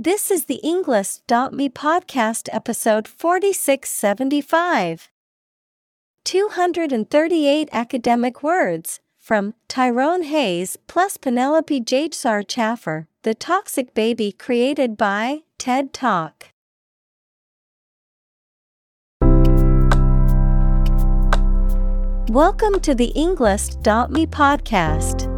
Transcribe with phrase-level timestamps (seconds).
[0.00, 5.10] This is the Englist.me podcast episode 4675.
[6.22, 15.40] 238 academic words from Tyrone Hayes plus Penelope Jagessar Chaffer, The Toxic Baby created by
[15.58, 16.50] TED Talk.
[22.30, 25.37] Welcome to the Englist.me podcast.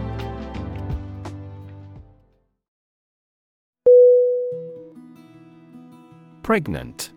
[6.51, 7.11] Pregnant.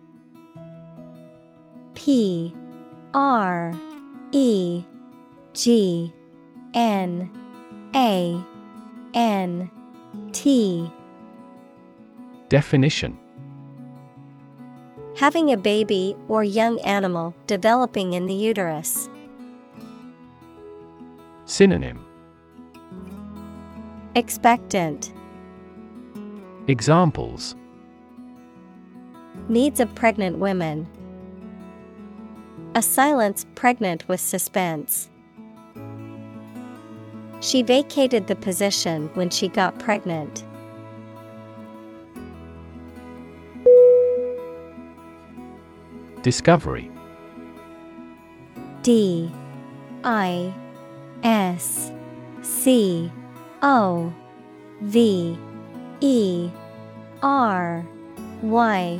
[1.93, 2.55] P
[3.13, 3.73] R
[4.31, 4.81] E
[5.51, 6.13] G
[6.73, 7.29] N
[7.93, 8.41] A
[9.13, 9.69] N
[10.31, 10.89] T
[12.47, 13.19] Definition
[15.17, 19.09] Having a baby or young animal developing in the uterus.
[21.43, 22.05] Synonym
[24.15, 25.11] Expectant.
[26.69, 27.57] Examples
[29.47, 30.87] Needs of pregnant women.
[32.73, 35.07] A silence pregnant with suspense.
[37.41, 40.43] She vacated the position when she got pregnant.
[46.23, 46.89] Discovery.
[48.81, 49.31] D.
[50.03, 50.51] I.
[51.21, 51.91] S.
[52.41, 53.11] C.
[53.61, 54.11] O.
[54.81, 55.37] V.
[56.01, 56.49] E.
[57.21, 57.85] R.
[58.41, 58.99] Y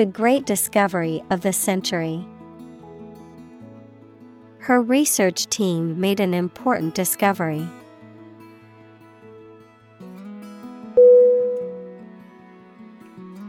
[0.00, 2.26] The great discovery of the century.
[4.60, 7.68] Her research team made an important discovery.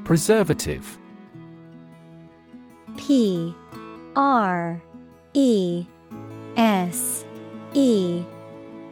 [0.04, 0.98] Preservative
[2.98, 3.56] P
[4.18, 4.82] R
[5.34, 5.86] E
[6.58, 7.24] S
[7.74, 8.26] E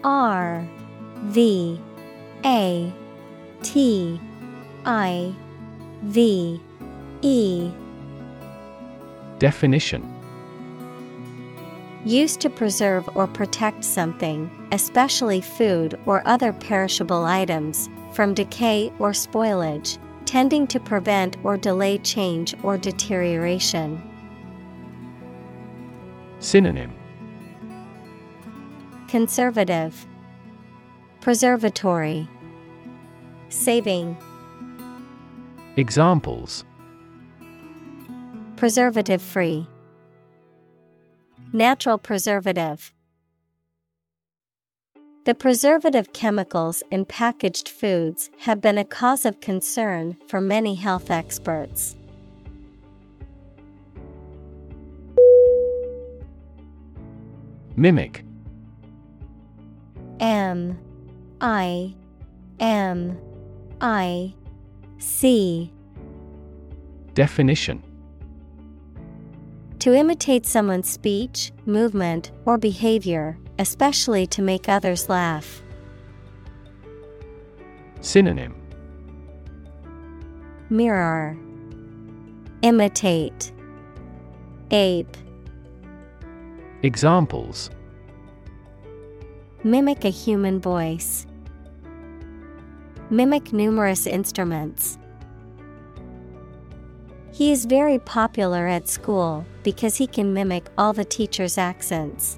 [0.05, 0.65] R
[1.23, 1.77] V
[2.45, 2.93] A
[3.63, 4.21] T
[4.85, 5.35] I
[6.03, 6.61] V
[7.21, 7.71] E.
[9.39, 10.15] Definition.
[12.05, 19.11] Used to preserve or protect something, especially food or other perishable items, from decay or
[19.11, 24.01] spoilage, tending to prevent or delay change or deterioration.
[26.39, 26.93] Synonym.
[29.09, 30.07] Conservative,
[31.19, 32.29] Preservatory,
[33.49, 34.15] Saving,
[35.75, 36.63] Examples
[38.59, 39.65] Preservative free,
[41.53, 42.93] Natural preservative.
[45.23, 51.09] The preservative chemicals in packaged foods have been a cause of concern for many health
[51.09, 51.95] experts.
[57.77, 58.25] Mimic
[60.19, 60.77] M
[61.39, 61.95] I
[62.59, 63.17] M
[63.79, 64.33] I
[64.97, 65.71] C
[67.13, 67.88] Definition
[69.79, 75.63] To imitate someone's speech, movement, or behavior, especially to make others laugh.
[78.01, 78.55] Synonym
[80.69, 81.37] Mirror
[82.61, 83.53] Imitate
[84.71, 85.15] Ape
[86.83, 87.69] Examples
[89.63, 91.25] Mimic a human voice.
[93.09, 94.97] Mimic numerous instruments.
[97.39, 102.37] He is very popular at school because he can mimic all the teachers' accents.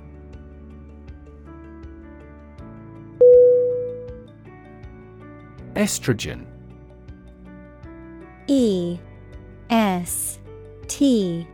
[5.74, 6.46] Estrogen.
[8.46, 9.00] E
[9.72, 10.38] S
[10.88, 11.48] T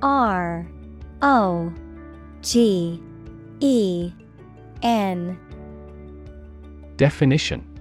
[0.00, 0.64] R
[1.20, 1.72] O
[2.42, 3.02] G
[3.58, 4.12] E
[4.84, 5.36] N
[6.96, 7.73] Definition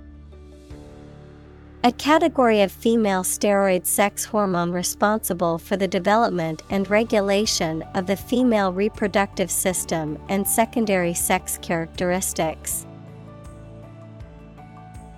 [1.85, 8.15] A category of female steroid sex hormone responsible for the development and regulation of the
[8.15, 12.85] female reproductive system and secondary sex characteristics.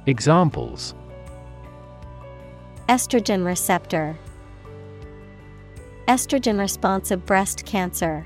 [0.08, 0.96] Examples
[2.90, 4.18] Estrogen receptor,
[6.08, 8.26] Estrogen responsive breast cancer.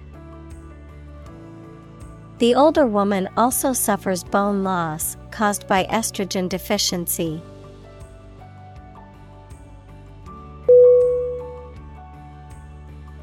[2.37, 7.41] The older woman also suffers bone loss caused by estrogen deficiency.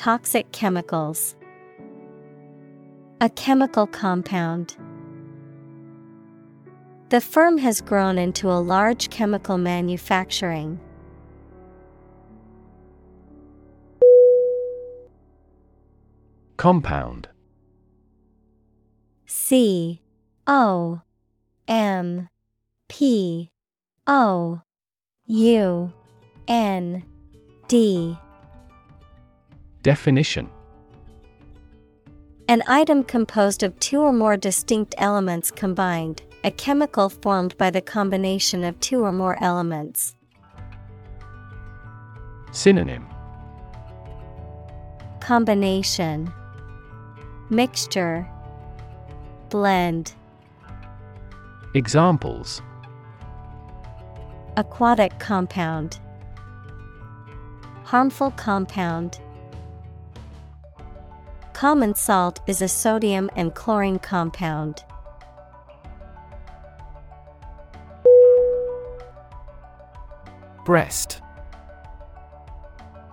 [0.00, 1.36] Toxic chemicals.
[3.20, 4.74] A chemical compound.
[7.10, 10.80] The firm has grown into a large chemical manufacturing.
[16.56, 17.28] Compound
[19.26, 20.00] C
[20.46, 21.02] O
[21.68, 22.30] M
[22.88, 23.50] P
[24.06, 24.62] O
[25.26, 25.92] U
[26.48, 27.04] N
[27.68, 28.16] D
[29.82, 30.50] Definition.
[32.48, 37.80] An item composed of two or more distinct elements combined, a chemical formed by the
[37.80, 40.16] combination of two or more elements.
[42.52, 43.06] Synonym.
[45.20, 46.30] Combination.
[47.48, 48.28] Mixture.
[49.48, 50.12] Blend.
[51.74, 52.60] Examples.
[54.56, 56.00] Aquatic compound.
[57.84, 59.20] Harmful compound
[61.60, 64.82] Common salt is a sodium and chlorine compound.
[70.64, 71.20] Breast.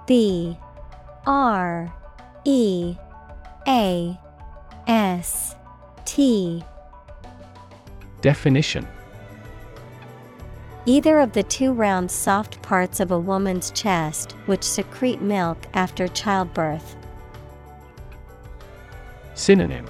[0.06, 0.58] B.
[1.26, 1.94] R.
[2.46, 2.96] E.
[3.68, 4.18] A.
[4.88, 5.56] S.
[6.06, 6.64] T.
[8.22, 8.88] Definition.
[10.86, 16.08] Either of the two round soft parts of a woman's chest which secrete milk after
[16.08, 16.97] childbirth.
[19.38, 19.86] Synonym.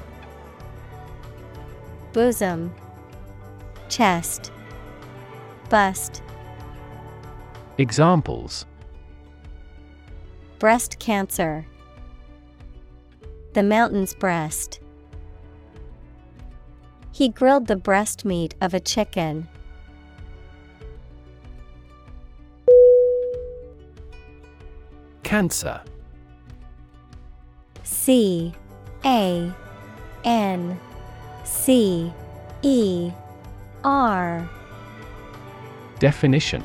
[2.11, 2.75] Bosom.
[3.87, 4.51] Chest.
[5.69, 6.21] Bust.
[7.77, 8.65] Examples.
[10.59, 11.65] Breast cancer.
[13.53, 14.81] The mountain's breast.
[17.13, 19.47] He grilled the breast meat of a chicken.
[25.23, 25.81] Cancer.
[27.83, 28.53] C
[29.05, 29.51] A
[30.23, 30.79] N
[31.43, 32.11] C
[32.61, 33.11] E
[33.83, 34.49] R.
[35.99, 36.63] Definition.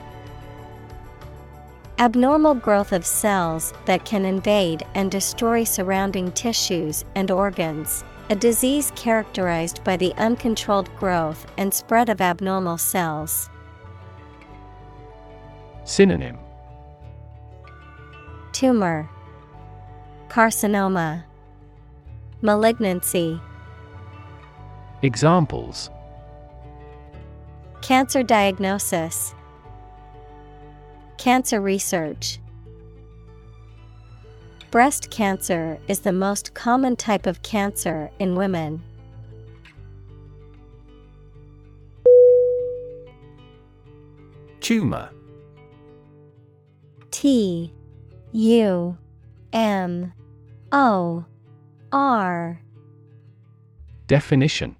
[1.98, 8.02] Abnormal growth of cells that can invade and destroy surrounding tissues and organs.
[8.30, 13.48] A disease characterized by the uncontrolled growth and spread of abnormal cells.
[15.84, 16.38] Synonym.
[18.52, 19.08] Tumor,
[20.28, 21.24] Carcinoma,
[22.42, 23.40] Malignancy.
[25.02, 25.90] Examples
[27.80, 29.32] Cancer diagnosis,
[31.18, 32.40] Cancer research.
[34.72, 38.82] Breast cancer is the most common type of cancer in women.
[44.60, 45.10] Tumor
[47.12, 47.72] T
[48.32, 48.98] U
[49.52, 50.12] M
[50.72, 51.24] O
[51.92, 52.58] R
[54.06, 54.76] Definition.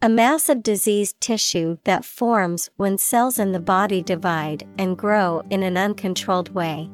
[0.00, 5.44] A mass of diseased tissue that forms when cells in the body divide and grow
[5.48, 6.90] in an uncontrolled way.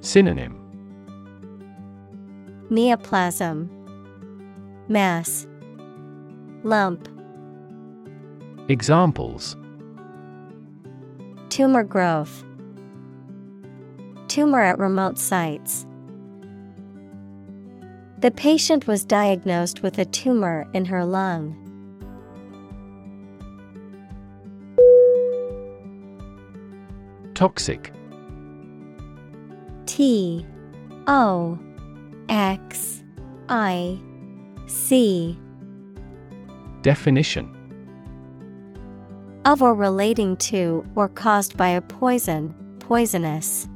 [0.00, 0.62] Synonym.
[2.70, 3.70] Neoplasm,
[4.88, 5.46] Mass,
[6.62, 7.08] Lump,
[8.68, 9.56] Examples.
[11.48, 12.44] Tumor growth,
[14.28, 15.85] tumor at remote sites.
[18.26, 21.54] The patient was diagnosed with a tumor in her lung.
[27.34, 27.92] Toxic
[29.86, 30.44] T
[31.06, 31.56] O
[32.28, 33.04] X
[33.48, 33.96] I
[34.66, 35.38] C
[36.82, 37.56] Definition
[39.44, 43.68] of or relating to or caused by a poison, poisonous.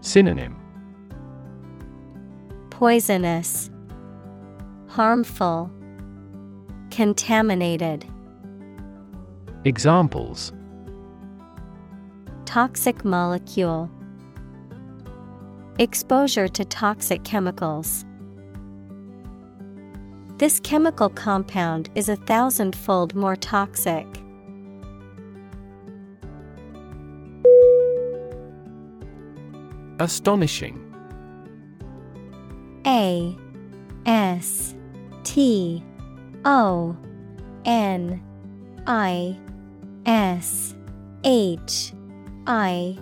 [0.00, 0.63] Synonym
[2.74, 3.70] Poisonous,
[4.88, 5.70] Harmful,
[6.90, 8.04] Contaminated.
[9.64, 10.52] Examples
[12.46, 13.88] Toxic molecule,
[15.78, 18.04] Exposure to toxic chemicals.
[20.38, 24.08] This chemical compound is a thousandfold more toxic.
[30.00, 30.83] Astonishing
[32.86, 33.36] A
[34.06, 34.74] S
[35.24, 35.82] T
[36.44, 36.96] O
[37.64, 38.22] N
[38.86, 39.38] I
[40.06, 40.74] S
[41.24, 41.92] H
[42.46, 42.98] I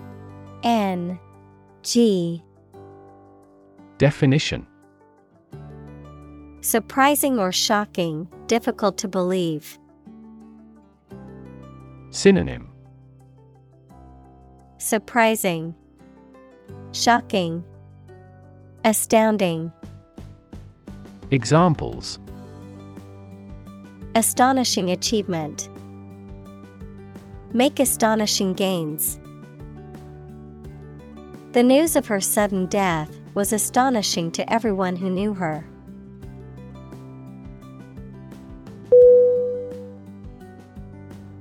[0.62, 1.18] N
[1.82, 2.42] G
[3.98, 4.66] Definition.
[6.60, 9.78] Surprising or shocking, difficult to believe.
[12.10, 12.68] Synonym.
[14.78, 15.74] Surprising,
[16.92, 17.64] Shocking,
[18.84, 19.70] Astounding.
[21.30, 22.18] Examples
[24.16, 25.68] Astonishing achievement.
[27.52, 29.20] Make astonishing gains.
[31.52, 35.64] The news of her sudden death was astonishing to everyone who knew her.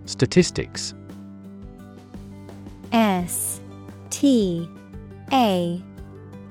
[0.05, 0.93] Statistics
[2.91, 3.60] S
[4.12, 4.69] T
[5.33, 5.81] A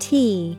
[0.01, 0.59] T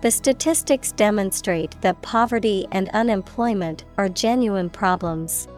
[0.00, 5.48] The statistics demonstrate that poverty and unemployment are genuine problems.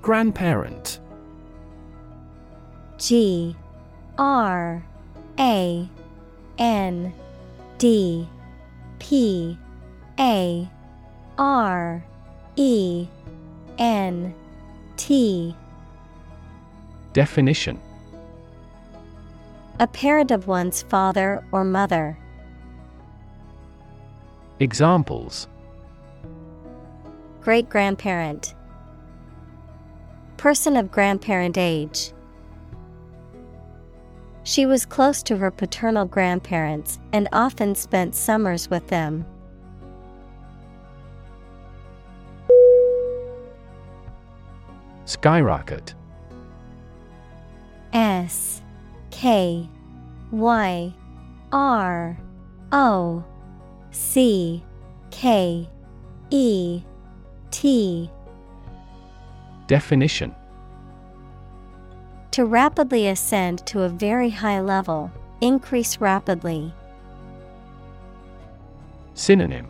[0.00, 1.00] Grandparent.
[2.96, 3.54] G
[4.16, 4.82] R
[5.38, 5.88] A
[6.58, 7.12] N
[7.76, 8.26] D
[8.98, 9.58] P
[10.18, 10.70] A
[11.36, 12.04] R
[12.56, 13.06] E
[13.78, 14.34] N
[14.96, 15.54] T.
[17.12, 17.78] Definition
[19.80, 22.18] A parent of one's father or mother.
[24.60, 25.48] Examples
[27.40, 28.54] Great grandparent.
[30.36, 32.12] Person of grandparent age.
[34.44, 39.24] She was close to her paternal grandparents and often spent summers with them.
[45.04, 45.94] Skyrocket
[47.92, 48.61] S
[49.22, 49.68] K
[50.32, 50.92] Y
[51.52, 52.18] R
[52.72, 53.24] O
[53.92, 54.64] C
[55.12, 55.68] K
[56.30, 56.82] E
[57.52, 58.10] T
[59.68, 60.34] Definition.
[62.32, 66.74] To rapidly ascend to a very high level, increase rapidly.
[69.14, 69.68] Synonym.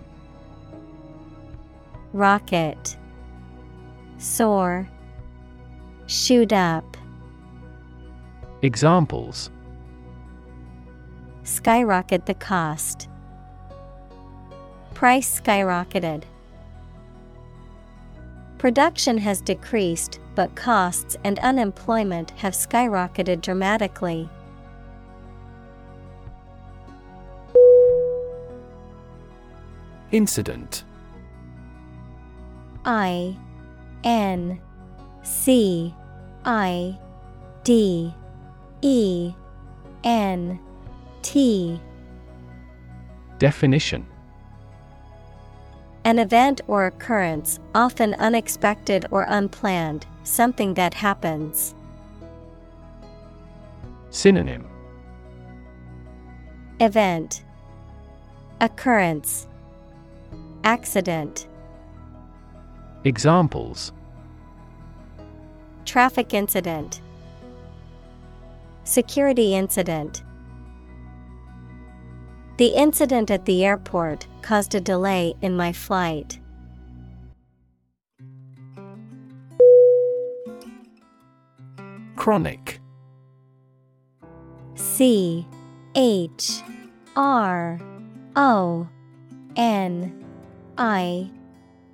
[2.15, 2.97] Rocket.
[4.17, 4.89] Soar.
[6.07, 6.92] Shoot up
[8.65, 9.51] Examples
[11.43, 13.09] Skyrocket the cost.
[14.95, 16.23] Price skyrocketed.
[18.59, 24.29] Production has decreased, but costs and unemployment have skyrocketed dramatically.
[30.13, 30.85] Incident
[32.85, 33.37] I
[34.05, 34.61] N
[35.25, 35.93] C
[36.45, 36.97] I
[37.65, 38.15] D
[38.83, 39.33] E
[40.05, 40.61] N
[41.23, 41.81] T.
[43.39, 44.07] Definition.
[46.05, 51.75] An event or occurrence, often unexpected or unplanned, something that happens.
[54.11, 54.67] Synonym.
[56.81, 57.45] Event.
[58.61, 59.47] Occurrence.
[60.65, 61.49] Accident,
[63.05, 63.93] Examples.
[65.85, 67.02] Traffic incident,
[68.85, 70.23] security incident.
[72.59, 76.39] The incident at the airport caused a delay in my flight.
[82.17, 82.81] Chronic
[84.75, 85.47] C
[85.97, 86.63] H
[87.17, 87.81] R
[88.37, 88.89] O
[89.57, 90.25] N
[90.79, 91.31] I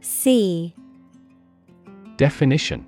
[0.00, 0.74] C
[2.16, 2.87] Definition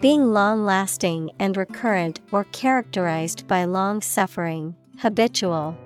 [0.00, 5.76] Being long lasting and recurrent or characterized by long suffering, habitual.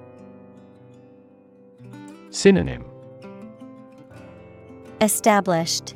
[2.31, 2.85] Synonym
[5.01, 5.95] Established,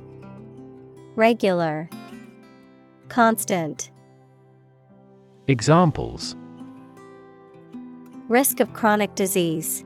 [1.16, 1.90] Regular,
[3.09, 3.90] Constant.
[5.49, 6.37] Examples
[8.28, 9.85] Risk of chronic disease,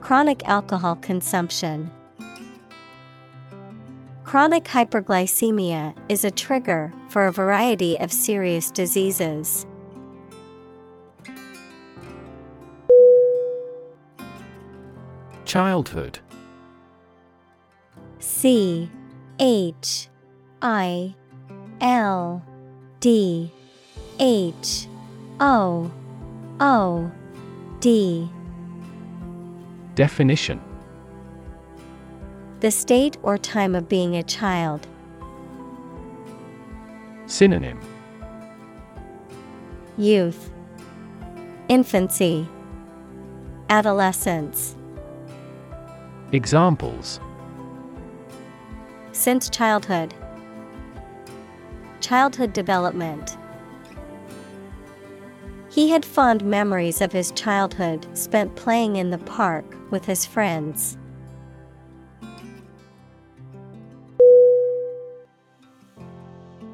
[0.00, 1.90] Chronic alcohol consumption.
[4.26, 9.64] Chronic hyperglycemia is a trigger for a variety of serious diseases.
[15.44, 16.18] Childhood.
[18.18, 18.90] C
[19.38, 20.08] H
[20.60, 21.14] I
[21.80, 22.44] L
[22.98, 23.52] D
[24.18, 24.88] H
[25.38, 25.88] O
[26.58, 27.12] O
[27.78, 28.28] D.
[29.94, 30.60] Definition
[32.60, 34.86] The state or time of being a child.
[37.26, 37.78] Synonym
[39.98, 40.50] Youth,
[41.68, 42.48] Infancy,
[43.68, 44.74] Adolescence.
[46.32, 47.20] Examples
[49.12, 50.14] Since childhood,
[52.00, 53.36] Childhood development.
[55.68, 60.96] He had fond memories of his childhood spent playing in the park with his friends.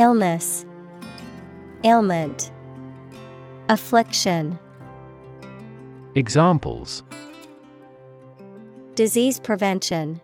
[0.00, 0.64] Illness,
[1.84, 2.50] Ailment,
[3.68, 4.58] Affliction,
[6.14, 7.02] Examples.
[8.94, 10.22] Disease prevention,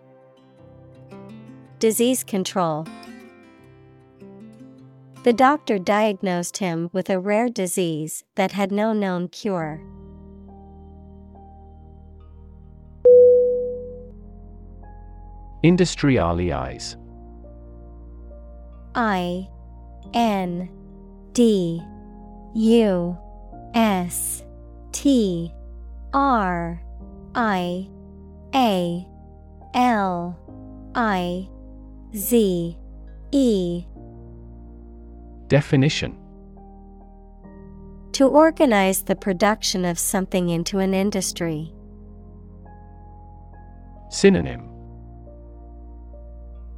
[1.77, 2.87] Disease control.
[5.21, 9.79] The doctor diagnosed him with a rare disease that had no known cure.
[15.63, 16.95] Industrialize
[18.95, 19.47] I
[20.13, 20.69] N
[21.33, 21.81] D
[22.53, 23.17] U
[23.73, 24.43] S
[24.91, 25.53] T
[26.13, 26.81] R
[27.35, 27.89] I
[28.55, 29.07] A
[29.73, 30.39] L
[30.95, 31.47] I
[32.15, 32.77] Z
[33.31, 33.85] E
[35.47, 36.17] Definition
[38.13, 41.73] To organize the production of something into an industry.
[44.09, 44.69] Synonym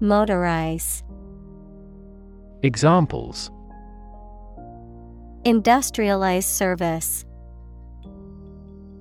[0.02, 1.04] Motorize.
[2.62, 3.52] Examples
[5.46, 7.24] Industrialized service.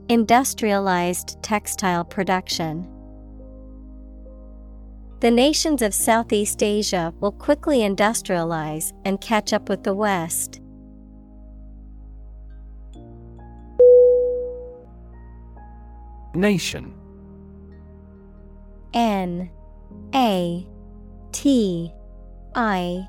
[0.09, 2.89] Industrialized textile production.
[5.19, 10.61] The nations of Southeast Asia will quickly industrialize and catch up with the West.
[16.33, 16.95] Nation
[18.95, 19.51] N
[20.15, 20.65] A
[21.33, 21.93] T
[22.55, 23.09] I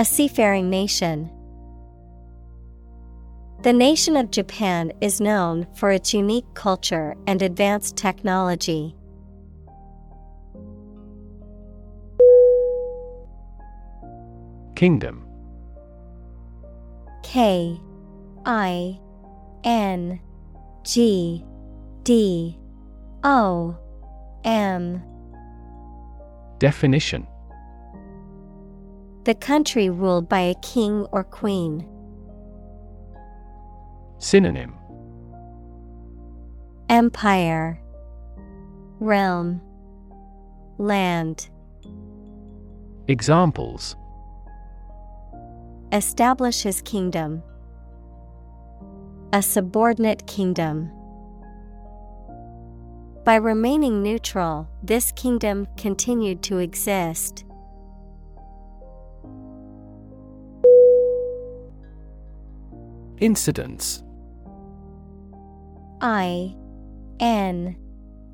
[0.00, 1.30] A seafaring nation.
[3.60, 8.96] The nation of Japan is known for its unique culture and advanced technology.
[14.74, 15.22] Kingdom
[17.22, 17.78] K
[18.46, 18.98] I
[19.64, 20.18] N
[20.82, 21.44] G
[22.04, 22.58] D
[23.22, 23.76] O
[24.44, 25.02] M
[26.58, 27.26] Definition
[29.24, 31.86] The country ruled by a king or queen.
[34.18, 34.74] Synonym
[36.88, 37.80] Empire
[38.98, 39.60] Realm
[40.78, 41.50] Land
[43.08, 43.96] Examples
[45.92, 47.42] Establish his kingdom.
[49.32, 50.90] A subordinate kingdom.
[53.24, 57.44] By remaining neutral, this kingdom continued to exist.
[63.20, 64.02] Incidence
[66.00, 66.56] I
[67.20, 67.76] N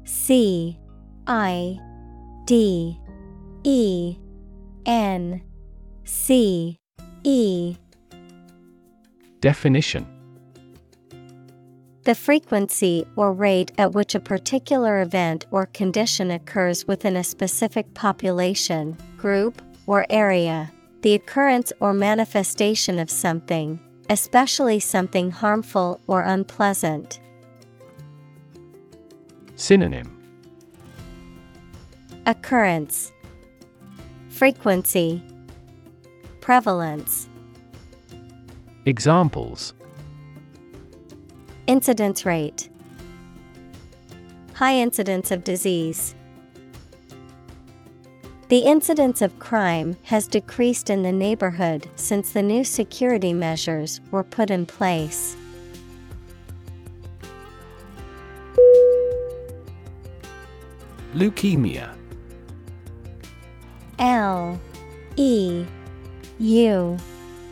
[0.04, 0.78] C
[1.26, 1.78] I
[2.46, 2.98] D
[3.64, 4.16] E
[4.86, 5.42] N
[6.04, 6.78] C
[7.24, 7.76] E.
[9.40, 10.06] Definition.
[12.04, 17.92] The frequency or rate at which a particular event or condition occurs within a specific
[17.94, 20.70] population, group, or area.
[21.02, 27.20] The occurrence or manifestation of something, especially something harmful or unpleasant.
[29.54, 30.12] Synonym.
[32.26, 33.12] Occurrence.
[34.28, 35.22] Frequency.
[36.40, 37.28] Prevalence.
[38.84, 39.74] Examples.
[41.68, 42.68] Incidence rate.
[44.54, 46.15] High incidence of disease.
[48.48, 54.22] The incidence of crime has decreased in the neighborhood since the new security measures were
[54.22, 55.36] put in place.
[61.12, 61.92] Leukemia.
[63.98, 64.60] L
[65.16, 65.64] E
[66.38, 66.96] U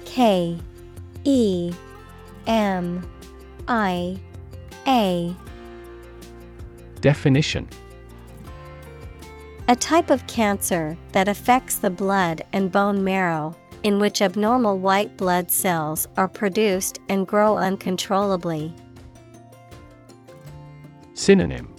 [0.05, 0.57] K
[1.25, 1.73] E
[2.47, 3.11] M
[3.67, 4.17] I
[4.87, 5.35] A.
[7.01, 7.69] Definition
[9.69, 15.17] A type of cancer that affects the blood and bone marrow, in which abnormal white
[15.17, 18.75] blood cells are produced and grow uncontrollably.
[21.15, 21.75] Synonym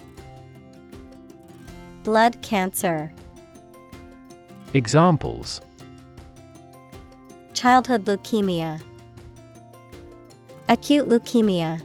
[2.04, 3.12] Blood cancer,
[4.74, 5.62] Examples
[7.56, 8.82] childhood leukemia,
[10.68, 11.82] acute leukemia.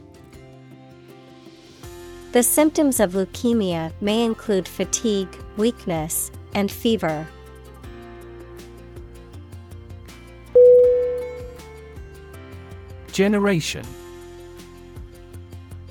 [2.33, 7.27] The symptoms of leukemia may include fatigue, weakness, and fever.
[13.11, 13.85] Generation.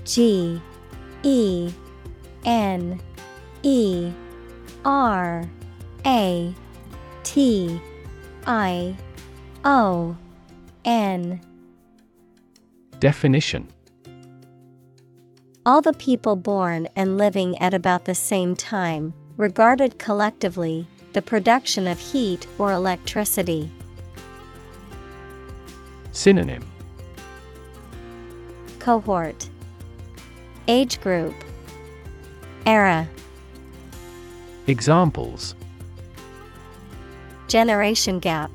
[0.05, 0.61] G
[1.23, 1.73] E
[2.45, 3.01] N
[3.63, 4.11] E
[4.85, 5.49] R
[6.05, 6.55] A
[7.23, 7.81] T
[8.47, 8.97] I
[9.65, 10.17] O
[10.85, 11.41] N.
[12.99, 13.69] Definition.
[15.65, 21.87] All the people born and living at about the same time, regarded collectively, the production
[21.87, 23.70] of heat or electricity.
[26.12, 26.62] Synonym.
[28.81, 29.48] Cohort.
[30.68, 31.35] Age group.
[32.66, 33.09] Era.
[34.66, 35.55] Examples.
[37.48, 38.50] Generation gap.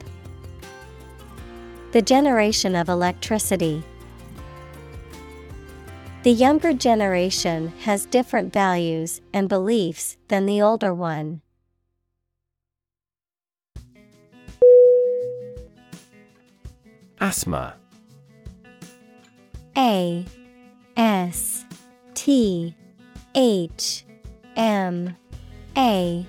[1.93, 3.83] The generation of electricity.
[6.25, 11.41] The younger generation has different values and beliefs than the older one.
[17.21, 17.75] Asthma.
[19.77, 20.25] A
[20.97, 21.63] S
[22.15, 22.75] T
[23.35, 24.03] H
[24.55, 25.15] M
[25.77, 26.25] A.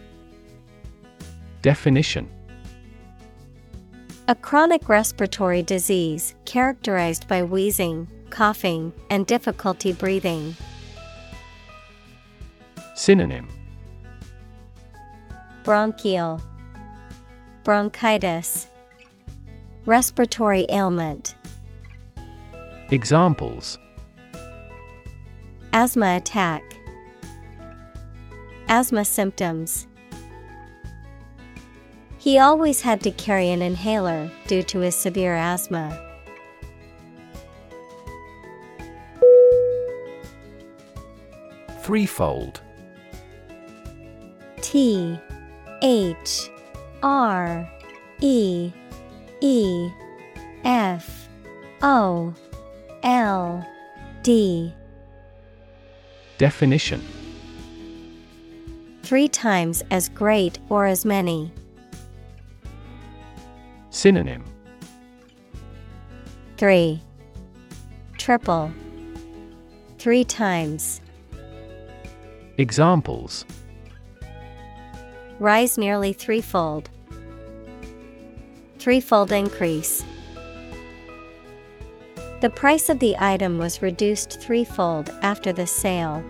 [1.63, 2.29] Definition.
[4.29, 10.57] A chronic respiratory disease characterized by wheezing, coughing, and difficulty breathing.
[12.95, 13.49] Synonym.
[15.65, 16.41] Bronchial.
[17.65, 18.69] Bronchitis.
[19.85, 21.35] Respiratory ailment.
[22.91, 23.79] Examples.
[25.73, 26.63] Asthma attack.
[28.69, 29.87] Asthma symptoms.
[32.19, 36.06] He always had to carry an inhaler due to his severe asthma.
[41.87, 42.63] Threefold
[44.61, 45.17] T
[45.83, 46.51] H
[47.01, 47.71] R
[48.21, 48.73] E
[49.41, 49.89] E
[50.65, 51.29] F
[51.83, 52.35] O
[53.05, 53.65] L
[54.25, 54.75] D
[56.39, 57.01] Definition
[59.05, 61.53] Three times as great or as many.
[63.91, 64.43] Synonym
[66.57, 67.01] Three.
[68.19, 68.73] Triple.
[70.01, 71.01] Three times.
[72.59, 73.45] Examples
[75.39, 76.89] Rise nearly threefold.
[78.79, 80.03] Threefold increase.
[82.41, 86.25] The price of the item was reduced threefold after the sale.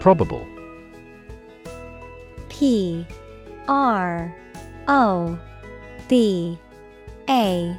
[0.00, 0.46] Probable
[2.48, 3.06] P
[3.68, 4.34] R
[4.86, 5.38] O
[6.08, 6.58] B
[7.28, 7.78] A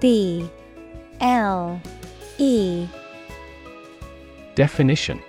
[0.00, 0.48] B
[1.20, 1.80] L
[2.38, 2.88] E.
[4.54, 5.20] Definition.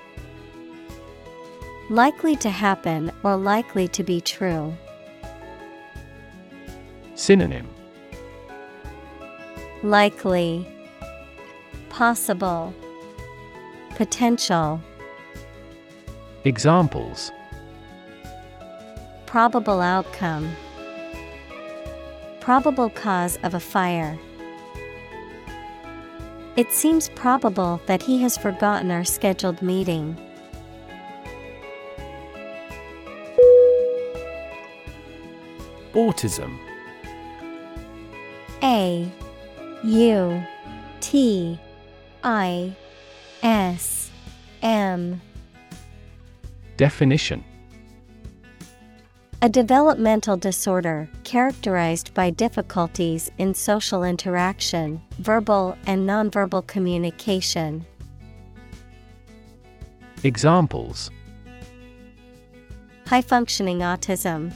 [1.89, 4.73] Likely to happen or likely to be true.
[7.15, 7.67] Synonym.
[9.84, 10.65] Likely.
[11.89, 12.73] Possible.
[13.95, 14.82] Potential.
[16.45, 17.32] Examples.
[19.25, 20.49] Probable outcome.
[22.39, 24.17] Probable cause of a fire.
[26.58, 30.18] It seems probable that he has forgotten our scheduled meeting.
[35.94, 36.58] Autism.
[38.64, 39.10] A
[39.84, 40.44] U
[41.00, 41.60] T
[42.24, 42.76] I
[43.42, 44.12] S
[44.62, 45.22] M.
[46.76, 47.44] Definition
[49.43, 57.84] A developmental disorder characterized by difficulties in social interaction, verbal and nonverbal communication.
[60.23, 61.10] Examples
[63.08, 64.54] High functioning autism,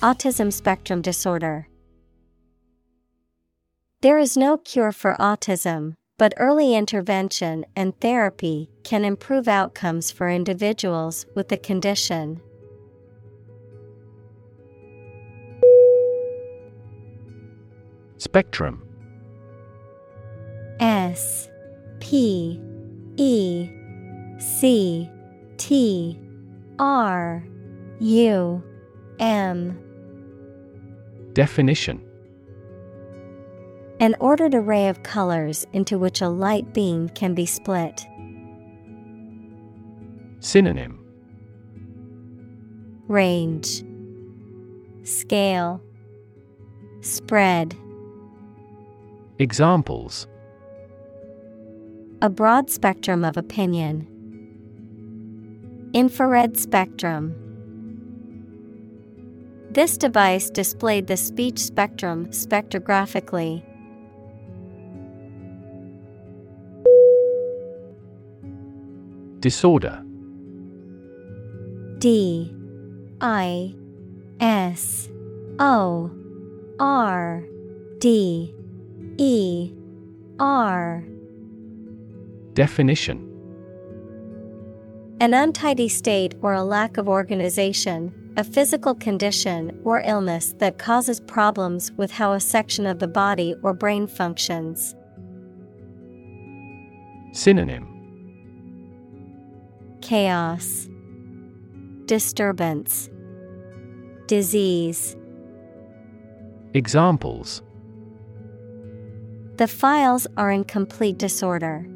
[0.00, 1.68] Autism spectrum disorder.
[4.00, 10.30] There is no cure for autism, but early intervention and therapy can improve outcomes for
[10.30, 12.40] individuals with the condition.
[18.24, 18.82] Spectrum.
[20.80, 21.46] S
[22.00, 22.58] P
[23.18, 23.68] E
[24.38, 25.10] C
[25.58, 26.18] T
[26.78, 27.44] R
[28.00, 28.62] U
[29.18, 29.78] M.
[31.34, 32.02] Definition.
[34.00, 38.06] An ordered array of colors into which a light beam can be split.
[40.40, 40.98] Synonym.
[43.06, 43.84] Range.
[45.02, 45.82] Scale.
[47.02, 47.76] Spread
[49.40, 50.28] Examples.
[52.22, 54.06] A broad spectrum of opinion.
[55.92, 57.34] Infrared spectrum.
[59.72, 63.64] This device displayed the speech spectrum spectrographically.
[69.40, 70.00] Disorder.
[71.98, 72.54] D.
[73.20, 73.74] I.
[74.38, 75.08] S.
[75.58, 76.12] O.
[76.78, 77.42] R.
[77.98, 78.54] D
[79.18, 79.72] E
[80.40, 81.04] R.
[82.54, 83.30] Definition.
[85.20, 91.20] An untidy state or a lack of organization, a physical condition or illness that causes
[91.20, 94.96] problems with how a section of the body or brain functions.
[97.32, 97.88] Synonym.
[100.00, 100.88] Chaos,
[102.06, 103.08] Disturbance,
[104.26, 105.16] Disease.
[106.74, 107.62] Examples
[109.56, 111.86] The files are in complete disorder.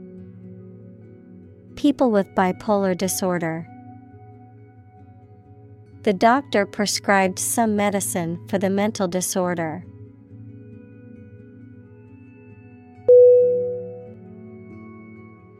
[1.75, 3.66] People with bipolar disorder.
[6.05, 9.85] The doctor prescribed some medicine for the mental disorder.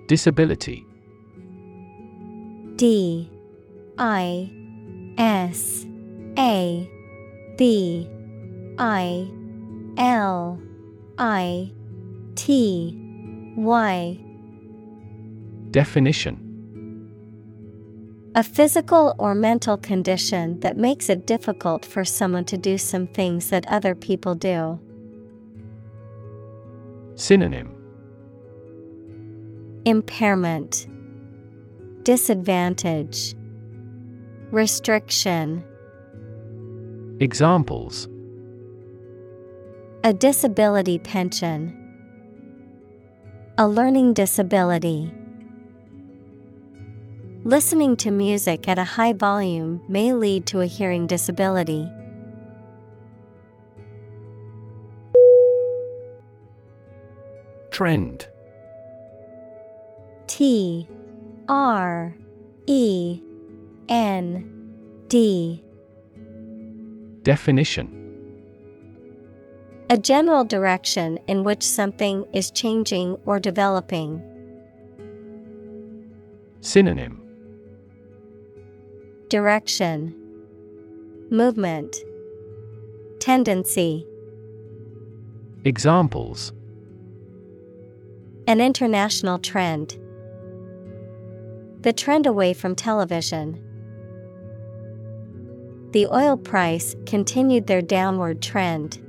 [0.06, 0.87] Disability.
[2.76, 3.28] D.
[3.98, 4.52] I.
[5.18, 5.84] S.
[6.38, 6.88] A.
[7.56, 8.08] B.
[8.78, 9.28] I.
[9.96, 10.62] L.
[11.18, 11.72] I
[12.38, 12.94] T.
[13.57, 14.16] Y.
[15.72, 16.38] Definition.
[18.37, 23.51] A physical or mental condition that makes it difficult for someone to do some things
[23.51, 24.79] that other people do.
[27.16, 27.74] Synonym.
[29.85, 30.87] Impairment,
[32.05, 33.35] Disadvantage,
[34.53, 35.64] Restriction.
[37.18, 38.09] Examples.
[40.05, 41.77] A disability pension.
[43.61, 45.12] A learning disability.
[47.42, 51.90] Listening to music at a high volume may lead to a hearing disability.
[57.73, 58.29] Trend
[60.29, 60.87] T
[61.49, 62.14] R
[62.68, 63.21] E
[63.88, 64.73] N
[65.09, 65.64] D
[67.25, 67.97] Definition
[69.90, 74.22] A general direction in which something is changing or developing.
[76.61, 77.22] Synonym
[79.31, 80.14] Direction
[81.31, 81.96] Movement
[83.18, 84.07] Tendency
[85.64, 86.53] Examples
[88.46, 89.96] An international trend.
[91.81, 93.59] The trend away from television.
[95.92, 99.03] The oil price continued their downward trend.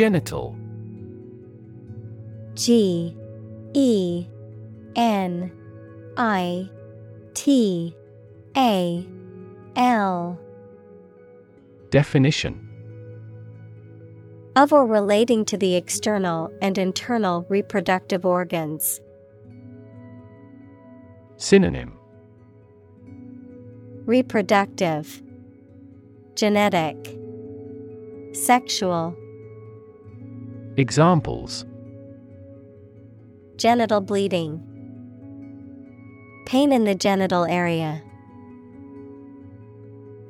[0.00, 0.56] Genital
[2.54, 3.14] G
[3.74, 4.26] E
[4.96, 5.52] N
[6.16, 6.70] I
[7.34, 7.94] T
[8.56, 9.06] A
[9.76, 10.40] L.
[11.90, 12.66] Definition.
[14.56, 19.02] Of or relating to the external and internal reproductive organs.
[21.36, 21.92] Synonym.
[24.06, 25.22] Reproductive.
[26.36, 27.18] Genetic.
[28.32, 29.14] Sexual
[30.76, 31.64] Examples.
[33.56, 34.62] Genital bleeding.
[36.46, 38.02] Pain in the genital area.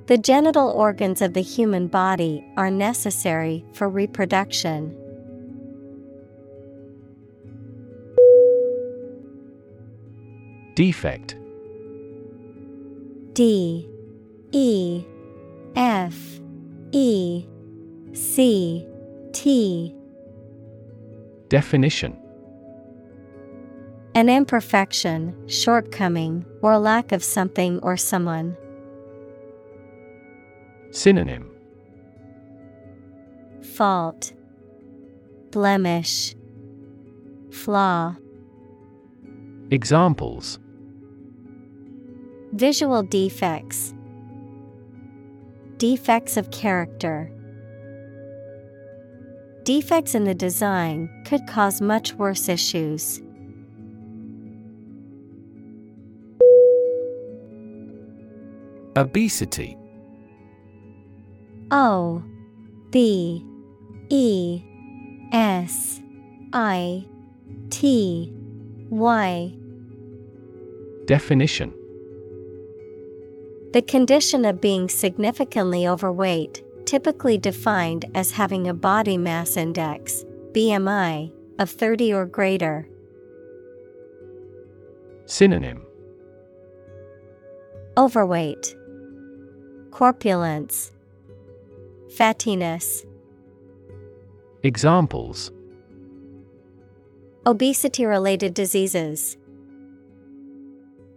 [0.07, 4.97] The genital organs of the human body are necessary for reproduction.
[10.75, 11.37] Defect.
[13.35, 13.89] D.
[14.53, 15.05] E.
[15.77, 16.41] F.
[16.93, 17.47] E.
[18.15, 18.87] C.
[19.33, 19.95] T
[21.51, 22.17] Definition.
[24.15, 28.57] An imperfection, shortcoming, or lack of something or someone.
[30.93, 31.51] Synonym.
[33.75, 34.33] Fault.
[35.51, 36.37] Blemish.
[37.51, 38.15] Flaw.
[39.73, 40.61] Examples.
[42.53, 43.93] Visual defects.
[45.79, 47.33] Defects of character
[49.65, 53.21] Defects in the design could cause much worse issues.
[58.97, 59.77] Obesity.
[61.71, 62.23] O
[62.91, 63.45] B
[64.09, 64.63] E
[65.33, 66.01] S
[66.53, 67.07] I
[67.71, 68.33] T
[68.89, 69.55] Y.
[71.05, 71.73] Definition.
[73.73, 81.31] The condition of being significantly overweight, typically defined as having a body mass index, BMI,
[81.61, 82.89] of 30 or greater.
[85.25, 85.87] Synonym
[87.97, 88.75] Overweight,
[89.93, 90.91] Corpulence,
[92.09, 93.07] Fattiness,
[94.65, 95.53] Examples
[97.47, 99.37] Obesity related diseases.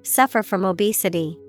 [0.03, 1.39] Suffer from obesity.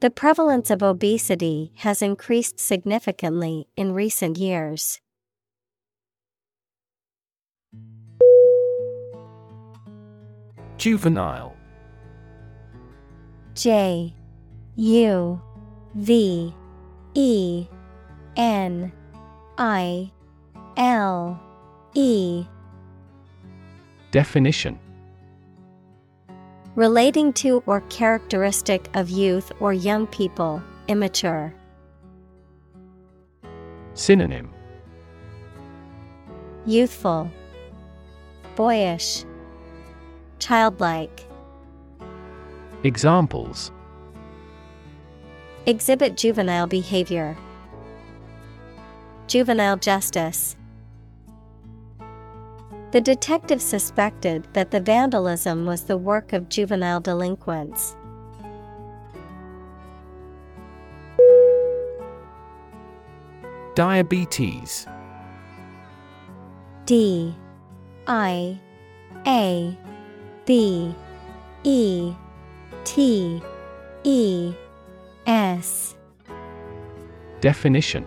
[0.00, 4.98] The prevalence of obesity has increased significantly in recent years.
[10.78, 11.54] Juvenile.
[13.54, 14.14] J
[14.76, 15.42] U
[15.94, 16.54] V
[17.12, 17.66] E
[18.38, 18.90] N
[19.58, 20.10] I
[20.78, 21.38] L
[21.92, 22.46] E.
[24.12, 24.78] Definition
[26.80, 31.52] Relating to or characteristic of youth or young people, immature.
[33.92, 34.50] Synonym
[36.64, 37.30] Youthful,
[38.56, 39.26] Boyish,
[40.38, 41.26] Childlike.
[42.82, 43.72] Examples
[45.66, 47.36] Exhibit juvenile behavior.
[49.26, 50.56] Juvenile justice.
[52.92, 57.94] The detective suspected that the vandalism was the work of juvenile delinquents.
[63.76, 64.88] Diabetes.
[66.84, 67.32] D
[68.08, 68.58] I
[69.24, 69.78] A
[70.44, 70.92] B
[71.62, 72.12] E
[72.84, 73.40] T
[74.02, 74.52] E
[75.26, 75.94] S.
[77.40, 78.04] Definition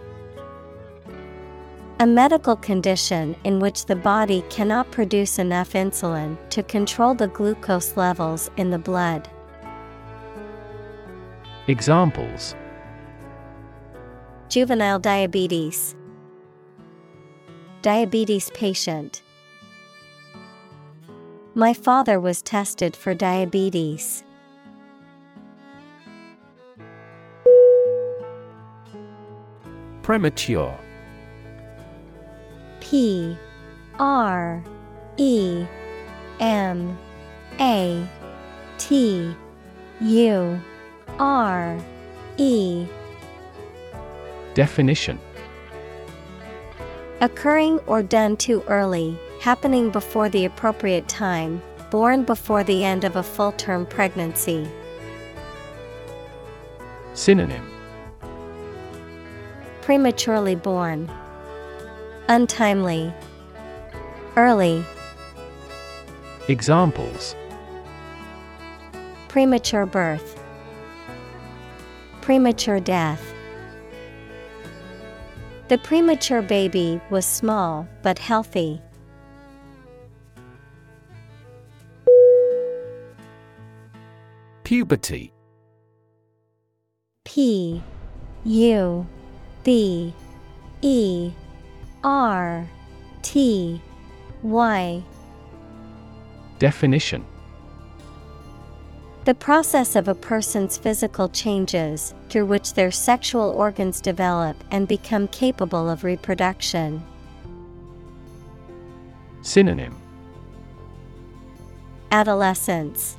[2.00, 7.96] A medical condition in which the body cannot produce enough insulin to control the glucose
[7.96, 9.30] levels in the blood.
[11.68, 12.56] Examples
[14.50, 15.96] Juvenile diabetes,
[17.84, 19.22] Diabetes patient.
[21.54, 24.24] My father was tested for diabetes.
[30.02, 30.80] Premature
[32.94, 33.36] P
[33.98, 34.64] R
[35.18, 35.66] E
[36.40, 36.96] M
[37.60, 38.08] A
[38.78, 39.36] T
[40.00, 40.62] U
[41.18, 41.80] R
[42.38, 42.86] E.
[44.54, 45.20] Definition.
[47.20, 53.16] Occurring or done too early, happening before the appropriate time, born before the end of
[53.16, 54.68] a full term pregnancy.
[57.16, 57.68] Synonym.
[59.82, 61.10] Prematurely born,
[62.30, 63.14] Untimely,
[64.36, 64.84] Early.
[66.48, 67.36] Examples
[69.28, 70.42] Premature birth,
[72.22, 73.22] Premature death.
[75.68, 78.82] The premature baby was small but healthy.
[84.64, 85.34] Puberty
[87.26, 87.84] P
[88.46, 89.08] U
[89.64, 90.14] B
[90.82, 91.32] E
[92.04, 92.68] R
[93.22, 93.82] T
[94.42, 95.04] Y.
[96.60, 97.26] Definition.
[99.24, 105.30] The process of a person's physical changes through which their sexual organs develop and become
[105.30, 107.02] capable of reproduction.
[109.42, 109.96] Synonym.
[112.12, 113.18] Adolescence,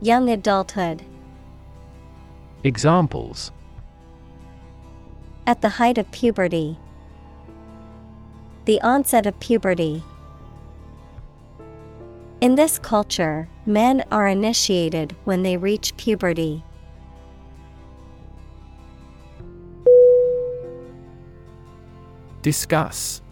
[0.00, 1.02] Young adulthood,
[2.64, 3.52] Examples.
[5.46, 6.76] At the height of puberty,
[8.68, 10.02] the onset of puberty.
[12.42, 16.62] In this culture, men are initiated when they reach puberty.
[22.42, 23.22] Discuss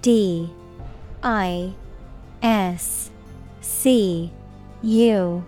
[0.00, 0.48] D
[1.24, 1.74] I
[2.44, 3.10] S
[3.62, 4.30] C
[4.82, 5.44] U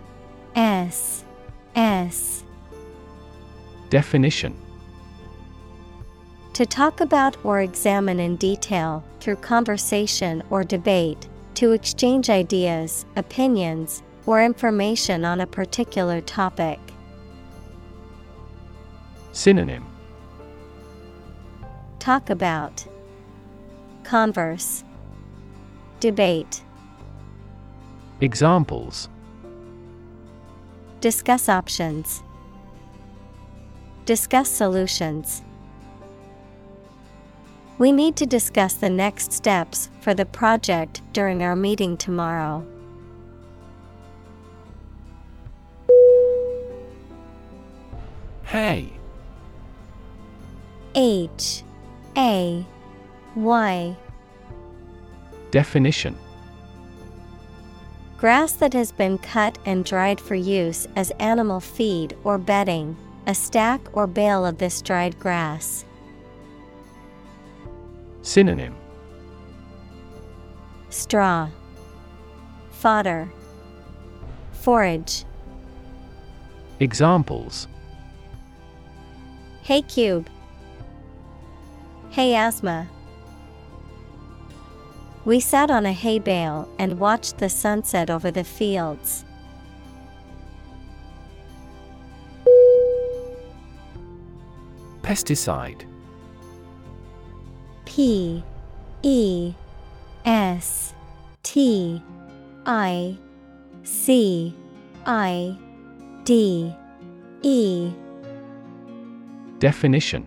[0.57, 1.23] S
[1.73, 2.43] S
[3.89, 4.62] Definition
[6.53, 14.03] To talk about or examine in detail, through conversation or debate, to exchange ideas, opinions,
[14.27, 16.79] or information on a particular topic.
[19.31, 19.83] Synonym
[21.97, 22.85] Talk about
[24.03, 24.83] Converse
[25.99, 26.61] Debate
[28.21, 29.09] Examples
[31.01, 32.21] Discuss options.
[34.05, 35.41] Discuss solutions.
[37.79, 42.65] We need to discuss the next steps for the project during our meeting tomorrow.
[48.45, 48.93] Hay.
[50.95, 51.63] H
[52.15, 52.63] A
[53.35, 53.97] Y
[55.49, 56.15] Definition
[58.17, 62.95] Grass that has been cut and dried for use as animal feed or bedding,
[63.25, 65.83] a stack or bale of this dried grass.
[68.23, 68.73] Synonym
[70.89, 71.49] Straw,
[72.71, 73.29] Fodder,
[74.53, 75.25] Forage.
[76.79, 77.67] Examples
[79.63, 80.29] Hay cube,
[82.11, 82.87] Hay asthma.
[85.25, 89.25] We sat on a hay bale and watched the sunset over the fields.
[95.01, 95.85] Pesticide
[97.95, 98.43] P
[99.03, 99.53] E
[100.25, 100.95] S
[101.43, 102.01] T
[102.65, 103.15] I
[103.83, 104.55] C
[105.05, 105.55] I
[106.23, 106.73] D
[107.43, 107.91] E.
[109.59, 110.25] Definition.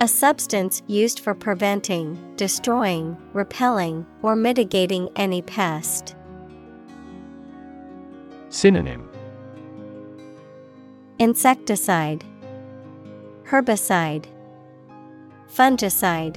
[0.00, 6.16] A substance used for preventing, destroying, repelling, or mitigating any pest.
[8.48, 9.06] Synonym.
[11.18, 12.24] Insecticide,
[13.44, 14.24] Herbicide,
[15.52, 16.36] Fungicide.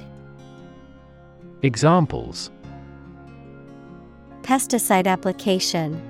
[1.62, 2.50] Examples
[4.42, 6.00] Pesticide application,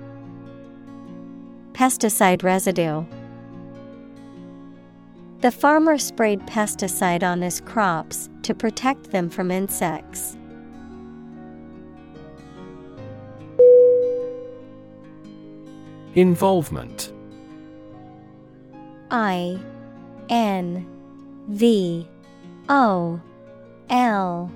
[1.72, 3.05] Pesticide residue.
[5.40, 10.36] The farmer sprayed pesticide on his crops to protect them from insects.
[16.14, 17.12] Involvement
[19.11, 19.59] I
[20.28, 20.86] N
[21.48, 22.07] V
[22.73, 23.20] O
[23.91, 24.51] L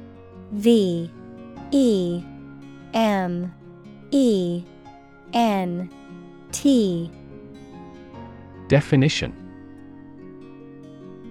[0.53, 1.11] V
[1.71, 2.23] E
[2.95, 3.55] M
[4.11, 4.65] E
[5.35, 5.91] N
[6.51, 7.11] T
[8.69, 9.35] Definition.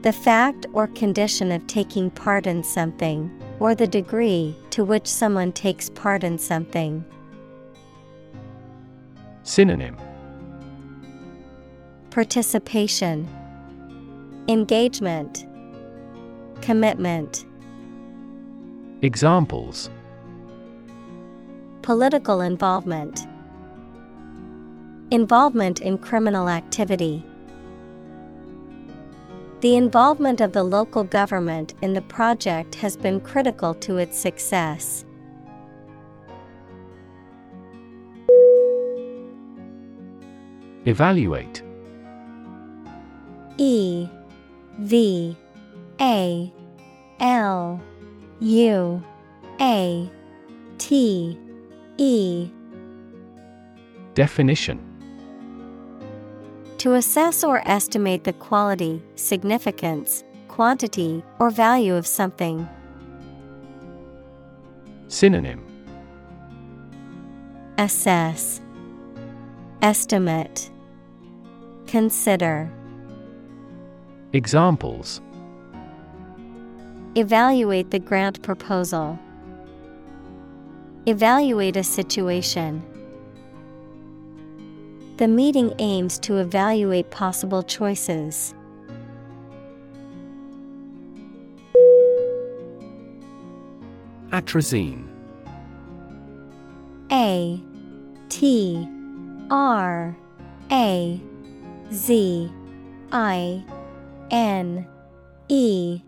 [0.03, 5.51] The fact or condition of taking part in something, or the degree to which someone
[5.53, 7.03] takes part in something.
[9.41, 9.97] Synonym.
[12.11, 13.27] Participation,
[14.47, 15.47] Engagement,
[16.65, 17.45] Commitment,
[19.03, 19.91] Examples
[21.83, 23.27] Political involvement.
[25.11, 27.23] Involvement in criminal activity.
[29.61, 35.05] The involvement of the local government in the project has been critical to its success.
[40.85, 41.61] Evaluate
[43.59, 44.09] E
[44.79, 45.37] V
[45.99, 46.51] A
[47.19, 47.81] L
[48.39, 49.03] U
[49.61, 50.11] A
[50.77, 51.39] T
[51.97, 52.49] E.
[54.13, 54.79] Definition.
[56.79, 62.67] To assess or estimate the quality, significance, quantity, or value of something.
[65.07, 65.63] Synonym.
[67.77, 68.61] Assess.
[69.81, 70.69] Estimate.
[71.87, 72.71] Consider.
[74.33, 75.21] Examples
[77.17, 79.17] Evaluate the grant proposal.
[81.05, 82.83] Evaluate a situation.
[85.15, 88.53] The meeting aims to evaluate possible choices.
[94.31, 95.07] Atrazine
[97.13, 97.61] A
[98.27, 98.89] T
[99.49, 100.17] R
[100.69, 101.21] A
[101.93, 102.51] Z
[103.13, 103.63] I
[104.31, 104.85] N
[105.47, 106.01] E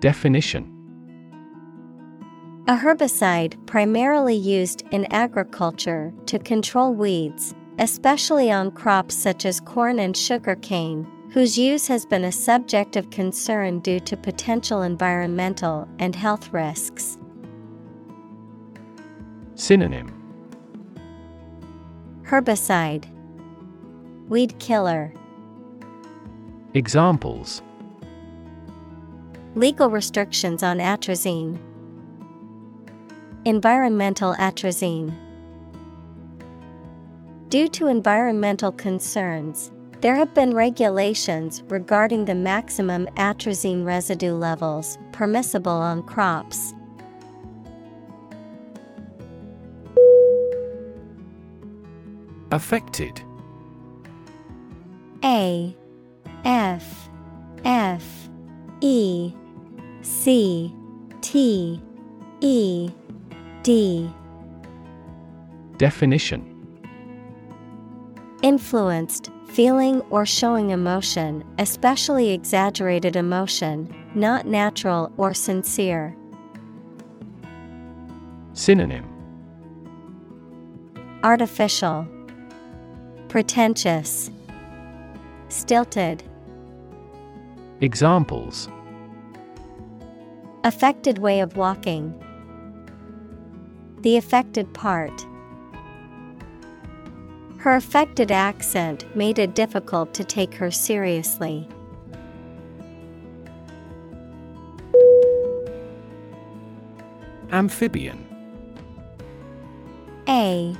[0.00, 0.76] Definition.
[2.68, 9.98] A herbicide primarily used in agriculture to control weeds, especially on crops such as corn
[9.98, 16.16] and sugarcane, whose use has been a subject of concern due to potential environmental and
[16.16, 17.18] health risks.
[19.54, 20.16] Synonym.
[22.22, 23.04] Herbicide.
[24.28, 25.12] Weed killer.
[26.72, 27.62] Examples
[29.56, 31.58] Legal restrictions on atrazine.
[33.44, 35.12] Environmental atrazine.
[37.48, 39.72] Due to environmental concerns,
[40.02, 46.72] there have been regulations regarding the maximum atrazine residue levels permissible on crops.
[52.52, 53.20] Affected
[55.24, 55.76] A
[56.44, 57.08] F
[57.64, 58.28] F
[58.80, 59.34] E
[60.10, 60.74] C
[61.22, 61.80] T
[62.40, 62.90] E
[63.62, 64.10] D.
[65.78, 66.44] Definition.
[68.42, 76.14] Influenced, feeling or showing emotion, especially exaggerated emotion, not natural or sincere.
[78.52, 79.06] Synonym.
[81.22, 82.06] Artificial,
[83.28, 84.30] Pretentious,
[85.48, 86.24] Stilted.
[87.80, 88.68] Examples
[90.62, 92.14] Affected way of walking.
[94.02, 95.26] The affected part.
[97.56, 101.66] Her affected accent made it difficult to take her seriously.
[107.50, 108.26] Amphibian
[110.28, 110.76] A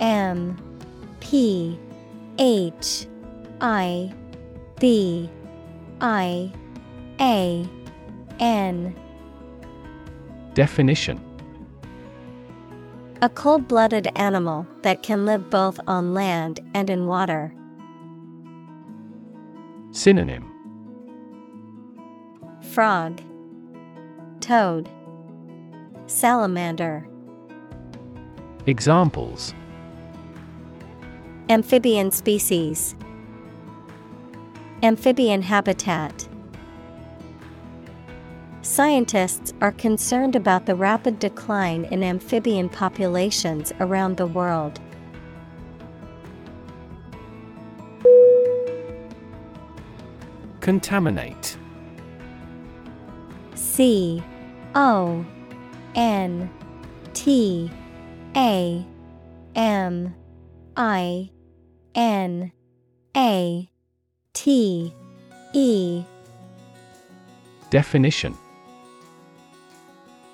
[0.00, 0.56] M
[1.20, 1.78] P
[2.38, 3.06] H
[3.60, 4.12] I
[4.80, 5.30] B
[6.00, 6.50] I
[7.20, 7.68] A
[8.40, 8.96] N
[10.54, 11.18] Definition
[13.22, 17.54] A cold blooded animal that can live both on land and in water.
[19.92, 20.50] Synonym
[22.72, 23.20] Frog,
[24.40, 24.90] Toad,
[26.06, 27.06] Salamander.
[28.66, 29.54] Examples
[31.48, 32.94] Amphibian species,
[34.82, 36.28] Amphibian habitat.
[38.62, 44.80] Scientists are concerned about the rapid decline in amphibian populations around the world.
[50.60, 51.56] Contaminate.
[53.56, 54.22] C
[54.76, 55.26] O
[55.96, 56.48] N
[57.14, 57.68] T
[58.36, 58.86] A
[59.56, 60.14] M
[60.76, 61.30] I
[61.96, 62.52] N
[63.16, 63.68] A
[64.34, 64.94] T
[65.52, 66.04] E.
[67.70, 68.36] Definition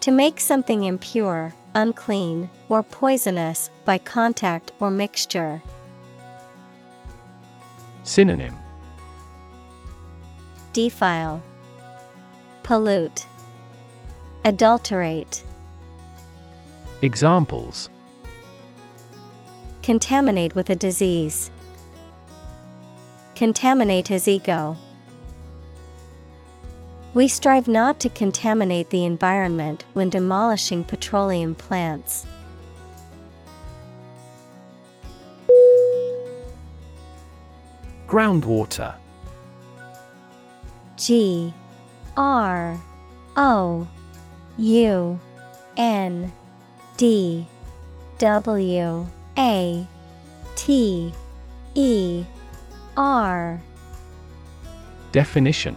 [0.00, 5.60] To make something impure, unclean, or poisonous by contact or mixture.
[8.04, 8.56] Synonym
[10.72, 11.42] Defile,
[12.62, 13.26] Pollute,
[14.44, 15.42] Adulterate.
[17.02, 17.90] Examples
[19.82, 21.50] Contaminate with a disease.
[23.34, 24.76] Contaminate his ego.
[27.18, 32.24] We strive not to contaminate the environment when demolishing petroleum plants.
[38.06, 38.94] Groundwater.
[40.96, 41.52] G
[42.16, 42.80] R
[43.36, 43.88] O
[44.56, 45.20] U
[45.76, 46.32] N
[46.96, 47.48] D
[48.18, 49.06] W
[49.36, 49.86] A
[50.54, 51.12] T
[51.74, 52.24] E
[52.96, 53.60] R
[55.10, 55.76] Definition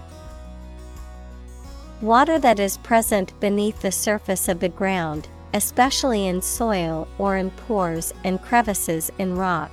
[2.01, 7.51] Water that is present beneath the surface of the ground, especially in soil or in
[7.51, 9.71] pores and crevices in rock.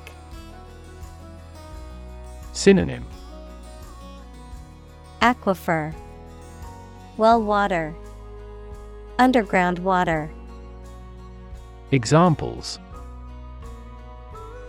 [2.53, 3.07] Synonym
[5.23, 5.95] Aquifer,
[7.17, 7.95] Well water,
[9.19, 10.31] Underground water.
[11.93, 12.79] Examples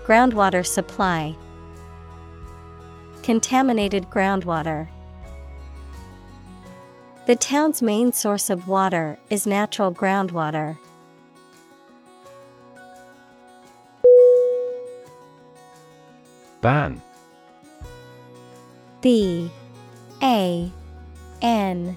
[0.05, 1.35] Groundwater supply,
[3.21, 4.87] Contaminated groundwater.
[7.29, 10.79] The town's main source of water is natural groundwater.
[16.61, 16.99] Ban.
[19.01, 19.51] B.
[20.23, 20.71] A.
[21.43, 21.95] N.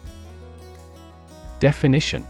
[1.60, 2.26] Definition.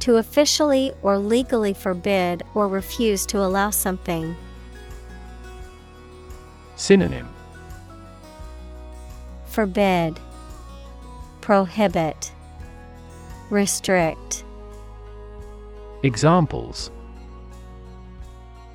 [0.00, 4.36] To officially or legally forbid or refuse to allow something.
[6.76, 7.30] Synonym.
[9.46, 10.20] Forbid,
[11.48, 12.30] Prohibit,
[13.48, 14.44] Restrict.
[16.02, 16.90] Examples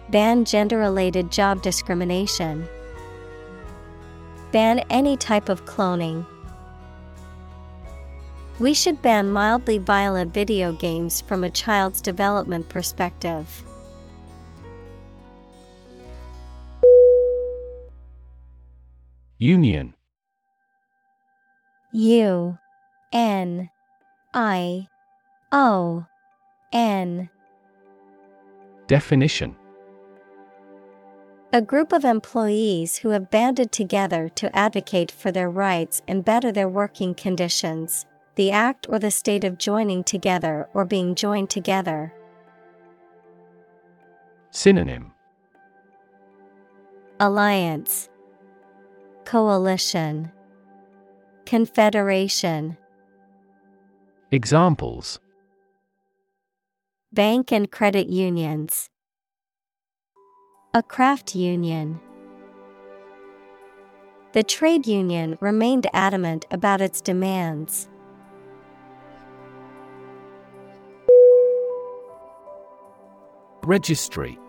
[0.09, 2.67] Ban gender related job discrimination.
[4.51, 6.25] Ban any type of cloning.
[8.57, 13.63] We should ban mildly violent video games from a child's development perspective.
[19.37, 19.93] Union
[21.91, 22.57] U
[23.13, 23.69] N
[24.33, 24.87] I
[25.51, 26.05] O
[26.71, 27.29] N
[28.87, 29.55] Definition
[31.53, 36.51] A group of employees who have banded together to advocate for their rights and better
[36.51, 38.07] their working conditions.
[38.35, 42.11] The act or the state of joining together or being joined together.
[44.49, 45.13] Synonym
[47.19, 48.09] Alliance,
[49.23, 50.31] Coalition,
[51.45, 52.75] Confederation.
[54.33, 55.19] Examples
[57.11, 58.89] Bank and credit unions.
[60.73, 61.99] A craft union.
[64.31, 67.87] The trade union remained adamant about its demands.
[73.61, 74.39] Registry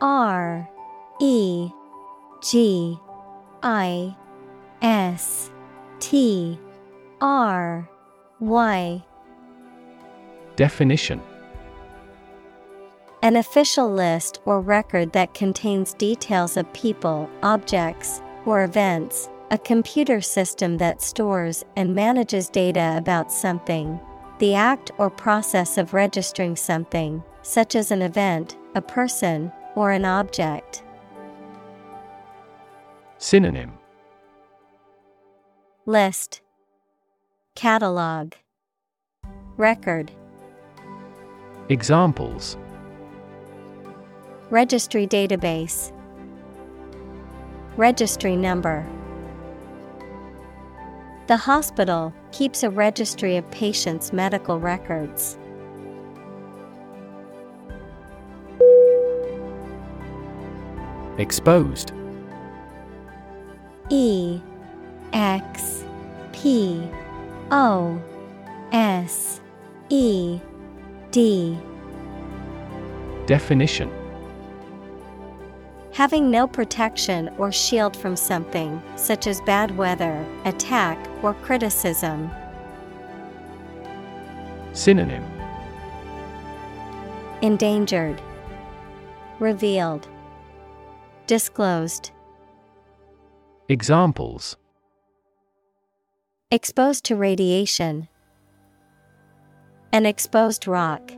[0.00, 0.68] R
[1.20, 1.70] E
[2.42, 2.98] G
[3.62, 4.16] I
[4.82, 5.52] S
[6.00, 6.58] T
[7.20, 7.88] R
[8.42, 9.04] Y
[10.56, 11.22] Definition.
[13.22, 20.20] An official list or record that contains details of people, objects, or events, a computer
[20.20, 24.00] system that stores and manages data about something.
[24.40, 30.04] The act or process of registering something, such as an event, a person, or an
[30.04, 30.82] object.
[33.18, 33.78] Synonym.
[35.86, 36.40] List
[37.54, 38.32] Catalog.
[39.58, 40.10] Record.
[41.68, 42.56] Examples.
[44.50, 45.92] Registry database.
[47.76, 48.86] Registry number.
[51.26, 55.38] The hospital keeps a registry of patients' medical records.
[61.18, 61.92] Exposed.
[63.90, 64.40] E
[65.12, 65.84] X
[66.32, 66.88] P
[67.54, 68.02] O
[68.72, 69.42] S
[69.90, 70.40] E
[71.10, 71.58] D.
[73.26, 73.90] Definition.
[75.92, 82.30] Having no protection or shield from something, such as bad weather, attack, or criticism.
[84.72, 85.22] Synonym.
[87.42, 88.22] Endangered,
[89.40, 90.08] Revealed,
[91.26, 92.12] Disclosed,
[93.68, 94.56] Examples
[96.52, 98.08] Exposed to radiation,
[99.90, 101.10] An exposed rock.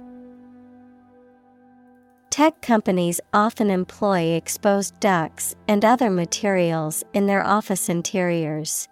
[2.31, 8.87] Tech companies often employ exposed ducts and other materials in their office interiors.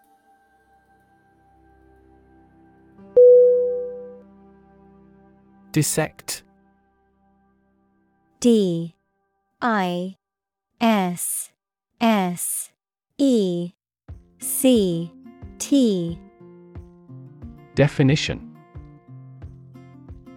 [5.71, 6.43] Dissect.
[8.41, 8.97] D.
[9.61, 10.17] I.
[10.81, 11.53] S.
[12.01, 12.73] S.
[13.17, 13.75] E.
[14.41, 15.13] C.
[15.61, 16.19] T
[17.75, 18.55] Definition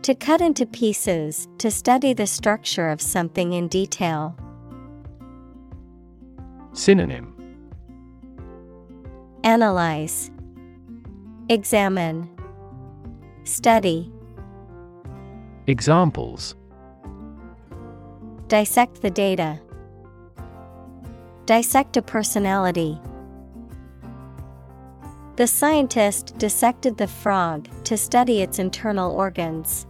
[0.03, 4.37] To cut into pieces, to study the structure of something in detail.
[6.71, 7.33] Synonym
[9.43, 10.31] Analyze,
[11.49, 12.29] Examine,
[13.43, 14.11] Study.
[15.67, 16.55] Examples
[18.47, 19.59] Dissect the data.
[21.45, 22.99] Dissect a personality.
[25.35, 29.85] The scientist dissected the frog to study its internal organs.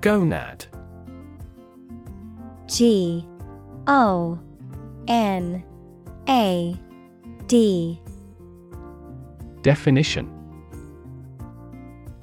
[0.00, 0.66] Gonad.
[2.66, 3.24] G
[3.86, 4.40] O
[5.06, 5.62] N
[6.28, 6.76] A
[7.46, 8.00] D.
[9.62, 10.39] Definition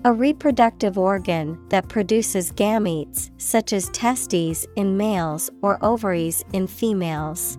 [0.08, 7.58] A reproductive organ that produces gametes such as testes in males or ovaries in females.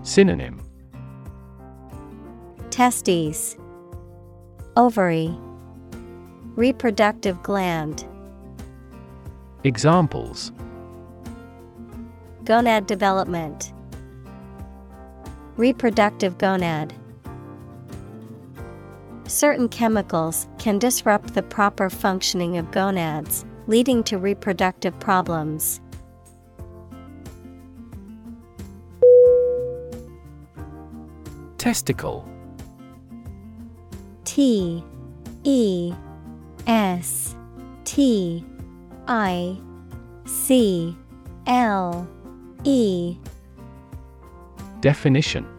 [0.00, 0.62] Synonym.
[2.70, 3.58] Testes.
[4.78, 5.36] Ovary.
[6.54, 8.06] Reproductive gland.
[9.64, 10.50] Examples.
[12.44, 13.74] Gonad development.
[15.58, 16.92] Reproductive gonad
[19.26, 25.80] Certain chemicals can disrupt the proper functioning of gonads, leading to reproductive problems.
[31.58, 32.28] Testicle.
[34.24, 34.84] T
[35.42, 35.92] E
[36.68, 37.34] S
[37.84, 38.44] T
[39.08, 39.58] I
[40.24, 40.96] C
[41.46, 42.08] L
[42.62, 43.16] E.
[44.80, 45.55] Definition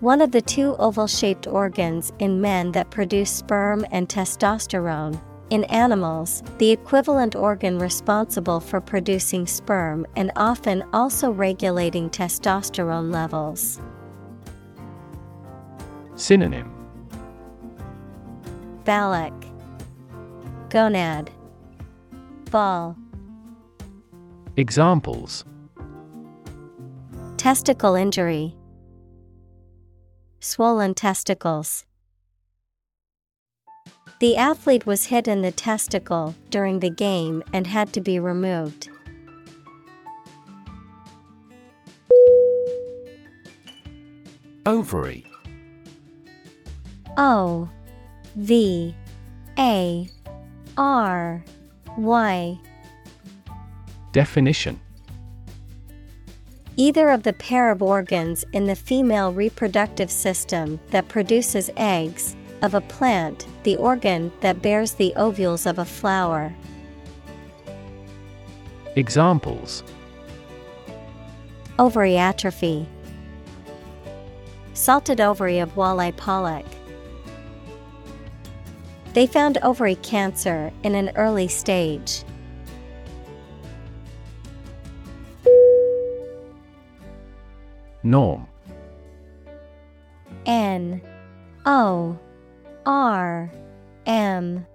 [0.00, 5.20] One of the two oval shaped organs in men that produce sperm and testosterone.
[5.50, 13.78] In animals, the equivalent organ responsible for producing sperm and often also regulating testosterone levels.
[16.14, 16.72] Synonym.
[18.86, 19.34] Phallic.
[20.70, 21.28] Gonad.
[22.50, 22.96] Ball.
[24.56, 25.44] Examples.
[27.36, 28.56] Testicle injury
[30.42, 31.84] Swollen testicles.
[34.20, 38.88] The athlete was hit in the testicle during the game and had to be removed.
[44.64, 45.26] Ovary.
[47.18, 47.68] O
[48.36, 48.94] V
[49.58, 50.08] A
[50.78, 51.44] R
[51.98, 52.58] Y.
[54.12, 54.80] Definition
[56.80, 62.72] Either of the pair of organs in the female reproductive system that produces eggs, of
[62.72, 66.54] a plant, the organ that bears the ovules of a flower.
[68.96, 69.84] Examples
[71.78, 72.88] Ovary atrophy.
[74.72, 76.64] Salted ovary of walleye pollock.
[79.12, 82.24] They found ovary cancer in an early stage.
[88.02, 88.46] Norm.
[90.46, 91.02] N
[91.66, 92.18] O
[92.86, 93.50] R
[94.06, 94.66] M.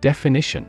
[0.00, 0.66] Definition.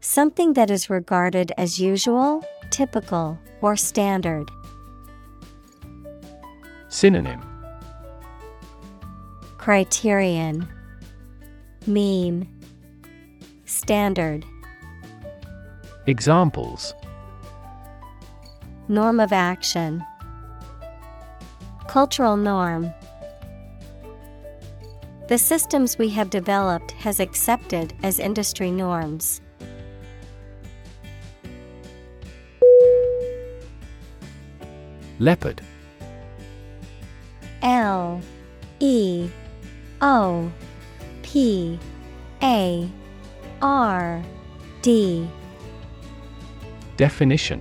[0.00, 4.50] Something that is regarded as usual, typical, or standard.
[6.88, 7.40] Synonym.
[9.58, 10.68] Criterion.
[11.86, 12.48] Mean.
[13.64, 14.44] Standard.
[16.06, 16.94] Examples
[18.88, 20.04] Norm of action.
[21.88, 22.94] Cultural norm.
[25.26, 29.40] The systems we have developed has accepted as industry norms.
[35.18, 35.62] Leopard.
[37.62, 38.20] L.
[38.78, 39.28] E.
[40.00, 40.52] O.
[41.22, 41.76] P.
[42.40, 42.88] A.
[43.60, 44.22] R.
[44.82, 45.28] D.
[46.96, 47.60] Definition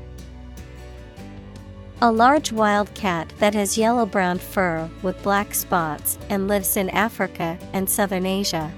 [2.02, 6.90] A large wild cat that has yellow brown fur with black spots and lives in
[6.90, 8.70] Africa and southern Asia.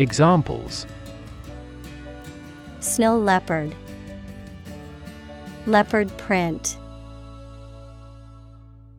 [0.00, 0.86] Examples
[2.80, 3.76] Snow leopard,
[5.66, 6.76] leopard print.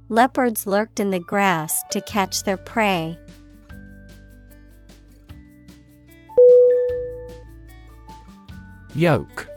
[0.07, 3.17] Leopards lurked in the grass to catch their prey.
[8.95, 9.53] Yolk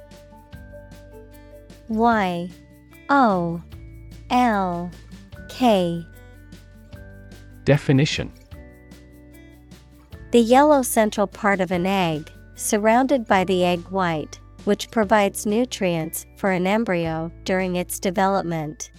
[1.88, 2.50] Y
[3.08, 3.62] O
[4.30, 4.90] L
[5.48, 6.04] K
[7.64, 8.32] Definition
[10.32, 16.26] The yellow central part of an egg, surrounded by the egg white, which provides nutrients
[16.36, 18.90] for an embryo during its development.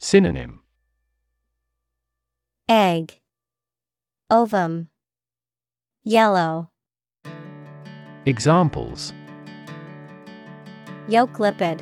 [0.00, 0.60] Synonym
[2.68, 3.20] Egg,
[4.30, 4.88] Ovum.
[6.04, 6.70] Yellow.
[8.26, 9.12] Examples
[11.08, 11.80] Yolk lipid.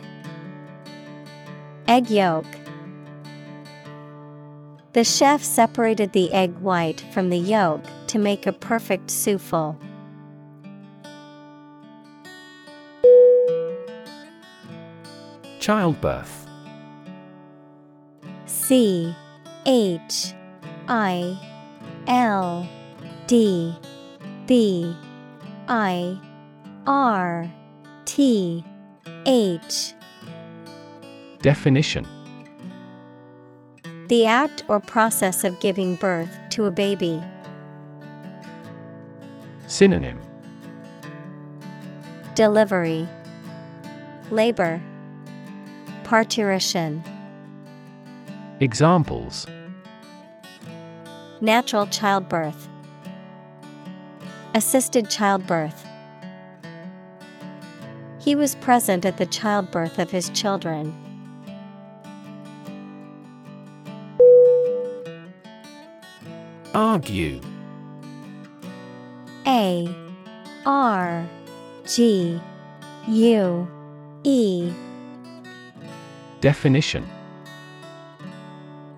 [1.88, 2.46] Egg yolk.
[4.92, 9.76] The chef separated the egg white from the yolk to make a perfect souffle.
[15.58, 16.46] Childbirth
[18.46, 19.12] C
[19.66, 20.34] H
[20.86, 21.36] I
[22.06, 22.68] L
[23.26, 23.74] D
[24.46, 24.96] B
[25.66, 26.16] I
[26.86, 27.50] R
[28.04, 28.64] T
[29.26, 29.94] H
[31.46, 32.04] Definition.
[34.08, 37.22] The act or process of giving birth to a baby.
[39.68, 40.20] Synonym.
[42.34, 43.08] Delivery.
[44.32, 44.82] Labor.
[46.02, 47.04] Parturition.
[48.58, 49.46] Examples.
[51.40, 52.68] Natural childbirth.
[54.54, 55.85] Assisted childbirth
[58.26, 60.92] He was present at the childbirth of his children.
[66.74, 67.40] Argue.
[69.46, 69.88] A
[70.66, 71.24] R
[71.86, 72.40] G
[73.06, 73.68] U
[74.24, 74.72] E.
[76.40, 77.06] Definition.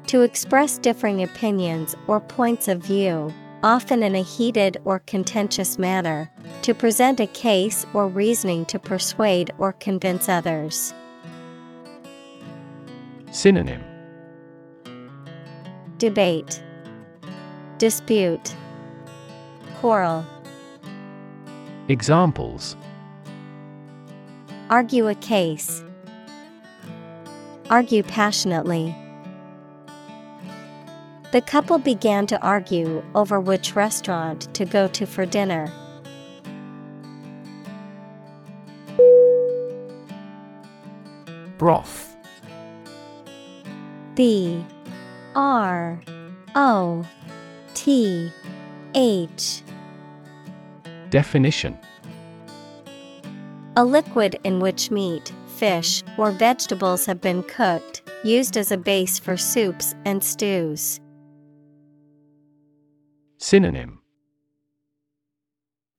[0.06, 6.30] To express differing opinions or points of view, often in a heated or contentious manner,
[6.62, 10.92] to present a case or reasoning to persuade or convince others.
[13.30, 13.82] Synonym
[15.98, 16.62] Debate
[17.78, 18.54] Dispute
[19.80, 20.24] Quarrel
[21.88, 22.76] Examples
[24.70, 25.82] Argue a case.
[27.70, 28.94] Argue passionately.
[31.30, 35.70] The couple began to argue over which restaurant to go to for dinner.
[41.58, 42.16] Broth.
[44.14, 44.64] B.
[45.34, 46.00] R.
[46.54, 47.04] O.
[47.74, 48.32] T.
[48.94, 49.62] H.
[51.10, 51.78] Definition.
[53.76, 59.18] A liquid in which meat, fish, or vegetables have been cooked, used as a base
[59.18, 61.00] for soups and stews.
[63.40, 64.00] Synonym.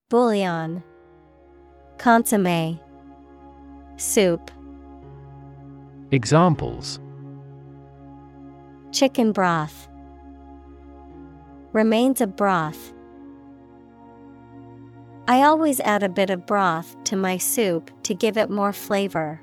[0.10, 0.84] Bouillon,
[1.98, 2.78] Consomme,
[3.96, 4.52] Soup,
[6.12, 7.00] Examples.
[8.92, 9.88] Chicken broth,
[11.72, 12.94] Remains of broth.
[15.30, 19.40] I always add a bit of broth to my soup to give it more flavor.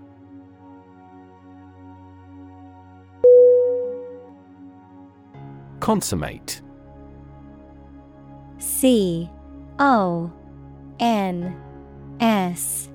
[5.81, 6.61] Consummate
[8.79, 9.31] C
[9.79, 10.31] O
[11.01, 11.57] N
[12.21, 12.91] S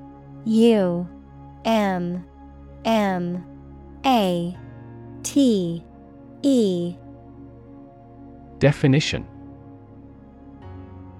[0.45, 1.07] U
[1.65, 2.23] M
[2.85, 3.45] M
[4.05, 4.55] A
[5.23, 5.83] T
[6.43, 6.95] E.
[8.59, 9.27] Definition.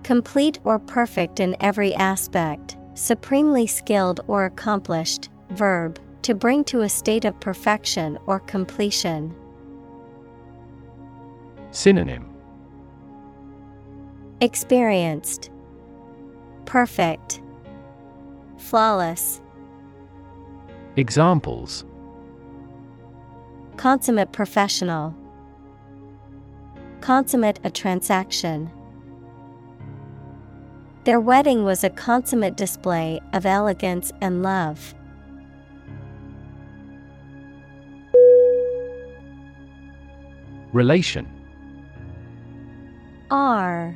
[0.03, 6.89] Complete or perfect in every aspect, supremely skilled or accomplished, verb, to bring to a
[6.89, 9.33] state of perfection or completion.
[11.71, 12.30] Synonym
[14.41, 15.51] Experienced,
[16.65, 17.43] Perfect,
[18.57, 19.39] Flawless,
[20.95, 21.85] Examples.
[23.77, 25.15] Consummate professional,
[27.01, 28.71] Consummate a transaction.
[31.03, 34.95] Their wedding was a consummate display of elegance and love.
[40.73, 41.27] Relation.
[43.29, 43.95] R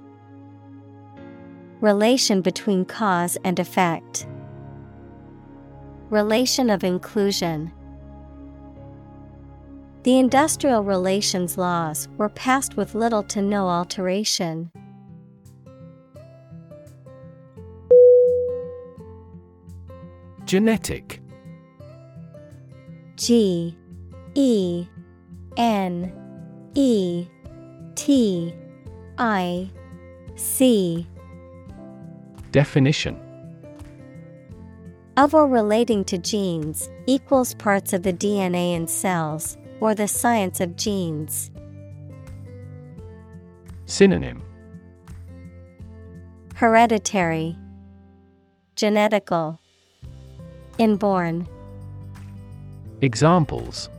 [1.81, 4.27] Relation between cause and effect.
[6.11, 7.73] Relation of inclusion.
[10.03, 14.69] The industrial relations laws were passed with little to no alteration.
[20.45, 21.19] Genetic
[23.15, 23.75] G
[24.35, 24.85] E
[25.57, 26.13] N
[26.75, 27.25] E
[27.95, 28.53] T
[29.17, 29.71] I
[30.35, 31.07] C
[32.51, 33.19] Definition
[35.17, 40.59] of or relating to genes equals parts of the DNA in cells, or the science
[40.59, 41.51] of genes.
[43.85, 44.41] Synonym
[46.55, 47.57] Hereditary,
[48.75, 49.59] Genetical,
[50.77, 51.47] Inborn.
[53.01, 53.89] Examples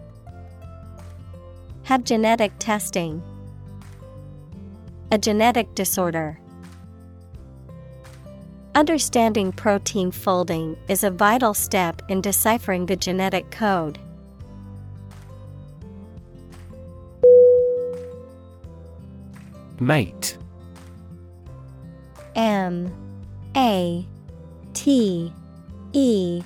[1.84, 3.22] Have genetic testing,
[5.10, 6.38] a genetic disorder.
[8.74, 13.98] Understanding protein folding is a vital step in deciphering the genetic code.
[19.78, 20.38] Mate.
[22.34, 22.90] M
[23.54, 24.06] A
[24.72, 25.32] T
[25.92, 26.42] E.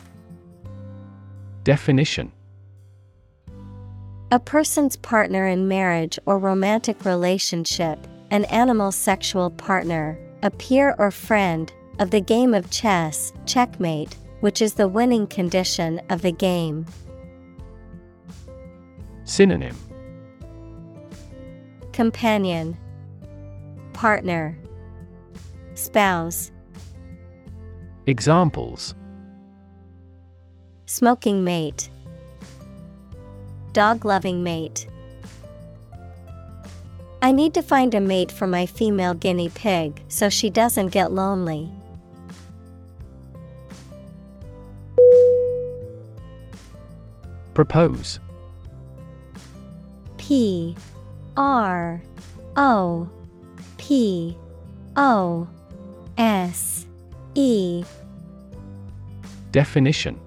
[1.63, 2.33] Definition.
[4.33, 11.13] A person's partner in marriage or romantic relationship, an animal's sexual partner, a peer or
[11.13, 16.87] friend, of the game of chess, checkmate, which is the winning condition of the game.
[19.25, 19.77] Synonym
[21.93, 22.77] Companion,
[23.93, 24.57] Partner,
[25.75, 26.53] Spouse,
[28.07, 28.95] Examples
[30.85, 31.89] Smoking mate,
[33.73, 34.87] Dog loving mate.
[37.21, 41.11] I need to find a mate for my female guinea pig so she doesn't get
[41.11, 41.76] lonely.
[47.57, 48.21] Propose.
[50.19, 50.77] P
[51.39, 52.03] R
[52.55, 53.09] O
[53.79, 54.37] P
[54.95, 55.49] O
[56.19, 56.87] S
[57.35, 57.83] E.
[59.53, 60.21] Definition.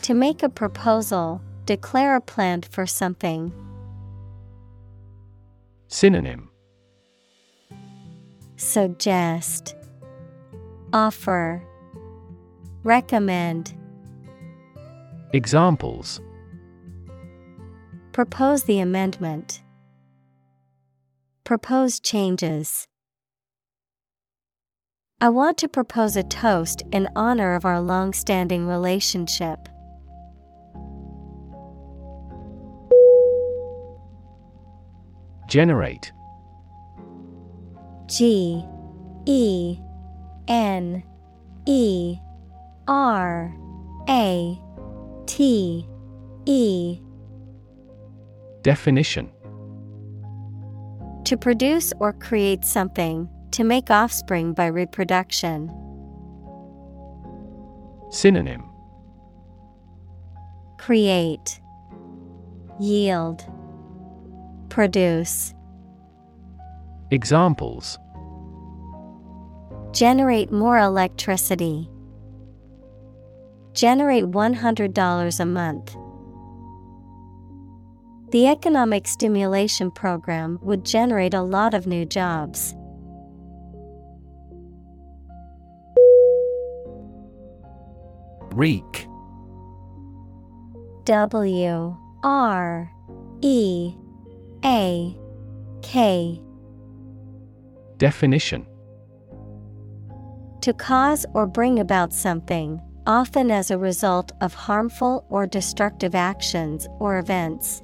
[0.00, 3.52] To make a proposal, declare a plan for something.
[5.88, 6.48] Synonym.
[8.56, 9.76] Suggest.
[10.94, 11.62] Offer.
[12.82, 13.74] Recommend
[15.34, 16.20] Examples
[18.12, 19.64] Propose the amendment.
[21.42, 22.86] Propose changes.
[25.20, 29.58] I want to propose a toast in honor of our long standing relationship.
[35.48, 36.12] Generate
[38.06, 38.64] G
[39.26, 39.80] E
[40.46, 41.02] N
[41.66, 42.18] E
[42.86, 43.52] R
[44.08, 44.63] A
[45.26, 45.86] T
[46.46, 47.00] E.
[48.62, 49.30] Definition.
[51.24, 55.70] To produce or create something, to make offspring by reproduction.
[58.10, 58.64] Synonym.
[60.78, 61.60] Create.
[62.78, 63.44] Yield.
[64.68, 65.54] Produce.
[67.10, 67.98] Examples.
[69.92, 71.88] Generate more electricity.
[73.74, 75.96] Generate $100 a month.
[78.30, 82.74] The economic stimulation program would generate a lot of new jobs.
[88.52, 89.08] Wreak
[91.04, 92.90] W R
[93.40, 93.94] E
[94.64, 95.16] A
[95.82, 96.40] K
[97.98, 98.66] Definition
[100.62, 106.88] To cause or bring about something, often as a result of harmful or destructive actions
[106.98, 107.82] or events.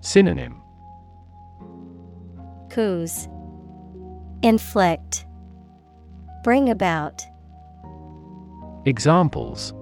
[0.00, 0.60] Synonym
[2.70, 3.28] Cause
[4.42, 5.26] Inflict
[6.44, 7.22] Bring about
[8.84, 9.72] Examples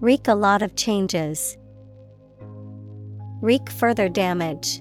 [0.00, 1.58] Wreak a lot of changes.
[3.42, 4.80] Wreak further damage.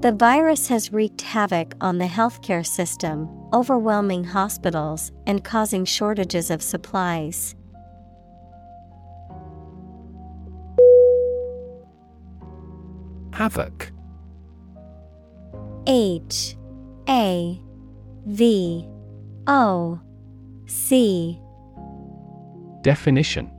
[0.00, 6.62] The virus has wreaked havoc on the healthcare system, overwhelming hospitals and causing shortages of
[6.62, 7.56] supplies.
[13.32, 13.90] Havoc.
[15.86, 16.56] H
[17.08, 17.60] A
[18.26, 18.88] V
[19.46, 20.00] O
[20.66, 21.40] C.
[22.82, 23.50] Definition.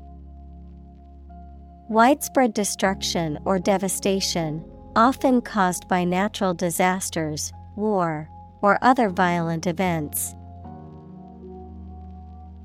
[1.89, 4.63] Widespread destruction or devastation,
[4.97, 8.27] often caused by natural disasters, war,
[8.63, 10.33] or other violent events.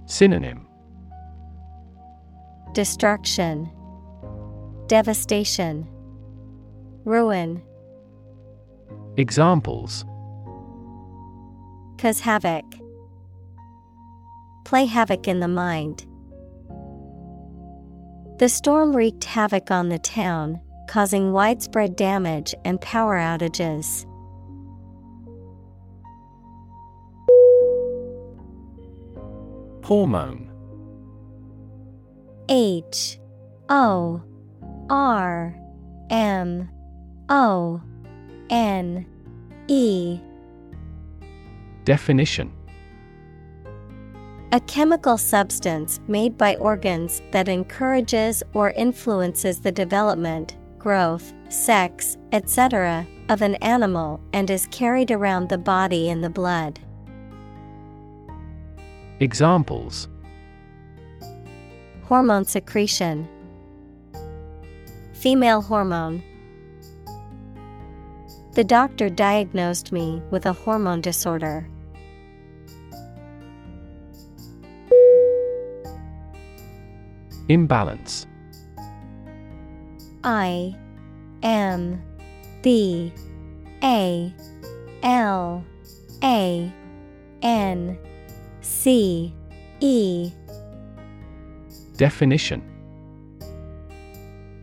[0.07, 0.66] Synonym
[2.72, 3.70] Destruction,
[4.87, 5.87] Devastation,
[7.05, 7.62] Ruin.
[9.18, 10.07] Examples
[11.99, 12.64] Cause havoc.
[14.64, 16.07] Play havoc in the mind.
[18.39, 24.07] The storm wreaked havoc on the town, causing widespread damage and power outages.
[29.85, 30.51] Hormone.
[32.49, 33.18] H.
[33.68, 34.22] O.
[34.91, 35.59] R.
[36.11, 36.70] M.
[37.28, 37.80] O.
[38.51, 39.07] N.
[39.68, 40.20] E.
[41.85, 42.53] Definition.
[44.53, 53.07] A chemical substance made by organs that encourages or influences the development, growth, sex, etc.,
[53.28, 56.80] of an animal and is carried around the body in the blood.
[59.20, 60.09] Examples
[62.03, 63.28] Hormone secretion,
[65.12, 66.20] Female hormone.
[68.55, 71.68] The doctor diagnosed me with a hormone disorder.
[77.49, 78.26] Imbalance
[80.24, 80.76] I
[81.42, 82.02] M
[82.62, 83.12] B
[83.82, 84.32] A
[85.02, 85.64] L
[86.22, 86.72] A
[87.42, 87.98] N
[88.60, 89.34] C
[89.80, 90.32] E.
[91.96, 92.62] Definition.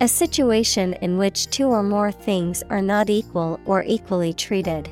[0.02, 4.90] A situation in which two or more things are not equal or equally treated.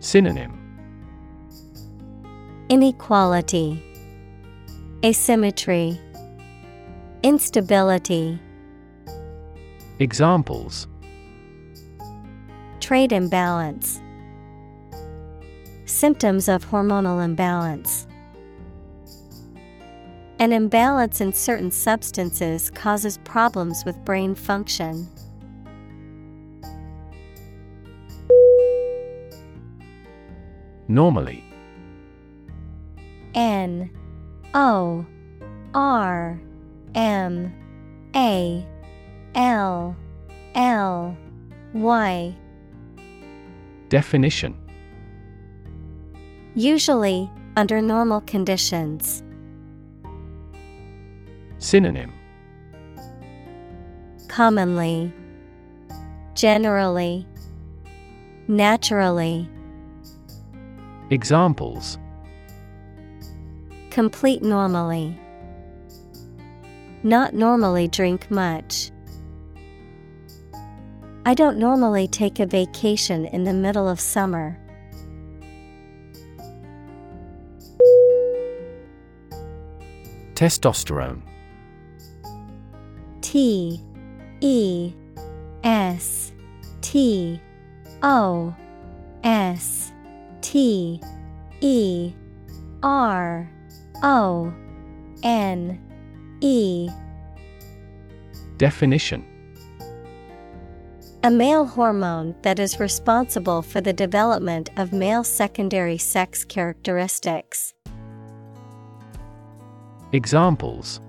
[0.00, 0.58] Synonym.
[2.70, 3.82] Inequality,
[5.04, 6.00] Asymmetry,
[7.22, 8.36] Instability.
[10.00, 10.88] Examples
[12.80, 14.00] Trade imbalance.
[15.84, 18.08] Symptoms of hormonal imbalance.
[20.40, 25.08] An imbalance in certain substances causes problems with brain function.
[30.88, 31.44] Normally
[33.36, 33.88] N
[34.54, 35.06] O
[35.72, 36.40] R
[36.94, 37.52] M
[38.14, 38.66] A
[39.34, 39.96] L
[40.54, 41.16] L
[41.74, 42.36] Y
[43.88, 44.58] Definition
[46.54, 49.22] Usually, under normal conditions.
[51.58, 52.12] Synonym
[54.28, 55.12] Commonly,
[56.34, 57.26] Generally,
[58.48, 59.48] Naturally.
[61.10, 61.98] Examples
[63.90, 65.18] Complete normally.
[67.04, 68.92] Not normally drink much.
[71.26, 74.58] I don't normally take a vacation in the middle of summer.
[80.34, 81.22] Testosterone
[83.20, 83.80] T
[84.40, 84.92] E
[85.62, 86.32] S
[86.80, 87.40] T
[88.02, 88.54] O
[89.22, 89.92] S
[90.40, 91.00] T
[91.60, 92.12] E
[92.82, 93.50] R
[94.02, 94.52] O
[95.22, 95.91] N
[96.44, 96.90] E
[98.56, 99.24] Definition
[101.22, 107.74] A male hormone that is responsible for the development of male secondary sex characteristics.
[110.10, 111.00] Examples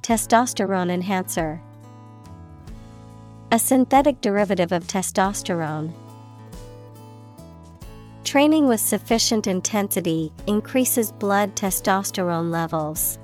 [0.00, 1.60] Testosterone enhancer.
[3.50, 5.92] A synthetic derivative of testosterone.
[8.24, 13.18] Training with sufficient intensity increases blood testosterone levels.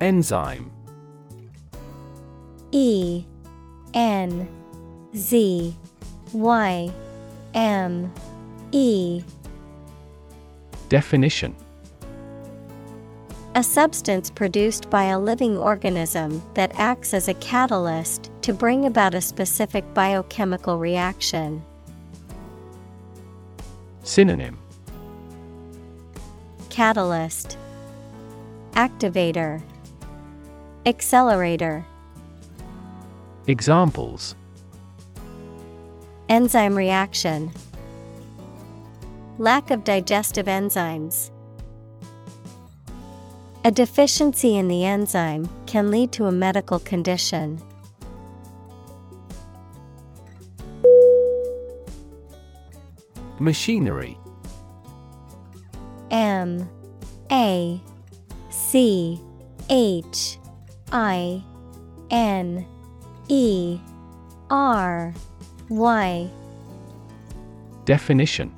[0.00, 0.70] Enzyme.
[2.70, 3.24] E
[3.94, 4.48] N
[5.16, 5.74] Z
[6.32, 6.92] Y
[7.54, 8.12] M
[8.72, 9.22] E.
[10.88, 11.54] Definition.
[13.54, 19.14] A substance produced by a living organism that acts as a catalyst to bring about
[19.14, 21.64] a specific biochemical reaction.
[24.04, 24.58] Synonym.
[26.70, 27.58] Catalyst.
[28.72, 29.60] Activator
[30.88, 31.84] Accelerator
[33.46, 34.34] Examples
[36.30, 37.52] Enzyme reaction
[39.36, 41.30] Lack of digestive enzymes.
[43.66, 47.60] A deficiency in the enzyme can lead to a medical condition.
[53.38, 54.16] Machinery
[56.10, 56.66] M
[57.30, 57.78] A
[58.48, 59.20] C
[59.68, 60.37] H
[60.92, 61.42] I
[62.10, 62.66] N
[63.28, 63.78] E
[64.50, 65.14] R
[65.68, 66.30] Y.
[67.84, 68.54] Definition.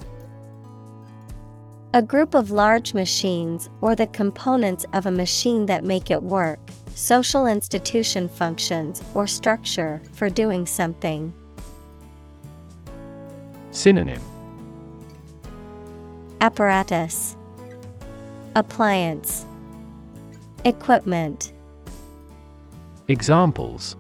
[1.93, 6.61] A group of large machines or the components of a machine that make it work,
[6.95, 11.33] social institution functions or structure for doing something.
[13.73, 14.23] Synonym.
[16.41, 17.37] Apparatus.
[18.55, 19.45] Appliance.
[20.65, 21.53] Equipment
[23.11, 23.97] Examples.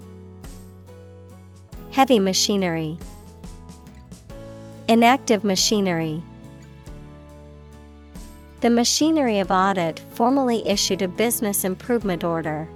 [1.90, 2.96] Heavy machinery.
[4.86, 6.22] Inactive machinery.
[8.60, 12.68] The machinery of audit formally issued a business improvement order.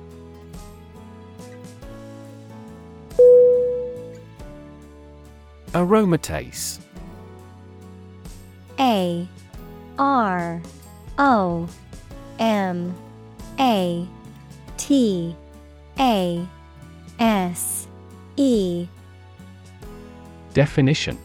[5.70, 6.80] Aromatase.
[8.80, 9.28] A
[10.00, 10.60] R
[11.16, 11.68] O
[12.40, 12.92] M
[13.60, 14.08] A
[14.76, 15.36] T
[15.98, 16.46] A
[17.18, 17.86] S
[18.36, 18.88] E.
[20.52, 21.18] Definition.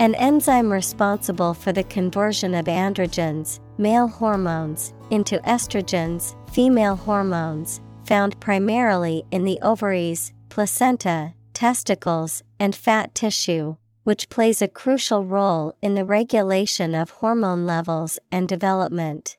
[0.00, 8.38] An enzyme responsible for the conversion of androgens, male hormones, into estrogens, female hormones, found
[8.40, 15.94] primarily in the ovaries, placenta, testicles, and fat tissue, which plays a crucial role in
[15.94, 19.36] the regulation of hormone levels and development.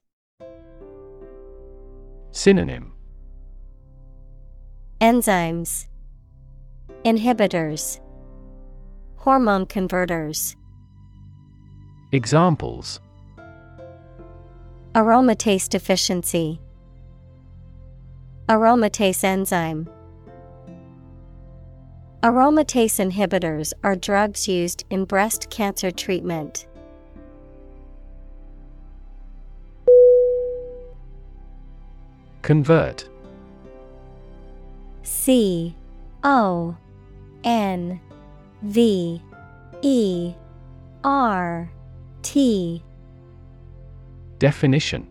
[2.32, 2.95] Synonym
[5.02, 5.88] Enzymes,
[7.04, 8.00] Inhibitors,
[9.18, 10.56] Hormone converters.
[12.14, 13.02] Examples
[14.94, 16.62] Aromatase deficiency,
[18.48, 19.90] Aromatase enzyme.
[22.24, 26.68] Aromatase inhibitors are drugs used in breast cancer treatment.
[32.44, 33.10] Convert
[35.06, 35.76] C
[36.24, 36.76] O
[37.44, 38.02] N
[38.64, 39.22] V
[39.82, 40.34] E
[41.04, 41.72] R
[42.24, 42.84] T
[44.40, 45.08] Definition.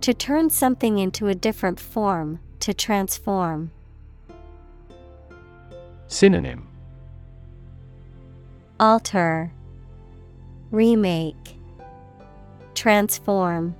[0.00, 3.72] To turn something into a different form, to transform.
[6.06, 6.68] Synonym.
[8.78, 9.50] Alter,
[10.70, 11.56] Remake,
[12.74, 13.74] Transform.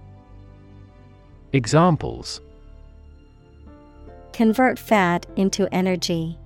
[1.53, 2.41] Examples
[4.37, 6.39] Convert fat into energy.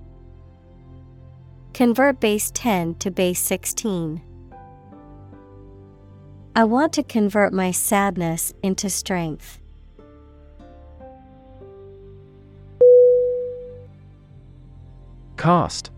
[1.73, 4.21] Convert base 10 to base 16.
[6.55, 9.59] I want to convert my sadness into strength.
[15.35, 15.91] Cost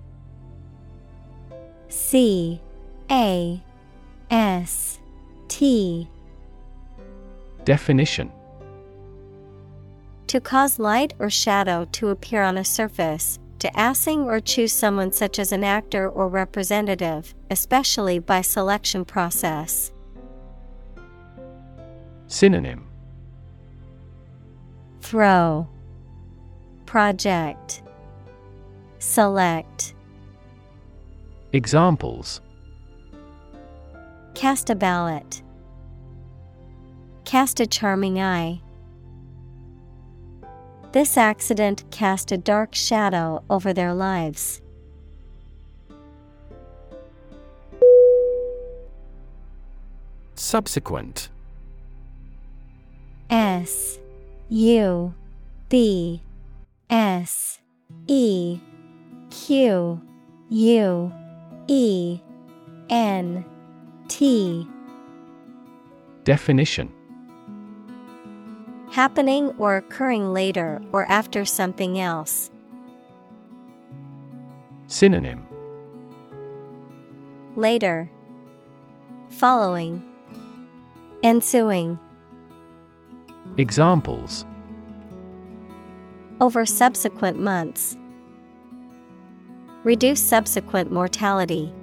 [1.89, 2.59] C
[3.11, 3.63] A
[4.31, 4.97] S
[5.47, 6.09] T
[7.65, 8.31] Definition
[10.33, 15.11] To cause light or shadow to appear on a surface, to assing or choose someone
[15.11, 19.91] such as an actor or representative, especially by selection process.
[22.25, 22.87] Synonym
[25.01, 25.67] Throw
[26.87, 27.83] Project
[28.97, 29.93] Select
[31.51, 32.41] Examples
[34.33, 35.43] Cast a ballot.
[37.23, 38.63] Cast a charming eye.
[40.93, 44.61] This accident cast a dark shadow over their lives.
[50.35, 51.29] Subsequent.
[53.31, 53.97] S
[54.49, 55.15] U
[55.67, 56.21] B
[56.91, 57.59] S
[58.05, 58.59] E
[59.31, 59.99] Q
[60.49, 61.13] U
[61.67, 62.19] E
[62.91, 63.45] N
[64.09, 64.67] T.
[66.23, 66.93] Definition
[68.93, 72.51] Happening or occurring later or after something else.
[74.85, 75.47] Synonym
[77.55, 78.11] Later.
[79.29, 80.03] Following.
[81.23, 81.97] Ensuing.
[83.57, 84.45] Examples
[86.39, 87.97] Over subsequent months.
[89.83, 91.73] Reduce subsequent mortality.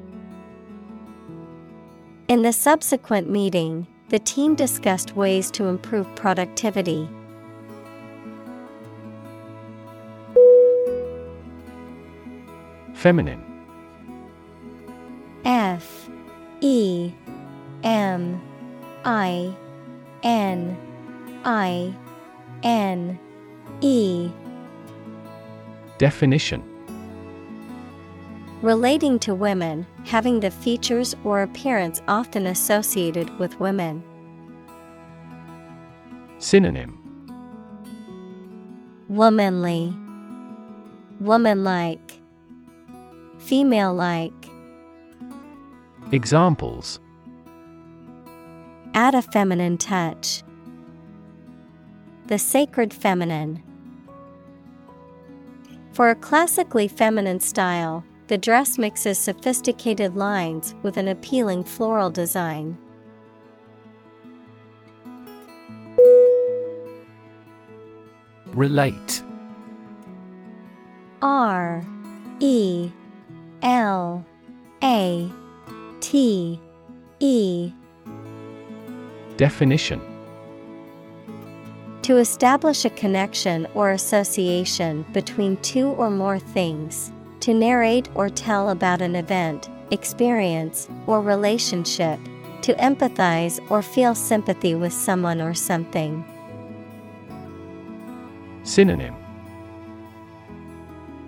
[2.28, 7.08] In the subsequent meeting, the team discussed ways to improve productivity.
[12.94, 13.42] Feminine.
[15.44, 16.10] F.
[16.60, 17.12] E.
[17.84, 18.42] M.
[19.04, 19.56] I.
[20.24, 20.76] N.
[21.44, 21.94] I.
[22.64, 23.18] N.
[23.80, 24.30] E.
[25.98, 26.69] Definition
[28.62, 34.04] Relating to women, having the features or appearance often associated with women.
[36.36, 36.98] Synonym
[39.08, 39.94] Womanly,
[41.20, 42.20] Womanlike,
[43.38, 44.32] Female like.
[46.12, 47.00] Examples
[48.92, 50.42] Add a feminine touch.
[52.26, 53.62] The sacred feminine.
[55.92, 62.78] For a classically feminine style, the dress mixes sophisticated lines with an appealing floral design.
[68.54, 69.24] Relate.
[71.20, 71.84] R
[72.38, 72.92] E
[73.62, 74.24] L
[74.84, 75.28] A
[75.98, 76.60] T
[77.18, 77.72] E.
[79.38, 80.00] Definition.
[82.02, 87.10] To establish a connection or association between two or more things
[87.40, 92.18] to narrate or tell about an event, experience, or relationship,
[92.62, 96.24] to empathize or feel sympathy with someone or something.
[98.62, 99.16] Synonym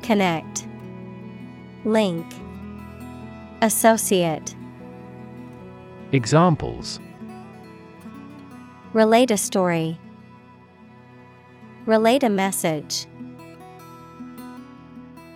[0.03, 0.67] Connect,
[1.85, 2.27] Link,
[3.63, 4.55] Associate.
[6.13, 7.01] Examples
[8.93, 9.99] Relate a story.
[11.87, 13.07] Relate a message.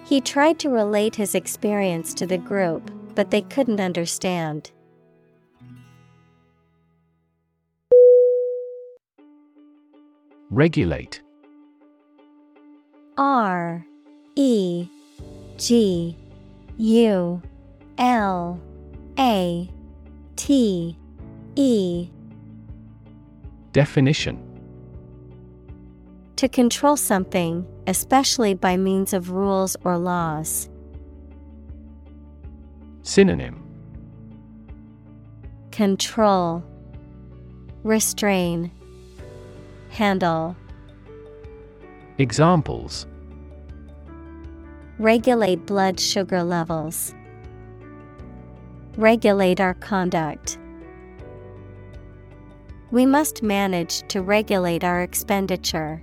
[0.06, 4.70] He tried to relate his experience to the group, but they couldn't understand.
[10.48, 11.20] Regulate.
[13.18, 13.84] R
[14.36, 14.88] E
[15.56, 16.16] G
[16.76, 17.42] U
[17.98, 18.60] L
[19.18, 19.68] A
[20.36, 20.96] T
[21.56, 22.08] E.
[23.72, 24.38] Definition.
[26.36, 30.68] To control something, especially by means of rules or laws.
[33.02, 33.62] Synonym
[35.70, 36.64] Control
[37.82, 38.70] Restrain
[39.90, 40.56] Handle
[42.18, 43.06] Examples
[44.98, 47.14] Regulate blood sugar levels.
[48.96, 50.58] Regulate our conduct.
[52.90, 56.02] We must manage to regulate our expenditure.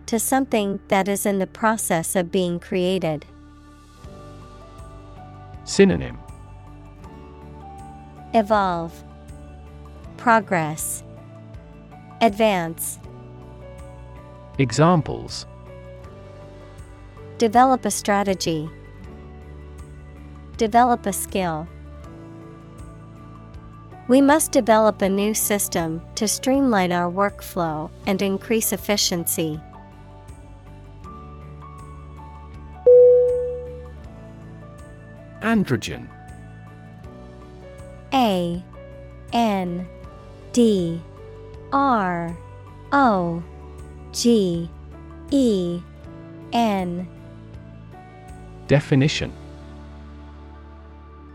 [0.11, 3.25] to something that is in the process of being created.
[5.63, 6.19] Synonym
[8.33, 9.05] Evolve,
[10.17, 11.01] Progress,
[12.19, 12.99] Advance.
[14.57, 15.45] Examples
[17.37, 18.69] Develop a strategy.
[20.57, 21.69] Develop a skill.
[24.09, 29.61] We must develop a new system to streamline our workflow and increase efficiency.
[35.41, 36.07] Androgen.
[38.13, 38.63] A
[39.33, 39.87] N
[40.53, 41.01] D
[41.71, 42.37] R
[42.91, 43.43] O
[44.11, 44.69] G
[45.31, 45.81] E
[46.53, 47.07] N
[48.67, 49.33] Definition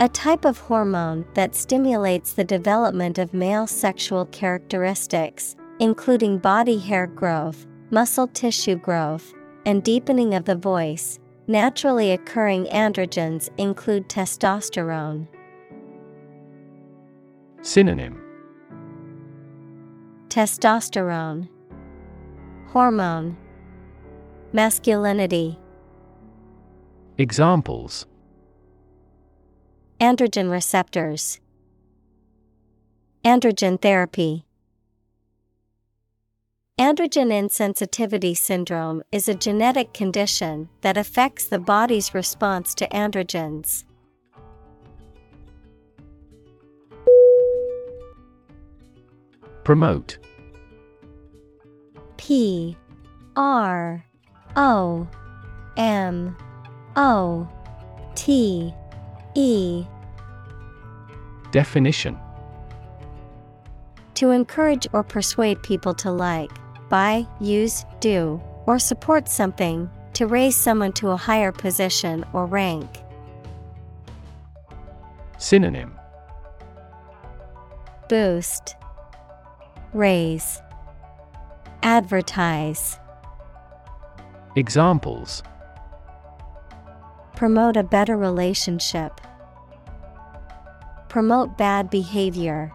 [0.01, 7.07] A type of hormone that stimulates the development of male sexual characteristics, including body hair
[7.07, 9.33] growth, muscle tissue growth,
[9.65, 11.19] and deepening of the voice.
[11.49, 15.29] Naturally occurring androgens include testosterone.
[17.63, 18.21] Synonym.
[20.29, 21.49] Testosterone.
[22.69, 23.37] Hormone.
[24.53, 25.59] Masculinity.
[27.17, 28.07] Examples.
[30.01, 31.41] Androgen receptors.
[33.25, 34.46] Androgen therapy
[36.79, 43.85] Androgen insensitivity syndrome is a genetic condition that affects the body's response to androgens.
[49.65, 50.19] Promote.
[52.19, 52.77] P
[53.37, 54.05] R
[54.57, 55.09] O
[55.79, 56.37] M
[56.95, 57.49] O
[58.17, 58.75] T
[59.35, 59.87] E.
[61.53, 62.19] Definition.
[64.17, 66.51] To encourage or persuade people to like,
[66.89, 72.89] buy, use, do, or support something, to raise someone to a higher position or rank.
[75.39, 75.95] Synonym.
[78.09, 78.77] Boost,
[79.93, 80.63] Raise,
[81.83, 82.99] Advertise,
[84.57, 85.43] Examples.
[87.35, 89.21] Promote a better relationship,
[91.09, 92.73] Promote bad behavior.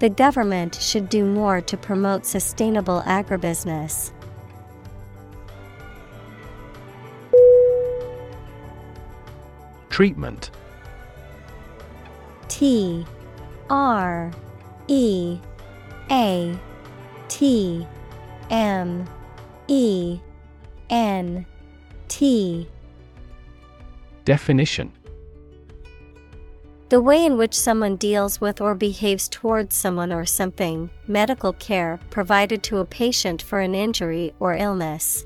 [0.00, 4.10] The government should do more to promote sustainable agribusiness.
[9.88, 10.50] Treatment.
[12.48, 13.06] T
[13.70, 14.32] R
[14.88, 15.38] E
[16.10, 16.58] A
[17.28, 17.86] T
[18.50, 19.08] M
[19.68, 20.18] E
[20.90, 21.46] N
[22.08, 22.68] T.
[24.24, 24.92] Definition
[26.90, 31.98] The way in which someone deals with or behaves towards someone or something, medical care
[32.10, 35.24] provided to a patient for an injury or illness.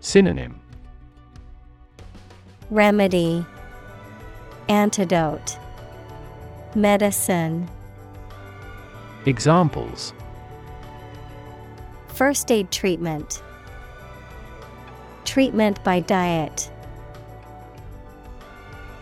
[0.00, 0.60] Synonym.
[2.70, 3.46] Remedy.
[4.68, 5.58] Antidote.
[6.74, 7.66] Medicine.
[9.24, 10.12] Examples.
[12.08, 13.42] First aid treatment.
[15.24, 16.70] Treatment by diet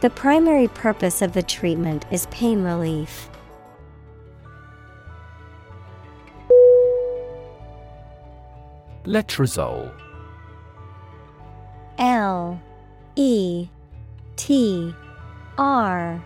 [0.03, 3.31] The primary purpose of the treatment is pain relief.
[9.05, 9.95] Letrozole
[11.99, 12.61] L
[13.15, 13.69] E
[14.35, 14.93] T
[15.57, 16.25] R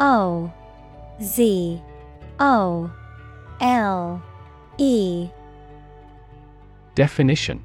[0.00, 0.52] O
[1.22, 1.82] Z
[2.38, 2.92] O
[3.62, 4.22] L
[4.76, 5.30] E.
[6.94, 7.62] Definition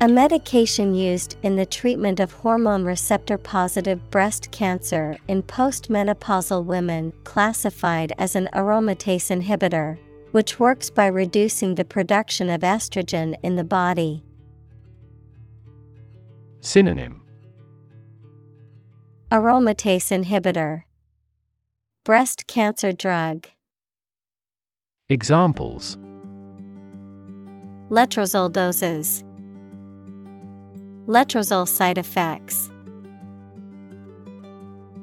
[0.00, 7.12] A medication used in the treatment of hormone receptor positive breast cancer in postmenopausal women
[7.22, 9.96] classified as an aromatase inhibitor,
[10.32, 14.22] which works by reducing the production of estrogen in the body.
[16.60, 17.22] Synonym.
[19.30, 20.82] Aromatase inhibitor,
[22.04, 23.46] Breast cancer drug,
[25.08, 25.98] Examples.
[27.90, 29.22] Letrozole doses,
[31.06, 32.70] letrozole side effects.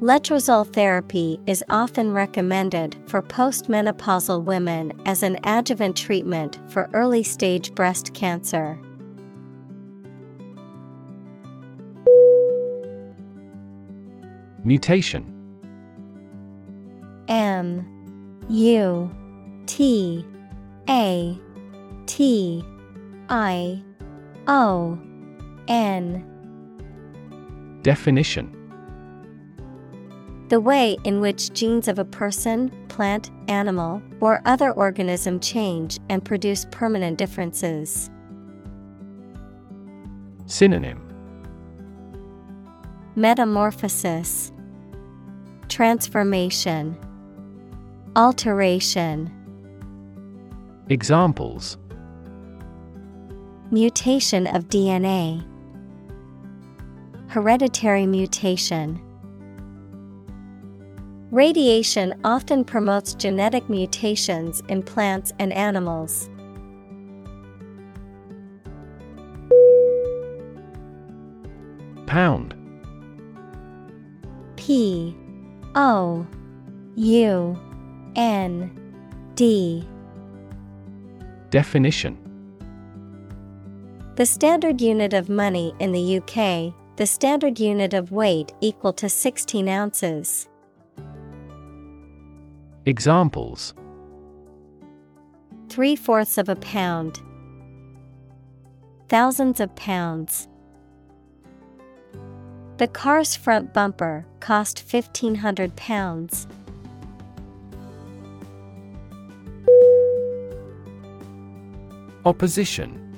[0.01, 7.75] Letrozole therapy is often recommended for postmenopausal women as an adjuvant treatment for early stage
[7.75, 8.79] breast cancer.
[14.63, 15.23] Mutation
[17.27, 17.85] M
[18.49, 19.11] U
[19.67, 20.25] T
[20.89, 21.39] A
[22.07, 22.63] T
[23.29, 23.83] I
[24.47, 24.99] O
[25.67, 26.25] N.
[27.83, 28.57] Definition.
[30.49, 36.25] The way in which genes of a person, plant, animal, or other organism change and
[36.25, 38.09] produce permanent differences.
[40.45, 41.07] Synonym.
[43.15, 44.51] Metamorphosis,
[45.69, 46.97] Transformation,
[48.17, 49.31] Alteration.
[50.89, 51.77] Examples.
[53.71, 55.45] Mutation of DNA,
[57.31, 59.01] Hereditary mutation.
[61.31, 66.29] Radiation often promotes genetic mutations in plants and animals.
[72.05, 72.53] Pound.
[74.57, 75.15] P.
[75.75, 76.27] O.
[76.97, 77.59] U.
[78.17, 78.93] N.
[79.35, 79.87] D.
[81.49, 82.17] Definition.
[84.17, 89.09] The standard unit of money in the UK, the standard unit of weight equal to
[89.09, 90.47] 16 ounces.
[92.85, 93.73] Examples
[95.67, 97.19] Three fourths of a pound.
[99.09, 100.47] Thousands of pounds.
[102.77, 106.45] The car's front bumper cost £1,500.
[112.25, 113.17] Opposition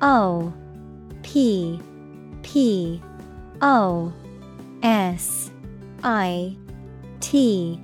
[0.00, 0.52] O
[1.22, 1.80] P
[2.42, 3.00] P
[3.60, 4.12] O
[4.82, 5.50] S
[6.02, 6.56] I
[7.20, 7.80] T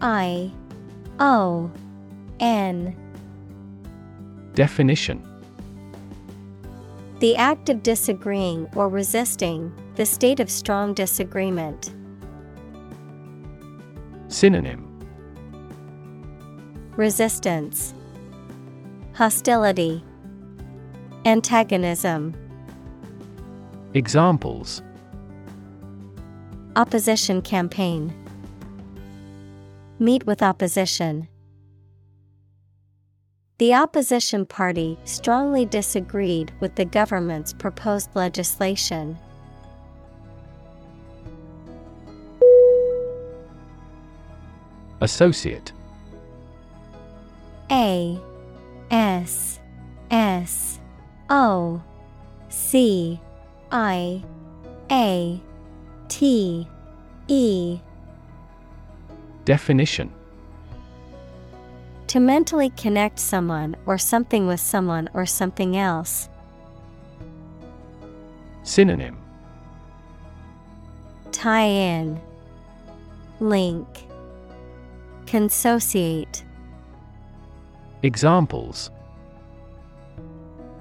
[0.00, 0.50] I
[1.18, 1.70] O
[2.40, 2.96] N
[4.54, 5.26] Definition.
[7.20, 11.94] The act of disagreeing or resisting, the state of strong disagreement.
[14.28, 14.86] Synonym.
[16.96, 17.94] Resistance,
[19.12, 20.02] Hostility,
[21.24, 22.34] Antagonism,
[23.94, 24.82] Examples
[26.76, 28.14] Opposition campaign.
[29.98, 31.26] Meet with opposition.
[33.58, 39.18] The opposition party strongly disagreed with the government's proposed legislation.
[45.00, 45.72] Associate
[47.72, 48.20] A
[48.92, 49.58] S
[50.12, 50.78] S
[51.28, 51.82] O
[52.50, 53.20] C
[53.72, 54.22] I
[54.90, 55.40] A
[56.08, 56.66] T
[57.28, 57.78] E
[59.44, 60.12] Definition
[62.08, 66.28] To mentally connect someone or something with someone or something else.
[68.64, 69.16] Synonym
[71.30, 72.20] Tie in.
[73.38, 73.86] Link.
[75.26, 76.44] Consociate.
[78.02, 78.90] Examples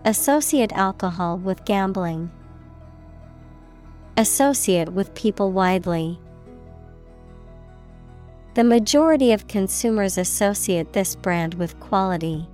[0.06, 2.32] Associate alcohol with gambling.
[4.20, 6.20] Associate with people widely.
[8.56, 12.46] The majority of consumers associate this brand with quality.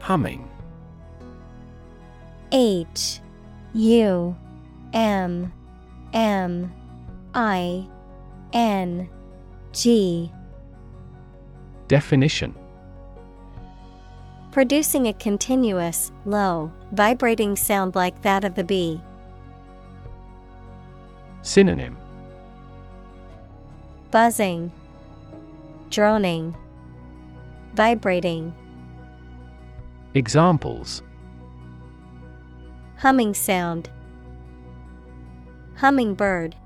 [0.00, 0.46] Humming
[2.52, 3.20] H
[3.72, 4.36] U
[4.92, 5.50] M
[6.12, 6.74] M
[7.32, 7.86] I
[8.52, 9.08] N
[9.72, 10.30] G
[11.88, 12.54] Definition
[14.56, 18.98] Producing a continuous, low, vibrating sound like that of the bee.
[21.42, 21.98] Synonym
[24.10, 24.72] Buzzing,
[25.90, 26.56] droning,
[27.74, 28.54] vibrating.
[30.14, 31.02] Examples
[32.96, 33.90] Humming sound.
[35.74, 36.56] Hummingbird.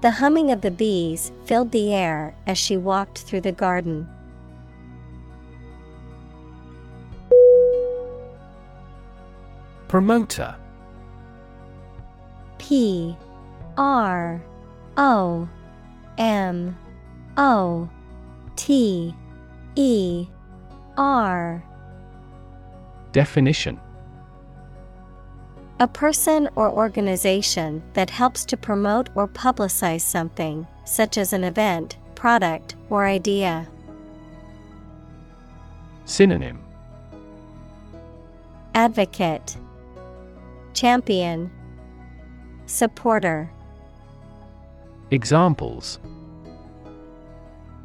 [0.00, 4.08] The humming of the bees filled the air as she walked through the garden.
[9.88, 10.54] Promoter.
[12.58, 13.16] P
[13.78, 14.42] R
[14.98, 15.48] O
[16.18, 16.76] M
[17.38, 17.88] O
[18.56, 19.14] T
[19.76, 20.26] E
[20.98, 21.64] R.
[23.12, 23.80] Definition.
[25.80, 31.96] A person or organization that helps to promote or publicize something, such as an event,
[32.14, 33.66] product, or idea.
[36.04, 36.58] Synonym.
[38.74, 39.56] Advocate
[40.78, 41.50] Champion
[42.66, 43.50] Supporter.
[45.10, 45.98] Examples.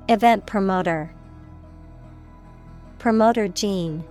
[0.09, 1.11] Event promoter.
[2.99, 4.03] Promoter gene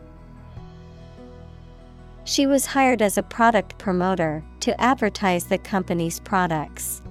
[2.24, 7.02] She was hired as a product promoter to advertise the company's products.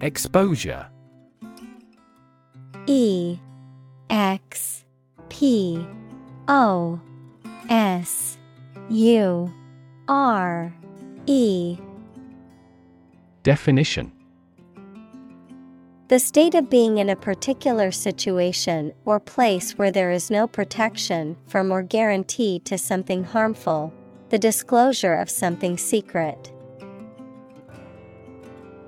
[0.00, 0.88] Exposure.
[2.88, 3.38] E
[4.10, 4.81] X
[5.32, 5.86] P
[6.46, 7.00] O
[7.70, 8.36] S
[8.90, 9.50] U
[10.06, 10.74] R
[11.26, 11.78] E.
[13.42, 14.12] Definition.
[16.08, 21.38] The state of being in a particular situation or place where there is no protection
[21.46, 23.90] from or guarantee to something harmful,
[24.28, 26.52] the disclosure of something secret.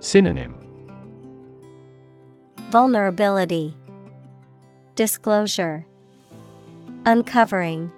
[0.00, 0.54] Synonym.
[2.68, 3.74] Vulnerability,
[4.94, 5.86] Disclosure,
[7.06, 7.92] Uncovering.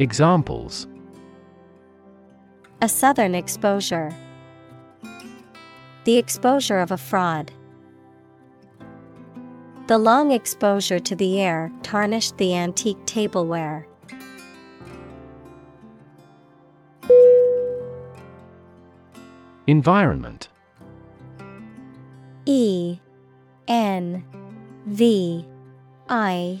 [0.00, 0.88] Examples
[2.82, 4.12] A southern exposure.
[6.02, 7.52] The exposure of a fraud.
[9.86, 13.86] The long exposure to the air tarnished the antique tableware.
[19.68, 20.48] Environment
[22.46, 22.98] E
[23.68, 24.24] N
[24.86, 25.46] V
[26.08, 26.60] I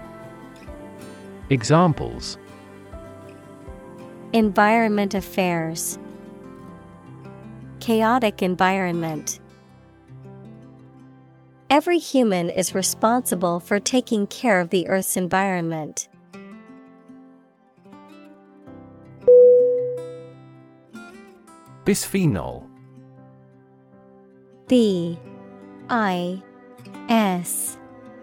[1.51, 2.37] Examples
[4.31, 5.99] Environment Affairs,
[7.81, 9.41] Chaotic environment.
[11.69, 16.07] Every human is responsible for taking care of the Earth's environment.
[21.83, 22.65] Bisphenol
[24.69, 25.19] B
[25.89, 26.41] I
[27.09, 27.77] S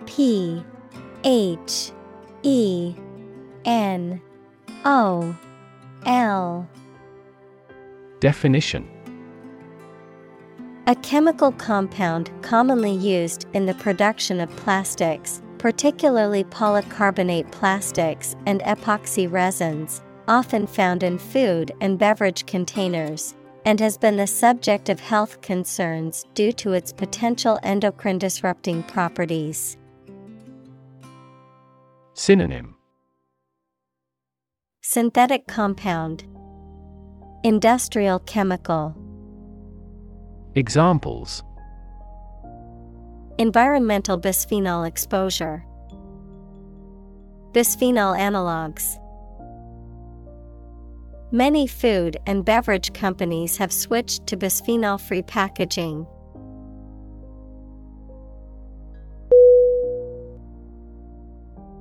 [0.06, 0.64] P
[1.24, 1.92] H
[2.42, 2.94] E
[3.68, 4.22] N
[4.86, 5.36] O
[6.06, 6.66] L.
[8.18, 8.88] Definition.
[10.86, 19.30] A chemical compound commonly used in the production of plastics, particularly polycarbonate plastics and epoxy
[19.30, 23.34] resins, often found in food and beverage containers,
[23.66, 29.76] and has been the subject of health concerns due to its potential endocrine disrupting properties.
[32.14, 32.77] Synonym
[34.90, 36.24] Synthetic compound,
[37.44, 38.96] Industrial chemical,
[40.54, 41.42] Examples.
[43.36, 45.62] Environmental bisphenol exposure,
[47.52, 48.98] Bisphenol analogues.
[51.32, 56.06] Many food and beverage companies have switched to bisphenol free packaging.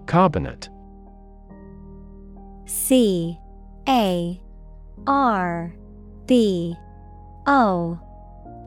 [0.07, 0.67] Carbonate
[2.67, 3.39] C
[3.87, 4.41] A
[5.07, 5.73] R
[6.25, 6.75] B
[7.47, 7.99] O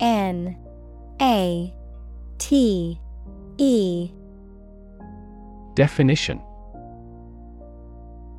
[0.00, 0.56] N
[1.20, 1.74] A
[2.38, 2.98] T
[3.58, 4.10] E
[5.74, 6.40] Definition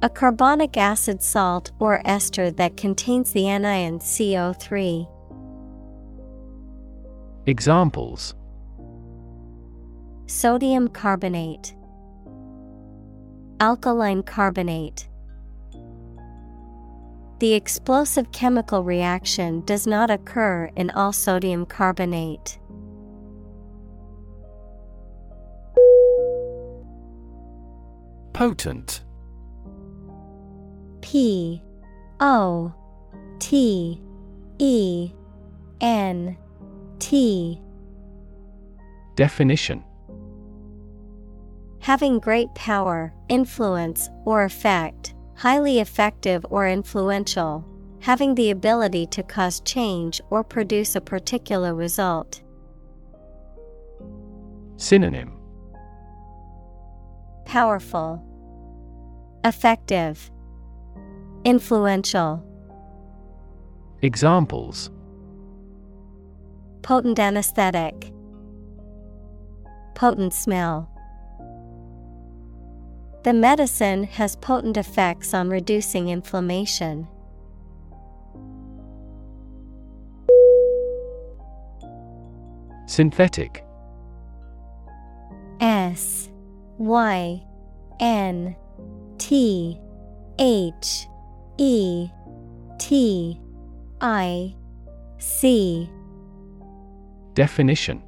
[0.02, 5.08] A carbonic acid salt or ester that contains the anion CO3.
[7.46, 8.34] Examples
[10.26, 11.76] Sodium carbonate,
[13.60, 15.08] Alkaline carbonate.
[17.42, 22.60] The explosive chemical reaction does not occur in all sodium carbonate.
[28.32, 29.04] Potent.
[31.02, 31.64] P
[32.20, 32.72] O
[33.40, 34.00] T
[34.60, 35.12] E
[35.82, 36.38] N
[37.00, 37.60] T.
[39.16, 39.84] Definition.
[41.80, 47.66] Having great power, influence, or effect, highly effective or influential,
[48.00, 52.44] having the ability to cause change or produce a particular result.
[54.78, 55.34] Synonym
[57.46, 58.22] Powerful,
[59.44, 60.30] Effective,
[61.44, 62.46] Influential.
[64.04, 64.92] Examples
[66.84, 68.14] Potent anesthetic,
[69.96, 70.91] Potent smell.
[73.24, 77.08] The medicine has potent effects on reducing inflammation.
[82.88, 83.64] Synthetic.
[85.60, 86.30] S
[86.80, 87.44] Y
[88.00, 88.56] N
[89.20, 89.80] T
[90.40, 91.08] H
[91.60, 92.10] E
[92.80, 93.40] T
[94.02, 94.56] I
[95.20, 95.90] C.
[97.36, 98.02] Definition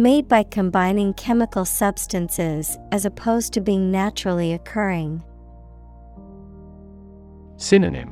[0.00, 5.22] Made by combining chemical substances as opposed to being naturally occurring.
[7.58, 8.10] Synonym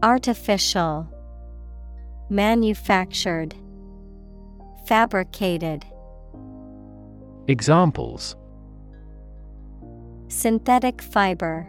[0.00, 1.08] Artificial,
[2.30, 3.56] Manufactured,
[4.86, 5.84] Fabricated.
[7.48, 8.36] Examples
[10.28, 11.68] Synthetic fiber,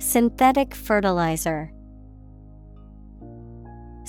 [0.00, 1.70] Synthetic fertilizer.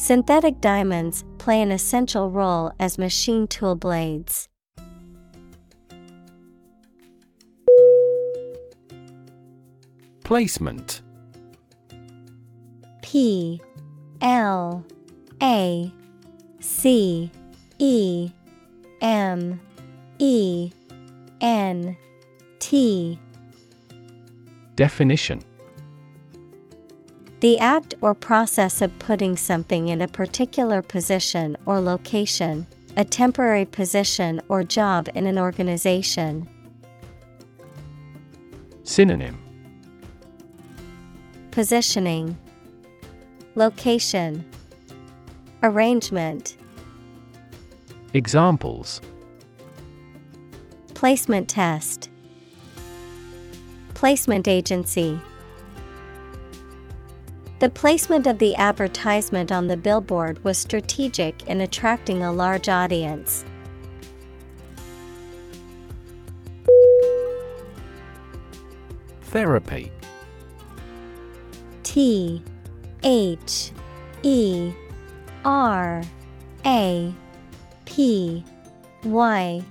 [0.01, 4.47] Synthetic diamonds play an essential role as machine tool blades.
[10.23, 11.01] Placement.
[13.01, 13.59] P
[14.21, 14.85] L
[15.43, 15.91] A
[16.61, 17.29] C
[17.77, 18.31] E
[19.01, 19.59] M
[20.17, 20.71] E
[21.41, 21.97] N
[22.59, 23.19] T.
[24.77, 25.43] Definition
[27.39, 32.67] The act or process of putting something in a particular position or location,
[32.97, 36.49] a temporary position or job in an organization.
[38.83, 39.37] Synonym.
[41.51, 42.37] Positioning,
[43.55, 44.43] Location,
[45.63, 46.57] Arrangement,
[48.13, 49.01] Examples.
[50.93, 52.09] Placement test,
[53.93, 55.21] Placement agency.
[57.59, 63.43] The placement of the advertisement on the billboard was strategic in attracting a large audience.
[69.23, 69.91] Therapy.
[71.83, 72.41] T
[73.03, 73.71] H
[74.23, 74.71] E
[75.43, 76.01] R
[76.65, 77.13] A
[77.83, 78.45] P
[79.03, 79.61] Y.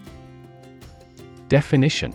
[1.48, 2.14] Definition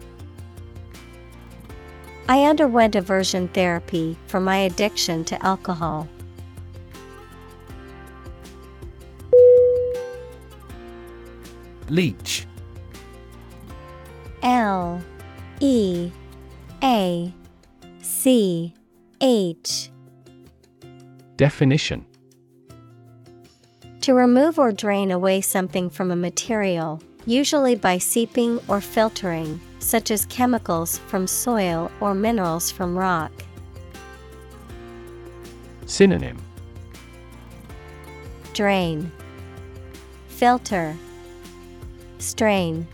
[2.31, 6.07] I underwent aversion therapy for my addiction to alcohol.
[11.89, 12.47] Leach.
[14.43, 15.03] L
[15.59, 16.09] E
[16.81, 17.33] A
[17.99, 18.73] C
[19.19, 19.91] H.
[21.35, 22.05] Definition.
[24.03, 30.11] To remove or drain away something from a material, usually by seeping or filtering, such
[30.11, 33.31] as chemicals from soil or minerals from rock.
[35.85, 36.37] Synonym
[38.53, 39.11] Drain,
[40.27, 40.95] Filter,
[42.19, 42.87] Strain.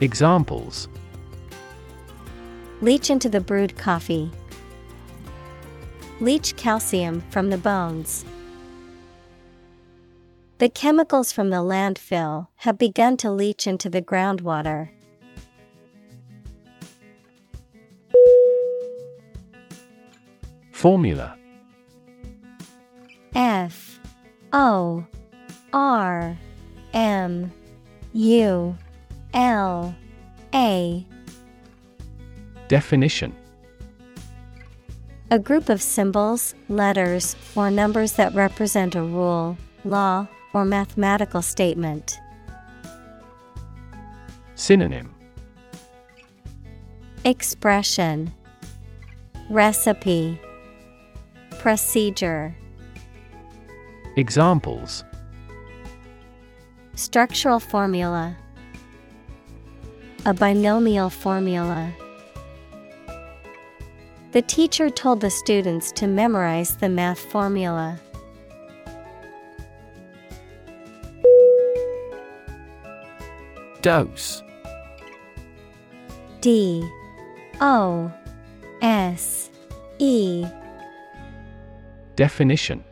[0.00, 0.88] Examples
[2.80, 4.30] Leach into the brewed coffee.
[6.20, 8.24] Leach calcium from the bones.
[10.58, 14.90] The chemicals from the landfill have begun to leach into the groundwater.
[20.78, 21.36] Formula.
[23.34, 23.98] F
[24.52, 25.04] O
[25.72, 26.38] R
[26.92, 27.52] M
[28.12, 28.76] U
[29.34, 29.96] L
[30.54, 31.04] A.
[32.68, 33.34] Definition.
[35.32, 42.20] A group of symbols, letters, or numbers that represent a rule, law, or mathematical statement.
[44.54, 45.12] Synonym.
[47.24, 48.32] Expression.
[49.50, 50.40] Recipe
[51.58, 52.54] Procedure.
[54.16, 55.04] Examples.
[56.94, 58.36] Structural formula.
[60.24, 61.92] A binomial formula.
[64.30, 67.98] The teacher told the students to memorize the math formula.
[73.82, 74.42] Dose.
[76.40, 76.88] D
[77.60, 78.12] O
[78.80, 79.50] S
[79.98, 80.46] E
[82.18, 82.82] Definition.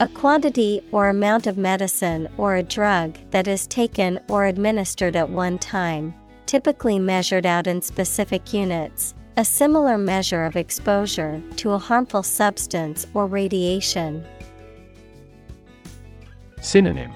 [0.00, 5.28] A quantity or amount of medicine or a drug that is taken or administered at
[5.28, 6.14] one time,
[6.46, 13.06] typically measured out in specific units, a similar measure of exposure to a harmful substance
[13.12, 14.24] or radiation.
[16.62, 17.12] Synonym.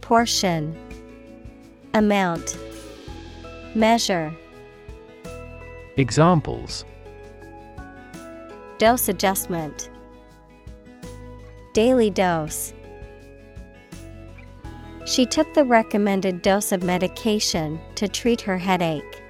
[0.00, 0.74] Portion.
[1.92, 2.56] Amount.
[3.74, 4.34] Measure.
[5.98, 6.86] Examples
[8.78, 9.90] Dose adjustment.
[11.74, 12.72] Daily dose.
[15.04, 19.22] She took the recommended dose of medication to treat her headache.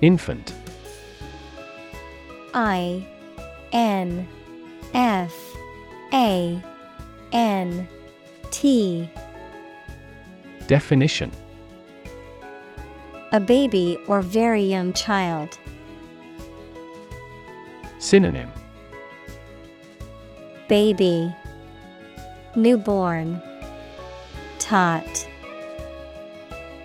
[0.00, 0.54] Infant.
[2.54, 3.06] I
[3.72, 4.26] N
[4.94, 5.34] F
[6.12, 6.60] A
[7.32, 7.88] N
[8.50, 9.08] T.
[10.66, 11.30] Definition
[13.30, 15.58] A baby or very young child.
[17.98, 18.50] Synonym.
[20.66, 21.34] Baby.
[22.56, 23.42] Newborn.
[24.58, 25.28] Tot.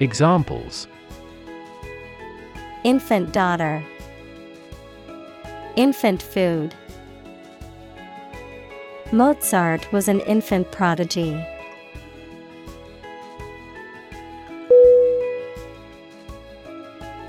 [0.02, 0.88] Examples.
[2.84, 3.82] Infant daughter.
[5.78, 6.76] Infant food.
[9.14, 11.42] Mozart was an infant prodigy.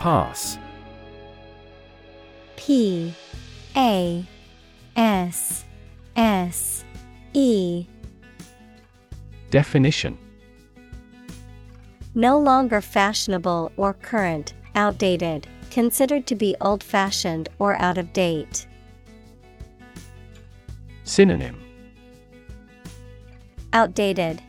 [0.05, 0.59] Passe.
[2.57, 3.15] P
[3.75, 4.23] A
[4.97, 5.65] S
[6.15, 6.85] S
[7.33, 7.87] E.
[9.49, 10.19] Definition.
[12.15, 18.67] No longer fashionable or current, outdated, considered to be old fashioned or out of date.
[21.05, 21.59] Synonym.
[23.73, 24.43] Outdated,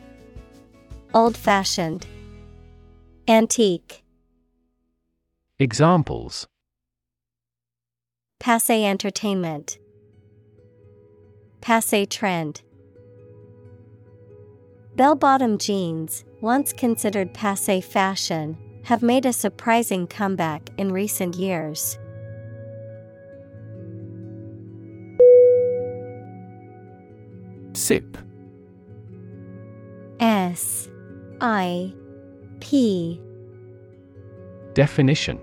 [1.14, 2.06] Old fashioned,
[3.26, 4.02] Antique,
[5.58, 6.46] Examples
[8.38, 9.78] Passe entertainment,
[11.62, 12.60] Passe trend.
[14.96, 21.98] Bell bottom jeans, once considered passe fashion, have made a surprising comeback in recent years.
[27.72, 28.18] Sip
[30.20, 30.90] S
[31.40, 31.94] I
[32.60, 33.22] P
[34.76, 35.40] Definition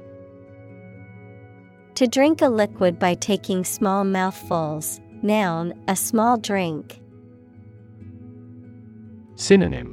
[1.95, 4.99] To drink a liquid by taking small mouthfuls.
[5.23, 7.01] Noun, a small drink.
[9.33, 9.89] Synonym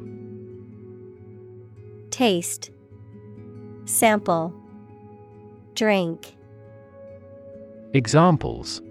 [2.10, 2.70] Taste,
[3.86, 4.52] Sample,
[5.74, 6.36] Drink.
[7.94, 8.82] Examples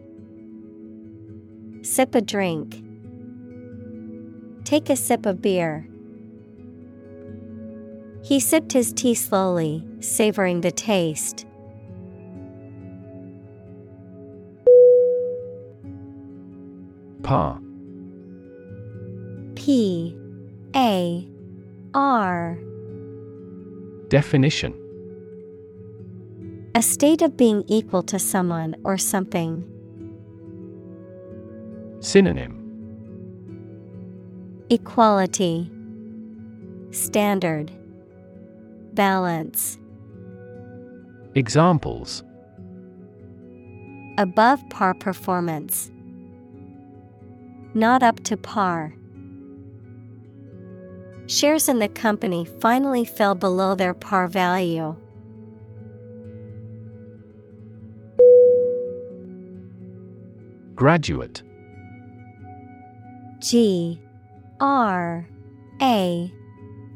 [1.83, 2.83] Sip a drink.
[4.63, 5.87] Take a sip of beer.
[8.21, 11.45] He sipped his tea slowly, savoring the taste.
[17.23, 17.59] Par.
[19.55, 20.15] P.
[20.75, 21.27] A.
[21.93, 22.57] R.
[24.09, 24.73] Definition.
[26.75, 29.65] A state of being equal to someone or something.
[31.99, 32.55] Synonym.
[34.69, 35.71] Equality,
[36.91, 37.71] Standard,
[38.99, 39.77] Balance.
[41.33, 42.21] Examples
[44.17, 45.89] Above par performance.
[47.73, 48.93] Not up to par.
[51.27, 54.93] Shares in the company finally fell below their par value.
[60.75, 61.41] Graduate
[63.39, 64.01] G
[64.59, 65.25] R
[65.81, 66.33] A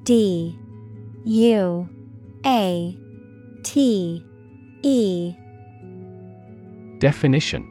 [0.03, 0.59] D
[1.25, 1.87] U
[2.45, 2.97] A
[3.63, 4.25] T
[4.81, 5.35] E.
[6.99, 7.69] Definition.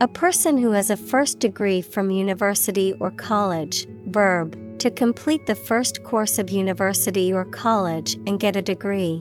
[0.00, 5.56] A person who has a first degree from university or college, verb, to complete the
[5.56, 9.20] first course of university or college and get a degree.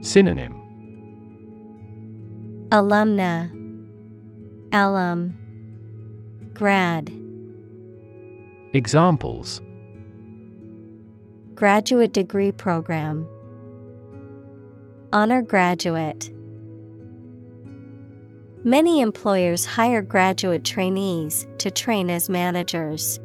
[0.00, 0.54] Synonym.
[2.70, 3.50] Alumna.
[4.72, 5.36] Alum.
[6.54, 7.12] Grad.
[8.72, 9.60] Examples
[11.60, 13.28] Graduate degree program.
[15.12, 16.30] Honor graduate.
[18.64, 23.20] Many employers hire graduate trainees to train as managers.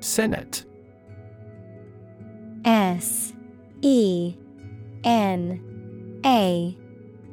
[0.00, 0.64] Senate.
[2.64, 3.32] S
[3.82, 4.34] E
[5.04, 6.76] N A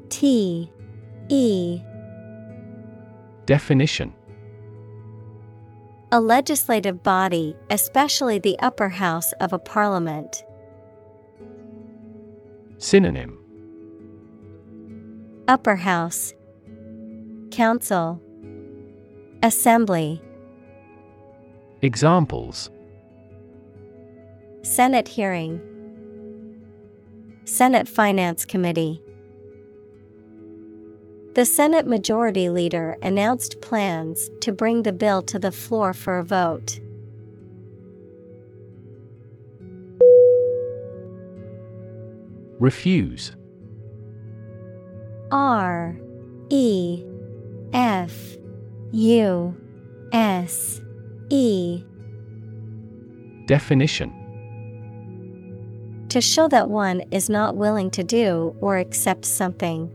[0.10, 0.72] T
[1.30, 1.82] E.
[3.48, 4.14] Definition
[6.14, 10.44] A legislative body, especially the upper house of a parliament.
[12.78, 13.40] Synonym.
[15.48, 16.36] Upper house.
[17.50, 18.22] Council.
[19.42, 20.22] Assembly.
[21.82, 22.70] Examples.
[24.62, 25.60] Senate hearing.
[27.46, 29.03] Senate Finance Committee
[31.36, 36.24] The Senate Majority Leader announced plans to bring the bill to the floor for a
[36.24, 36.80] vote.
[42.60, 43.36] Refuse
[45.32, 45.98] R
[46.52, 47.04] E
[47.74, 48.16] F
[48.92, 49.56] U
[50.12, 50.82] S
[51.32, 51.84] E
[53.48, 54.14] Definition
[56.10, 59.90] To show that one is not willing to do or accept something.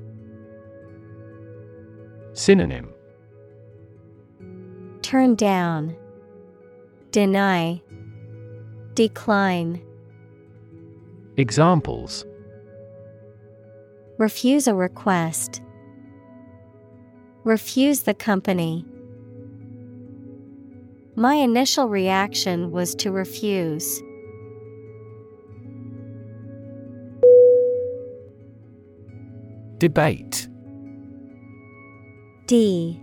[2.38, 2.94] Synonym.
[5.02, 5.96] Turn down,
[7.10, 7.82] deny,
[8.94, 9.82] decline,
[11.36, 12.24] Examples.
[14.18, 15.62] Refuse a request,
[17.42, 18.84] refuse the company.
[21.16, 24.00] My initial reaction was to refuse.
[29.78, 30.48] Debate
[32.48, 32.98] D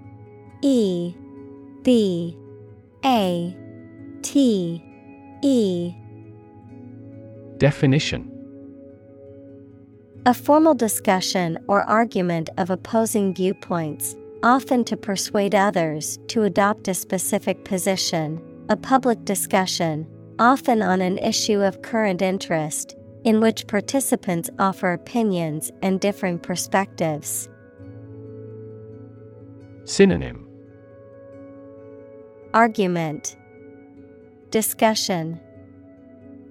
[0.63, 1.13] E
[1.83, 2.35] B
[3.05, 3.55] A
[4.23, 4.83] T
[5.43, 5.93] E.
[7.59, 8.31] Definition.
[10.25, 16.95] A formal discussion or argument of opposing viewpoints, often to persuade others to adopt a
[16.95, 20.07] specific position, a public discussion,
[20.39, 27.47] often on an issue of current interest, in which participants offer opinions and differing perspectives.
[29.85, 30.47] Synonym.
[32.53, 33.37] Argument.
[34.51, 35.39] Discussion.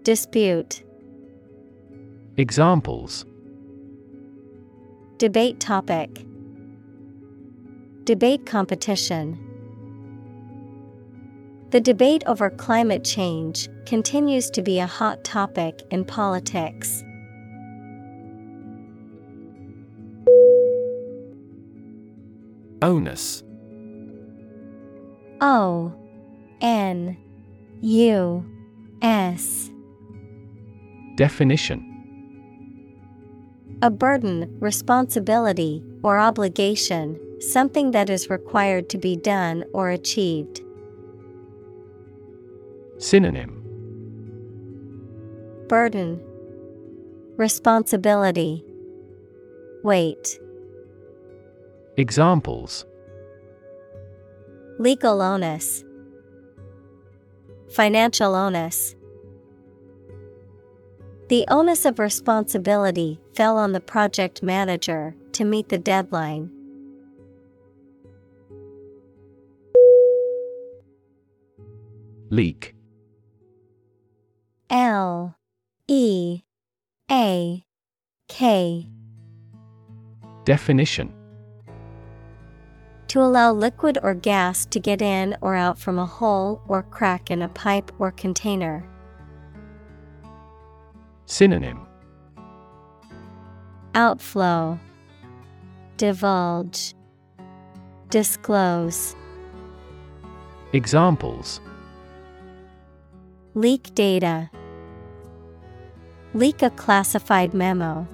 [0.03, 0.83] Dispute.
[2.37, 3.27] Examples.
[5.19, 6.25] Debate topic.
[8.05, 9.39] Debate competition.
[11.71, 17.04] The debate over climate change continues to be a hot topic in politics.
[22.85, 23.43] Onus.
[25.41, 25.91] O
[26.61, 27.17] N
[27.81, 28.45] U
[29.01, 29.71] S.
[31.17, 31.81] Definition.
[33.81, 40.61] A burden, responsibility, or obligation, something that is required to be done or achieved.
[42.99, 43.63] Synonym.
[45.69, 46.21] Burden.
[47.39, 48.63] Responsibility.
[49.83, 50.39] Weight
[51.97, 52.87] Examples.
[54.81, 55.85] Legal onus.
[57.73, 58.97] Financial onus.
[61.29, 66.51] The onus of responsibility fell on the project manager to meet the deadline.
[72.31, 72.75] Leak.
[74.69, 75.37] L.
[75.87, 76.43] E.
[77.09, 77.65] A.
[78.27, 78.89] K.
[80.45, 81.24] Definition
[83.15, 87.31] To allow liquid or gas to get in or out from a hole or crack
[87.31, 88.85] in a pipe or container.
[91.27, 91.87] Synonym
[93.95, 94.81] Outflow,
[95.97, 96.93] Divulge,
[98.11, 99.15] Disclose.
[100.73, 101.61] Examples
[103.55, 104.51] Leak data,
[106.35, 108.09] Leak a classified memo.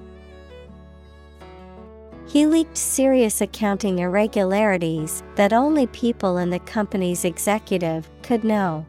[2.31, 8.85] He leaked serious accounting irregularities that only people in the company's executive could know.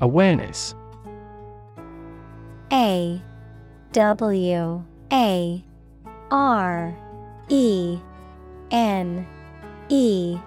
[0.00, 0.74] Awareness.
[2.72, 3.20] A
[3.92, 4.82] W
[5.12, 5.64] A
[6.30, 6.96] R
[7.50, 7.98] E
[8.70, 9.26] N
[9.90, 10.38] E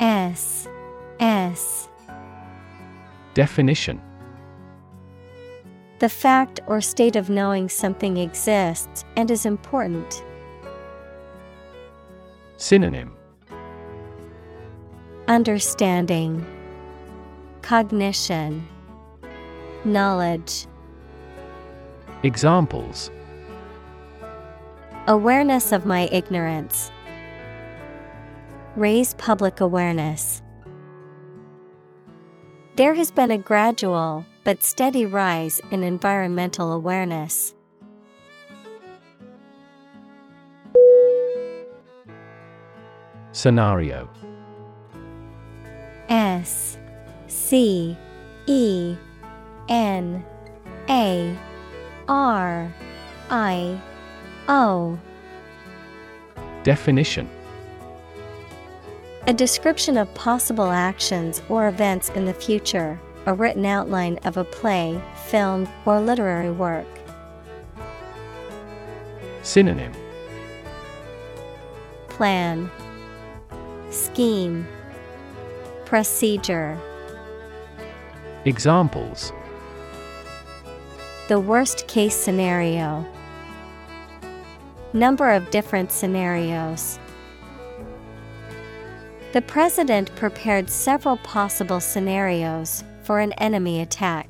[0.00, 0.66] S
[1.20, 1.88] S.
[3.34, 4.00] Definition
[5.98, 10.22] The fact or state of knowing something exists and is important.
[12.58, 13.16] Synonym
[15.26, 16.44] Understanding,
[17.62, 18.68] Cognition,
[19.86, 20.66] Knowledge.
[22.22, 23.10] Examples
[25.06, 26.90] Awareness of my ignorance.
[28.74, 30.42] Raise public awareness.
[32.76, 37.52] There has been a gradual but steady rise in environmental awareness.
[43.32, 44.08] Scenario.
[46.08, 46.78] S
[47.26, 47.98] C
[48.46, 48.96] E
[49.68, 50.24] N
[50.88, 51.36] A
[52.06, 52.72] R
[53.28, 53.80] I
[54.48, 54.96] O.
[56.62, 57.28] Definition.
[59.26, 64.44] A description of possible actions or events in the future, a written outline of a
[64.44, 66.86] play, film, or literary work.
[69.42, 69.92] Synonym
[72.08, 72.70] Plan
[73.90, 74.66] Scheme
[75.84, 76.78] Procedure
[78.44, 79.32] Examples
[81.28, 83.04] The worst case scenario.
[84.92, 87.00] Number of different scenarios.
[89.32, 94.28] The president prepared several possible scenarios for an enemy attack.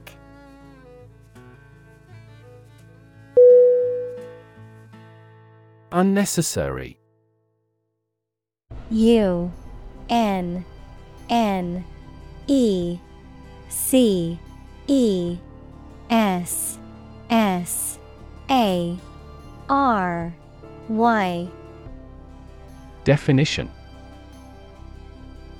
[5.90, 6.98] Unnecessary.
[8.90, 9.50] U
[10.10, 10.62] N
[11.30, 11.84] N
[12.46, 12.98] E
[13.70, 14.38] C
[14.86, 15.38] E
[16.10, 16.78] S
[17.30, 17.98] S
[18.50, 18.98] A
[19.70, 20.34] R
[20.90, 21.48] Y.
[23.04, 23.70] Definition.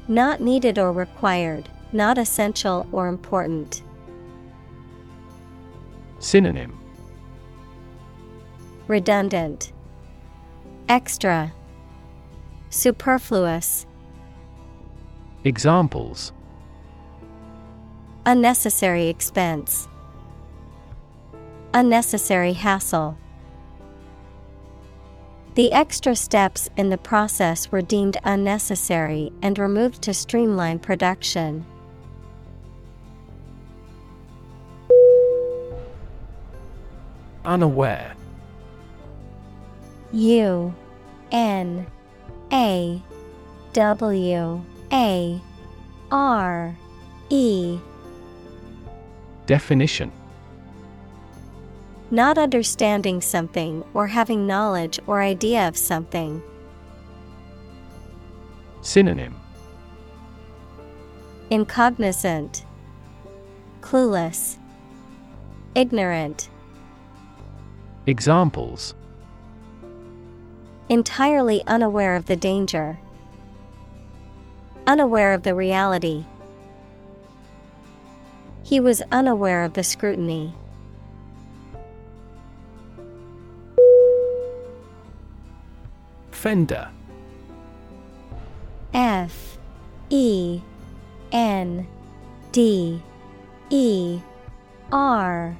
[0.06, 3.82] Not needed or required, not essential or important.
[6.18, 6.78] Synonym
[8.88, 9.72] Redundant,
[10.88, 11.52] Extra,
[12.70, 13.86] Superfluous,
[15.44, 16.32] Examples
[18.24, 19.88] Unnecessary expense,
[21.74, 23.18] Unnecessary hassle.
[25.54, 31.64] The extra steps in the process were deemed unnecessary and removed to streamline production.
[37.46, 38.14] Unaware.
[40.12, 40.74] U
[41.30, 41.86] N
[42.52, 43.02] A
[43.72, 45.40] W A
[46.10, 46.76] R
[47.30, 47.78] E.
[49.46, 50.10] Definition.
[52.10, 56.42] Not understanding something or having knowledge or idea of something.
[58.80, 59.34] Synonym.
[61.50, 62.64] Incognizant,
[63.80, 64.58] Clueless,
[65.76, 66.48] Ignorant,
[68.08, 68.94] Examples.
[70.88, 73.00] Entirely unaware of the danger,
[74.86, 76.24] unaware of the reality.
[78.62, 80.54] He was unaware of the scrutiny.
[86.30, 86.88] Fender.
[88.94, 89.58] F.
[90.10, 90.60] E.
[91.32, 91.88] N.
[92.52, 93.02] D.
[93.70, 94.20] E.
[94.92, 95.56] R.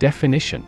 [0.00, 0.66] Definition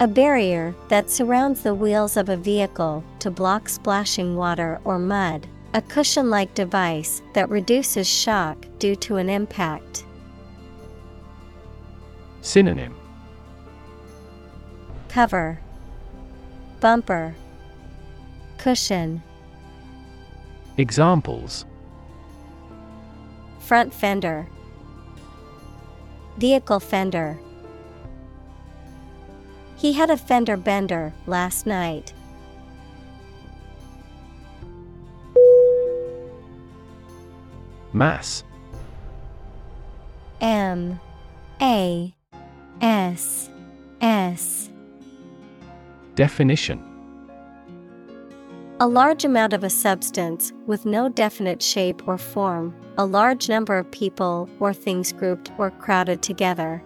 [0.00, 5.46] A barrier that surrounds the wheels of a vehicle to block splashing water or mud,
[5.72, 10.04] a cushion like device that reduces shock due to an impact.
[12.40, 12.96] Synonym.
[15.08, 15.60] Cover.
[16.80, 17.36] Bumper.
[18.58, 19.22] Cushion.
[20.76, 21.66] Examples.
[23.60, 24.48] Front fender.
[26.36, 27.38] Vehicle fender
[29.84, 32.14] He had a fender bender last night.
[37.92, 38.44] Mass.
[40.40, 40.98] M.
[41.60, 42.14] A.
[42.80, 43.50] S.
[44.00, 44.70] S.
[46.14, 46.82] Definition.
[48.80, 53.76] A large amount of a substance with no definite shape or form, a large number
[53.76, 56.82] of people or things grouped or crowded together.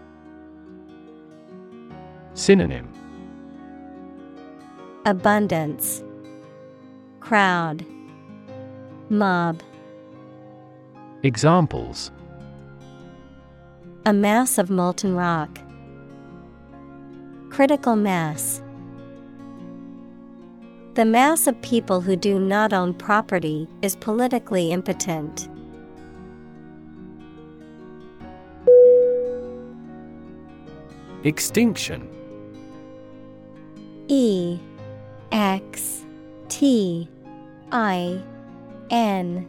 [2.38, 2.88] Synonym
[5.04, 6.04] Abundance
[7.18, 7.84] Crowd
[9.10, 9.60] Mob
[11.24, 12.12] Examples
[14.06, 15.58] A mass of molten rock.
[17.50, 18.62] Critical mass.
[20.94, 25.48] The mass of people who do not own property is politically impotent.
[31.24, 32.08] Extinction
[34.08, 34.58] E
[35.30, 36.04] X
[36.48, 37.08] T
[37.70, 38.22] I
[38.90, 39.46] N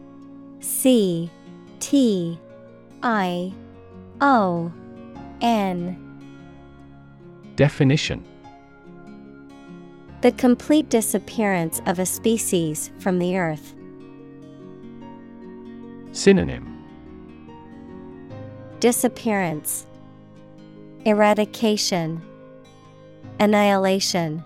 [0.60, 1.32] C
[1.80, 2.38] T
[3.02, 3.54] I
[4.22, 4.72] O
[5.42, 6.06] N
[7.56, 8.24] Definition.
[10.22, 13.74] The complete disappearance of a species from the earth.
[16.12, 16.76] Synonym.
[18.82, 19.86] Disappearance,
[21.06, 22.22] Eradication,
[23.40, 24.44] Annihilation,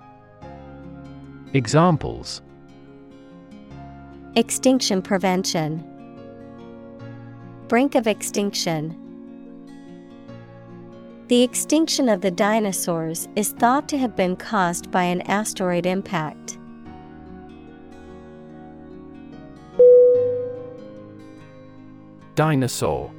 [1.56, 2.42] Examples.
[4.36, 5.88] Extinction Prevention,
[7.68, 8.98] Brink of extinction.
[11.28, 16.58] The extinction of the dinosaurs is thought to have been caused by an asteroid impact.
[22.34, 23.12] Dinosaur.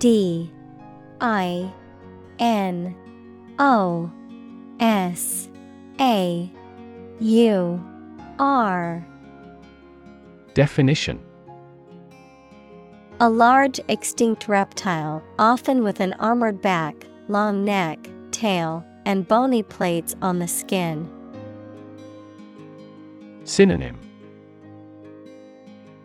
[0.00, 0.50] D.
[1.20, 1.72] I.
[2.40, 2.96] N.
[3.60, 4.10] O.
[4.80, 5.48] S
[6.00, 6.50] A
[7.20, 7.84] U
[8.38, 9.06] R.
[10.54, 11.20] Definition.
[13.20, 17.98] A large extinct reptile, often with an armored back, long neck,
[18.32, 21.08] tail, and bony plates on the skin.
[23.44, 23.98] Synonym.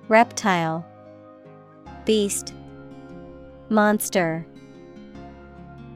[0.07, 0.85] Reptile.
[2.05, 2.53] Beast.
[3.69, 4.45] Monster.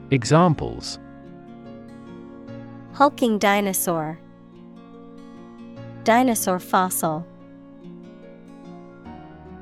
[0.10, 1.00] Examples
[3.02, 4.20] Hulking dinosaur.
[6.04, 7.26] Dinosaur fossil.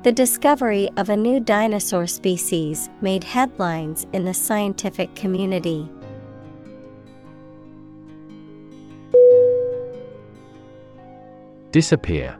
[0.02, 5.88] The discovery of a new dinosaur species made headlines in the scientific community.
[11.70, 12.36] Disappear.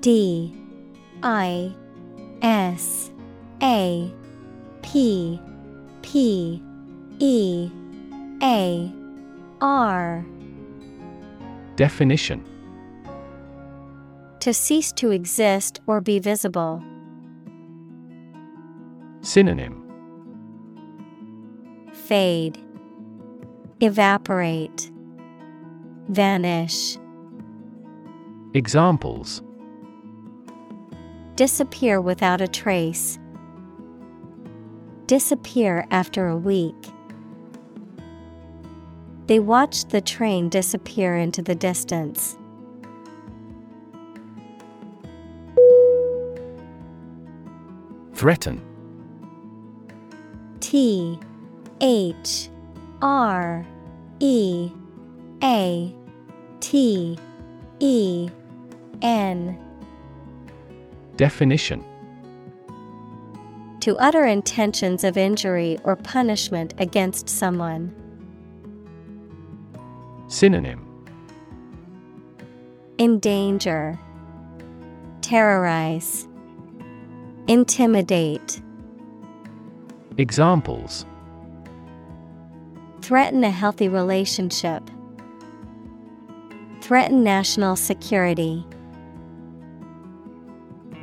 [0.00, 0.52] D.
[1.22, 1.72] I.
[2.42, 3.12] S.
[3.62, 4.12] A.
[4.82, 5.40] P.
[6.02, 6.60] P.
[7.20, 7.70] E
[8.42, 8.92] A
[9.62, 10.24] R
[11.76, 12.44] Definition
[14.40, 16.82] To cease to exist or be visible.
[19.22, 19.82] Synonym
[21.92, 22.58] Fade,
[23.80, 24.90] Evaporate,
[26.08, 26.98] Vanish,
[28.52, 29.42] Examples
[31.36, 33.18] Disappear without a trace.
[35.06, 36.74] Disappear after a week.
[39.26, 42.36] They watched the train disappear into the distance.
[48.14, 48.62] Threaten
[50.60, 51.18] T
[51.80, 52.48] H
[53.02, 53.66] R
[54.20, 54.70] E
[55.42, 55.94] A
[56.60, 57.18] T
[57.80, 58.30] E
[59.02, 59.58] N
[61.16, 61.84] Definition
[63.80, 67.94] To utter intentions of injury or punishment against someone.
[70.28, 70.82] Synonym.
[72.98, 73.98] Endanger,
[75.20, 76.26] Terrorize,
[77.46, 78.60] Intimidate,
[80.18, 81.04] Examples.
[83.02, 84.82] Threaten a healthy relationship,
[86.80, 88.64] Threaten national security.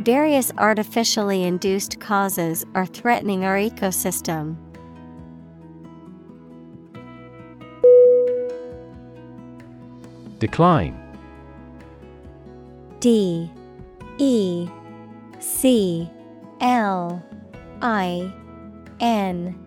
[0.01, 4.57] Various artificially induced causes are threatening our ecosystem.
[10.43, 10.93] Decline.
[12.99, 13.49] D
[14.17, 14.67] E
[15.39, 16.11] C
[16.59, 17.23] L
[17.81, 18.33] I
[18.99, 19.57] N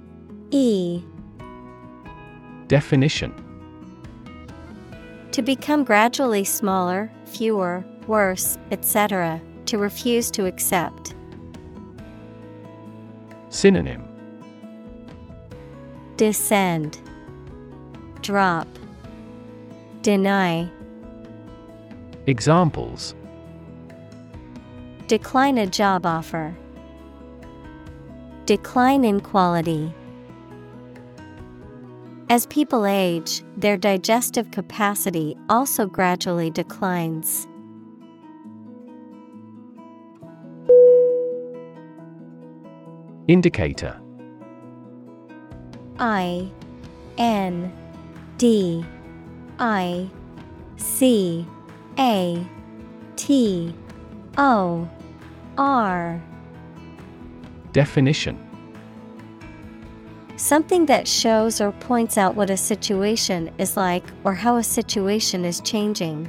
[0.50, 1.00] E.
[2.68, 3.32] Definition.
[5.32, 11.14] To become gradually smaller, fewer, worse, etc., to refuse to accept.
[13.48, 14.06] Synonym.
[16.18, 17.00] Descend,
[18.20, 18.68] drop,
[20.06, 20.70] deny,
[22.28, 23.16] Examples.
[25.08, 26.56] Decline a job offer,
[28.44, 29.92] decline in quality.
[32.30, 37.48] As people age, their digestive capacity also gradually declines.
[43.26, 44.00] Indicator.
[45.98, 46.48] I
[47.18, 47.72] N
[48.38, 48.84] D
[49.58, 50.10] I
[50.76, 51.46] C
[51.98, 52.46] A
[53.16, 53.74] T
[54.36, 54.88] O
[55.56, 56.22] R.
[57.72, 58.42] Definition.
[60.36, 65.44] Something that shows or points out what a situation is like or how a situation
[65.44, 66.28] is changing.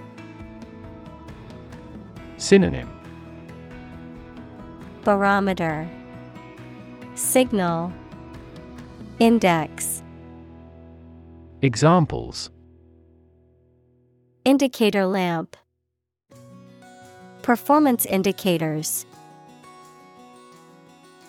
[2.37, 2.89] Synonym.
[5.03, 5.89] Barometer.
[7.15, 7.91] Signal.
[9.19, 10.03] Index.
[11.61, 12.51] Examples
[14.47, 15.57] Indicator lamp.
[17.41, 19.05] Performance indicators.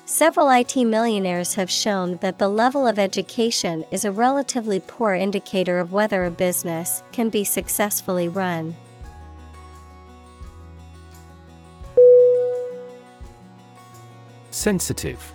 [0.06, 5.80] Several IT millionaires have shown that the level of education is a relatively poor indicator
[5.80, 8.76] of whether a business can be successfully run.
[14.52, 15.32] Sensitive.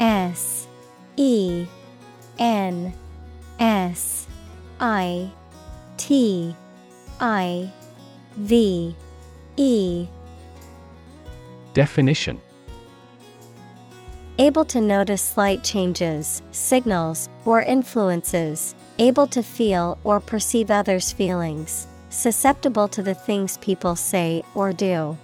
[0.00, 0.66] S
[1.16, 1.68] E
[2.40, 2.92] N
[3.60, 4.26] S
[4.80, 5.30] I
[5.96, 6.54] T
[7.20, 7.70] I
[8.36, 8.94] V
[9.56, 10.06] E.
[11.74, 12.40] Definition.
[14.38, 21.86] Able to notice slight changes, signals, or influences, able to feel or perceive others' feelings,
[22.10, 25.16] susceptible to the things people say or do.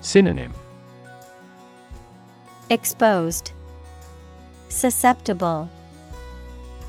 [0.00, 0.54] Synonym.
[2.70, 3.52] Exposed,
[4.70, 5.68] Susceptible,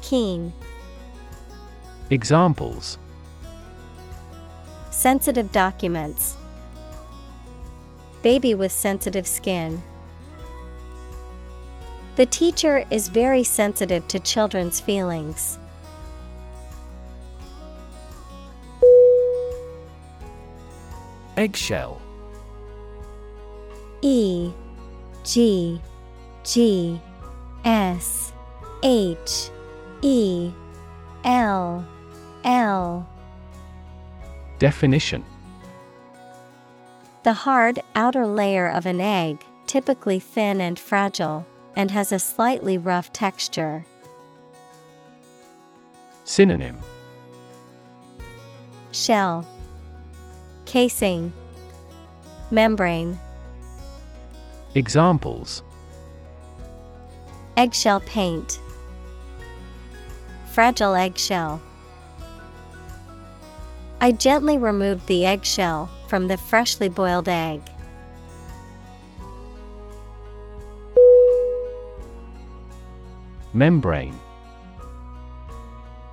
[0.02, 0.54] Keen,
[2.12, 2.98] Examples
[4.90, 6.36] Sensitive documents.
[8.22, 9.82] Baby with sensitive skin.
[12.18, 15.58] The teacher is very sensitive to children's feelings.
[21.38, 22.02] Eggshell
[24.02, 24.52] E
[25.24, 25.80] G
[26.44, 27.00] G
[27.64, 28.34] S
[28.84, 29.50] H
[30.02, 30.52] E
[31.24, 31.86] L
[32.44, 33.08] L.
[34.58, 35.24] Definition.
[37.24, 41.46] The hard outer layer of an egg, typically thin and fragile,
[41.76, 43.86] and has a slightly rough texture.
[46.24, 46.78] Synonym.
[48.92, 49.48] Shell.
[50.66, 51.32] Casing.
[52.50, 53.20] Membrane.
[54.74, 55.64] Examples.
[57.56, 58.60] Eggshell paint.
[60.48, 61.62] Fragile eggshell
[64.04, 67.62] I gently removed the eggshell from the freshly boiled egg.
[73.54, 74.20] Membrane.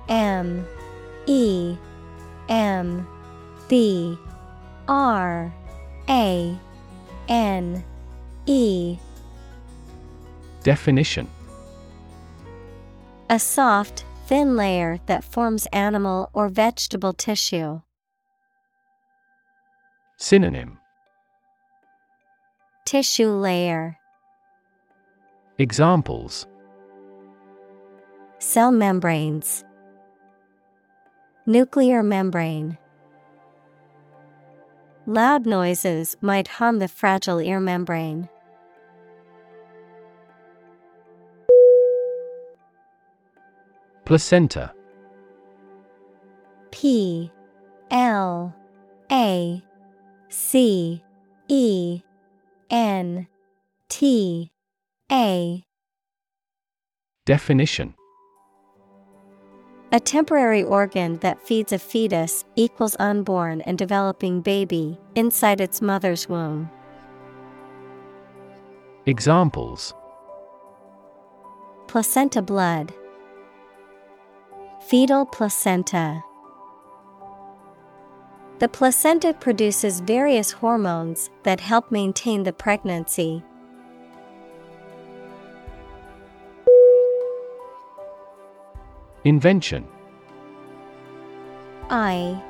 [0.07, 0.67] M.
[1.25, 1.75] E.
[2.47, 3.07] M.
[3.67, 4.19] B.
[4.87, 5.51] R.
[6.07, 6.57] A.
[7.27, 7.83] N.
[8.45, 8.97] E.
[10.61, 11.27] Definition.
[13.31, 17.81] A soft, thin layer that forms animal or vegetable tissue.
[20.17, 20.77] Synonym
[22.85, 23.97] Tissue layer,
[25.57, 26.45] Examples
[28.37, 29.65] cell membranes,
[31.47, 32.77] nuclear membrane.
[35.07, 38.29] Loud noises might harm the fragile ear membrane.
[44.09, 44.73] Placenta
[46.71, 47.31] P
[47.91, 48.55] L
[49.11, 49.63] A
[50.29, 51.03] C
[51.47, 52.01] E
[52.71, 53.27] N
[53.87, 54.51] T
[55.11, 55.63] A
[57.27, 57.93] Definition
[59.91, 66.27] A temporary organ that feeds a fetus equals unborn and developing baby inside its mother's
[66.27, 66.67] womb.
[69.05, 69.93] Examples
[71.87, 72.91] Placenta blood.
[74.87, 76.23] Fetal placenta.
[78.59, 83.43] The placenta produces various hormones that help maintain the pregnancy.
[89.25, 89.85] Invention
[91.89, 92.41] I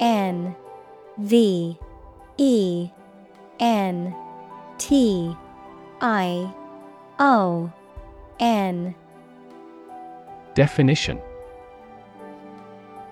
[0.00, 0.54] N
[1.18, 1.78] V
[2.36, 2.90] E
[3.60, 4.14] N
[4.78, 5.34] T
[6.00, 6.52] I
[7.18, 7.72] O
[8.40, 8.94] N
[10.54, 11.20] Definition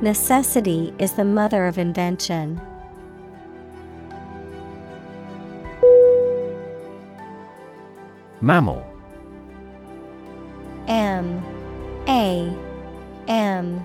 [0.00, 2.60] Necessity is the mother of invention.
[8.40, 8.86] Mammal.
[10.86, 11.42] M.
[12.06, 12.56] A.
[13.26, 13.84] M.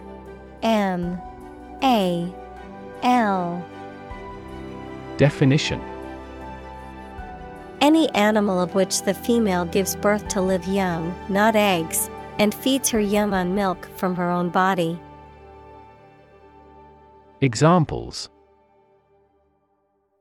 [0.62, 1.20] M.
[1.82, 2.32] A.
[3.02, 3.66] L.
[5.18, 5.82] Definition.
[7.82, 12.90] Any animal of which the female gives birth to live young, not eggs, and feeds
[12.90, 15.00] her young on milk from her own body.
[17.44, 18.30] Examples.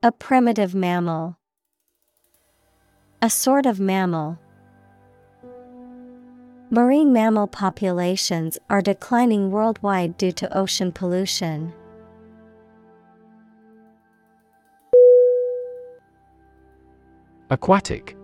[0.03, 1.39] A primitive mammal.
[3.23, 4.41] A sort of mammal.
[6.69, 11.73] Marine mammal populations are declining worldwide due to ocean pollution.
[17.51, 18.17] Aquatic.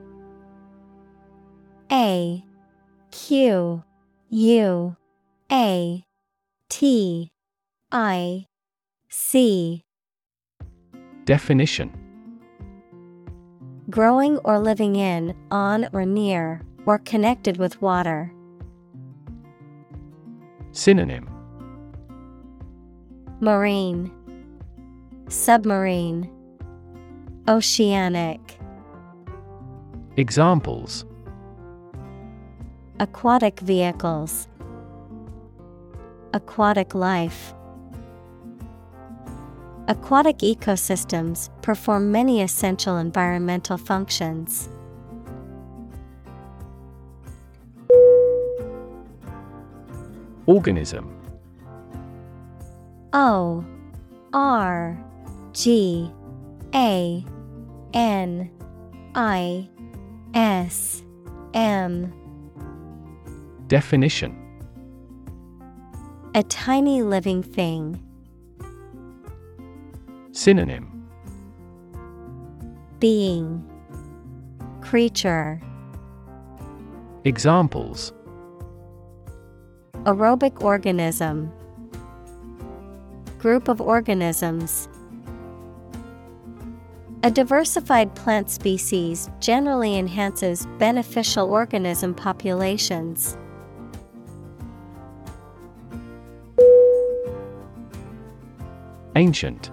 [1.92, 2.42] A.
[3.12, 3.84] Q.
[4.30, 4.96] U.
[5.52, 6.04] A.
[6.68, 7.30] T.
[7.92, 8.48] I
[9.10, 9.84] C.
[11.24, 11.90] Definition.
[13.88, 18.30] Growing or living in, on or near, or connected with water.
[20.72, 21.26] Synonym.
[23.40, 24.12] Marine.
[25.28, 26.30] Submarine.
[27.48, 28.58] Oceanic.
[30.18, 31.06] Examples.
[33.00, 34.48] Aquatic vehicles.
[36.34, 37.54] Aquatic life
[39.88, 44.68] Aquatic ecosystems perform many essential environmental functions.
[50.44, 51.10] Organism
[53.14, 53.64] O
[54.34, 55.02] R
[55.54, 56.12] G
[56.74, 57.24] A
[57.94, 58.50] N
[59.14, 59.70] I
[60.34, 61.02] S
[61.54, 62.12] M
[63.68, 64.36] Definition
[66.34, 68.04] A tiny living thing.
[70.38, 71.10] Synonym.
[73.00, 73.68] Being.
[74.80, 75.60] Creature.
[77.24, 78.12] Examples.
[80.04, 81.52] Aerobic organism.
[83.40, 84.88] Group of organisms.
[87.24, 93.36] A diversified plant species generally enhances beneficial organism populations.
[99.16, 99.72] Ancient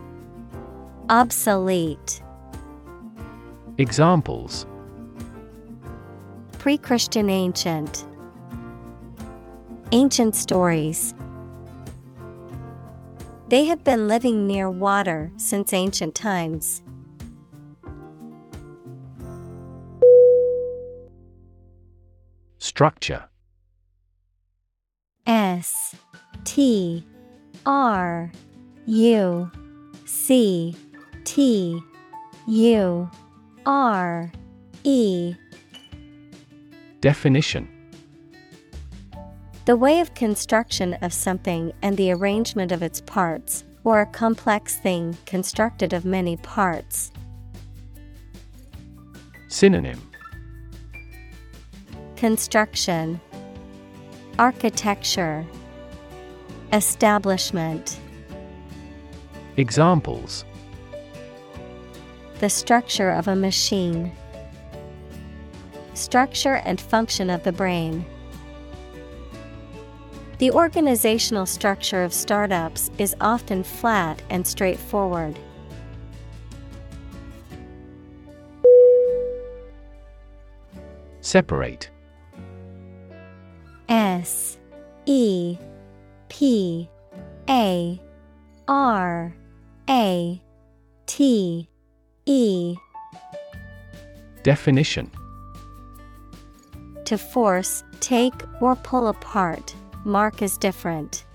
[1.11, 2.21] Obsolete,
[3.77, 4.65] Examples
[6.57, 8.05] Pre Christian ancient,
[9.91, 11.13] Ancient stories.
[13.49, 16.81] They have been living near water since ancient times.
[22.57, 23.25] Structure
[25.27, 25.93] S
[26.45, 27.05] T
[27.65, 28.31] R
[28.85, 29.51] U
[30.05, 30.73] C
[31.23, 31.81] T
[32.47, 33.09] U
[33.65, 34.31] R
[34.83, 35.35] E.
[36.99, 37.67] Definition.
[39.65, 44.77] The way of construction of something and the arrangement of its parts, or a complex
[44.77, 47.11] thing constructed of many parts.
[49.47, 50.01] Synonym.
[52.15, 53.21] Construction.
[54.39, 55.45] Architecture.
[56.73, 57.99] Establishment.
[59.57, 60.45] Examples
[62.41, 64.11] The structure of a machine.
[65.93, 68.03] Structure and function of the brain.
[70.39, 75.37] The organizational structure of startups is often flat and straightforward.
[81.19, 81.91] Separate
[83.87, 84.57] S
[85.05, 85.59] E
[86.27, 86.89] P
[87.47, 88.01] A
[88.67, 89.35] R
[89.87, 90.41] A
[91.05, 91.67] T
[92.25, 92.75] E
[94.43, 95.09] Definition
[97.05, 99.75] To force, take, or pull apart,
[100.05, 101.25] mark is different.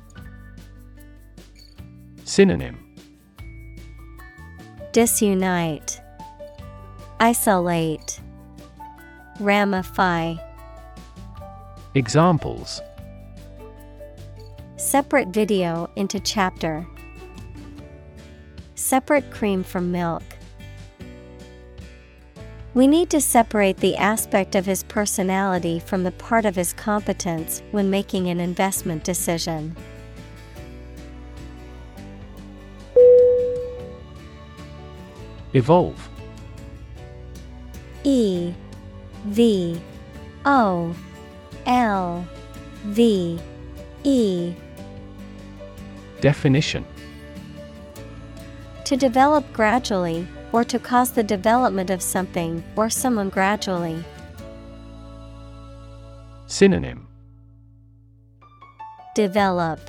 [2.25, 2.79] Synonym
[4.93, 6.01] Disunite,
[7.19, 8.21] Isolate,
[9.41, 10.37] Ramify.
[11.95, 12.81] Examples
[14.77, 16.87] Separate video into chapter.
[18.77, 20.23] Separate cream from milk.
[22.77, 27.63] We need to separate the aspect of his personality from the part of his competence
[27.71, 29.75] when making an investment decision.
[35.55, 36.11] Evolve.
[38.05, 38.53] E
[39.25, 39.81] V
[40.45, 40.95] O
[41.65, 42.29] L
[42.85, 43.41] V
[44.05, 44.55] E.
[46.21, 46.85] Definition.
[48.85, 54.03] To develop gradually, or to cause the development of something or someone gradually.
[56.47, 57.07] Synonym
[59.15, 59.81] Develop,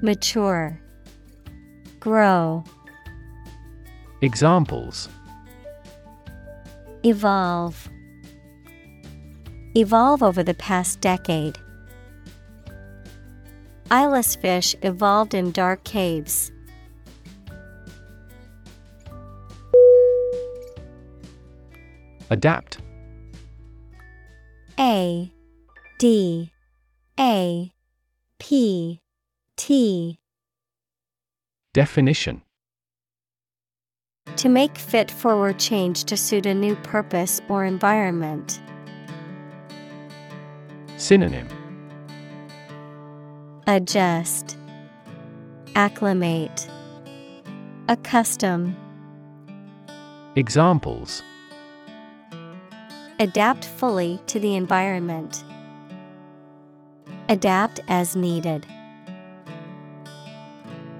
[0.00, 0.80] Mature,
[2.00, 2.64] Grow.
[4.22, 5.10] Examples
[7.02, 7.90] Evolve.
[9.74, 11.58] Evolve over the past decade.
[13.90, 16.50] Eyeless fish evolved in dark caves.
[22.30, 22.78] Adapt.
[24.78, 25.30] A
[25.98, 26.50] D
[27.18, 27.72] A
[28.38, 29.00] P
[29.56, 30.18] T.
[31.72, 32.42] Definition.
[34.36, 38.60] To make fit forward change to suit a new purpose or environment.
[40.96, 41.48] Synonym.
[43.66, 44.56] Adjust,
[45.74, 46.68] Acclimate,
[47.88, 48.76] Accustom.
[50.36, 51.22] Examples
[53.20, 55.44] Adapt fully to the environment.
[57.28, 58.66] Adapt as needed.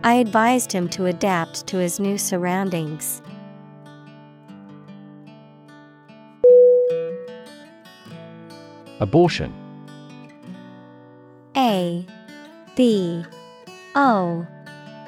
[0.04, 3.20] I advised him to adapt to his new surroundings.
[9.00, 9.52] Abortion
[11.56, 12.06] A
[12.76, 13.24] B
[13.96, 14.46] O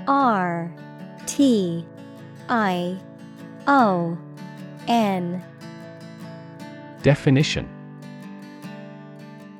[0.09, 0.75] R
[1.27, 1.87] T
[2.49, 2.99] I
[3.69, 4.19] O
[4.89, 5.45] N
[7.07, 7.69] Definition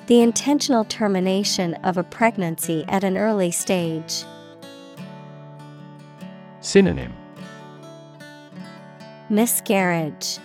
[0.09, 4.25] The intentional termination of a pregnancy at an early stage.
[6.59, 7.13] Synonym
[9.31, 10.41] Miscarriage,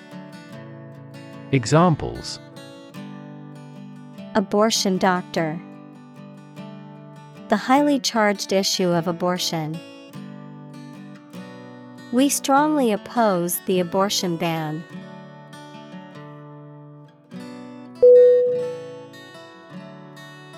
[1.52, 2.40] Examples
[4.36, 5.60] Abortion doctor.
[7.48, 9.76] The highly charged issue of abortion.
[12.12, 14.84] We strongly oppose the abortion ban.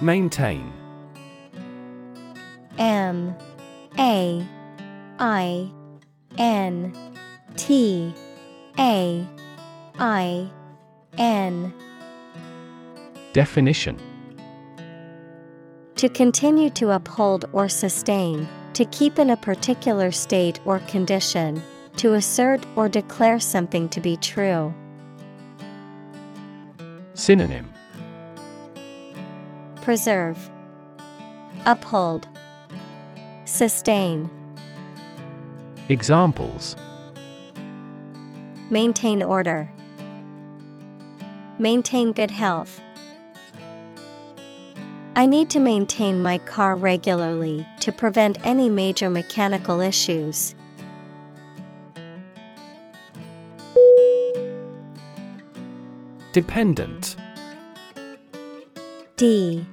[0.03, 0.73] Maintain.
[2.77, 3.33] M
[3.97, 4.45] A
[5.17, 5.71] I
[6.37, 6.93] N
[7.55, 8.13] T
[8.77, 9.25] A
[9.97, 10.51] I
[11.17, 11.73] N.
[13.31, 13.97] Definition.
[15.95, 21.63] To continue to uphold or sustain, to keep in a particular state or condition,
[21.95, 24.73] to assert or declare something to be true.
[27.13, 27.72] Synonym
[29.83, 30.49] Preserve,
[31.65, 32.25] Uphold,
[33.43, 34.29] Sustain,
[35.89, 36.77] Examples
[38.69, 39.69] Maintain order,
[41.59, 42.79] Maintain good health.
[45.17, 50.55] I need to maintain my car regularly to prevent any major mechanical issues.
[56.31, 57.17] Dependent
[59.23, 59.65] D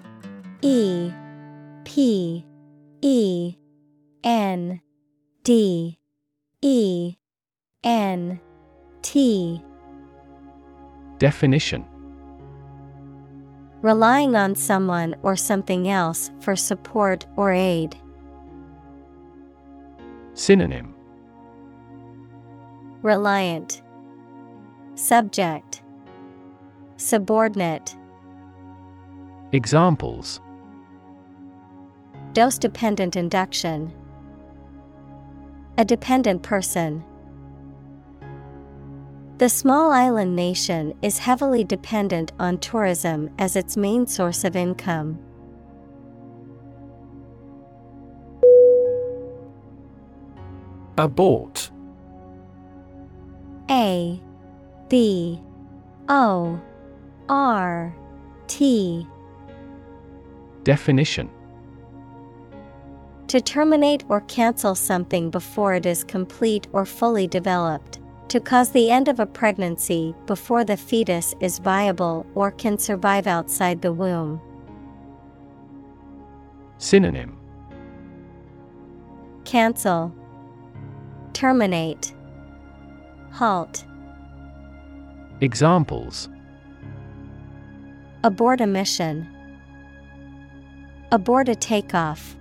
[0.62, 1.10] E
[1.82, 2.47] P
[3.02, 3.56] E
[4.22, 4.81] N
[5.43, 5.98] D
[6.62, 7.16] E
[7.82, 8.40] N
[9.02, 9.60] T.
[11.18, 11.85] Definition.
[13.82, 17.97] Relying on someone or something else for support or aid.
[20.35, 20.94] Synonym.
[23.02, 23.82] Reliant.
[24.94, 25.82] Subject.
[26.98, 27.97] Subordinate
[29.52, 30.40] Examples
[32.35, 33.93] Dose dependent induction,
[35.77, 37.05] a dependent person.
[39.39, 45.18] The small island nation is heavily dependent on tourism as its main source of income.
[50.97, 51.72] Abort
[53.68, 54.20] A
[54.89, 55.40] B
[56.09, 56.60] O
[57.28, 57.97] R
[58.47, 59.06] T
[60.64, 61.30] Definition
[63.28, 68.00] To terminate or cancel something before it is complete or fully developed.
[68.28, 73.26] To cause the end of a pregnancy before the fetus is viable or can survive
[73.26, 74.40] outside the womb.
[76.78, 77.36] Synonym
[79.44, 80.14] Cancel.
[81.32, 82.14] Terminate.
[83.32, 83.84] Halt.
[85.40, 86.28] Examples
[88.22, 89.26] Abort a mission.
[91.12, 92.36] Abort a takeoff.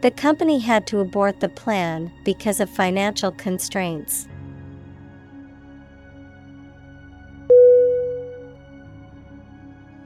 [0.00, 4.26] The company had to abort the plan because of financial constraints.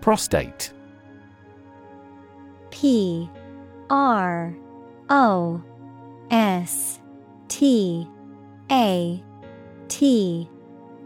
[0.02, 0.74] Prostate.
[2.70, 3.30] P
[3.88, 4.54] R
[5.08, 5.62] O
[6.30, 7.00] S
[7.48, 8.06] T
[8.70, 9.22] A
[9.88, 10.50] T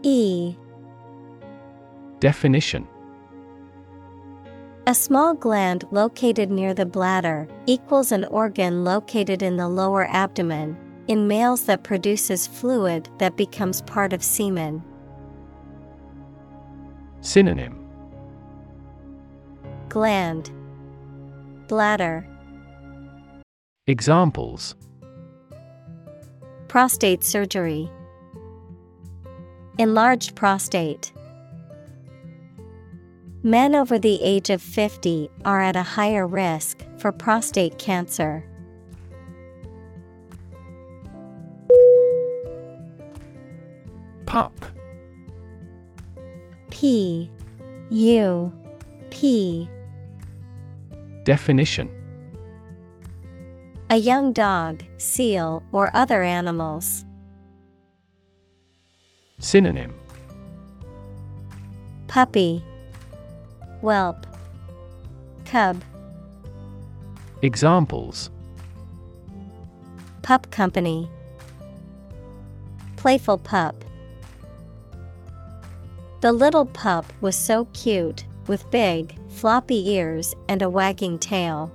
[0.03, 0.55] E
[2.19, 2.85] Definition
[4.87, 10.75] A small gland located near the bladder equals an organ located in the lower abdomen,
[11.07, 14.83] in males that produces fluid that becomes part of semen.
[17.21, 17.87] Synonym.
[19.87, 20.49] Gland.
[21.67, 22.27] Bladder.
[23.85, 24.73] Examples.
[26.67, 27.87] Prostate surgery.
[29.77, 31.13] Enlarged prostate
[33.43, 38.45] Men over the age of 50 are at a higher risk for prostate cancer.
[44.27, 44.53] Pup.
[46.69, 47.29] P
[47.89, 48.53] U
[49.09, 49.69] P
[51.23, 51.89] Definition
[53.89, 57.05] A young dog, seal, or other animals.
[59.39, 59.93] Synonym
[62.07, 62.63] Puppy
[63.81, 64.27] Whelp
[65.45, 65.81] Cub.
[67.41, 68.29] Examples.
[70.21, 71.09] Pup Company.
[72.95, 73.83] Playful pup.
[76.21, 81.71] The little pup was so cute, with big, floppy ears and a wagging tail.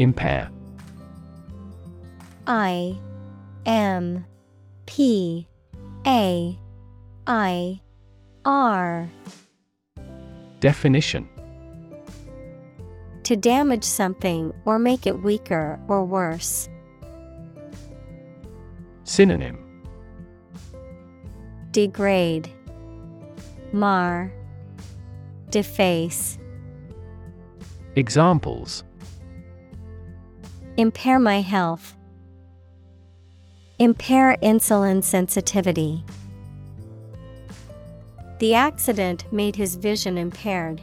[0.00, 0.50] Impair.
[2.48, 2.98] I
[3.64, 4.26] M
[4.86, 5.46] P
[6.06, 6.56] A
[7.26, 7.80] I
[8.44, 9.10] R.
[10.60, 11.28] Definition.
[13.24, 16.68] To damage something or make it weaker or worse.
[19.02, 19.58] Synonym.
[21.72, 22.48] Degrade,
[23.72, 24.32] Mar,
[25.50, 26.38] Deface,
[27.96, 28.84] Examples.
[30.76, 31.95] Impair my health.
[33.78, 36.02] Impair insulin sensitivity.
[38.38, 40.80] The accident made his vision impaired.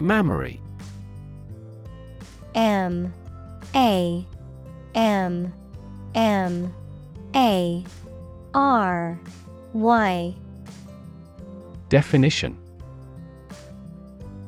[0.00, 0.60] Mammary.
[2.54, 3.12] M.
[3.74, 4.24] A.
[4.94, 5.52] M.
[6.14, 6.74] M.
[7.34, 7.84] A.
[8.54, 9.20] R.
[9.72, 10.34] Y.
[11.88, 12.56] Definition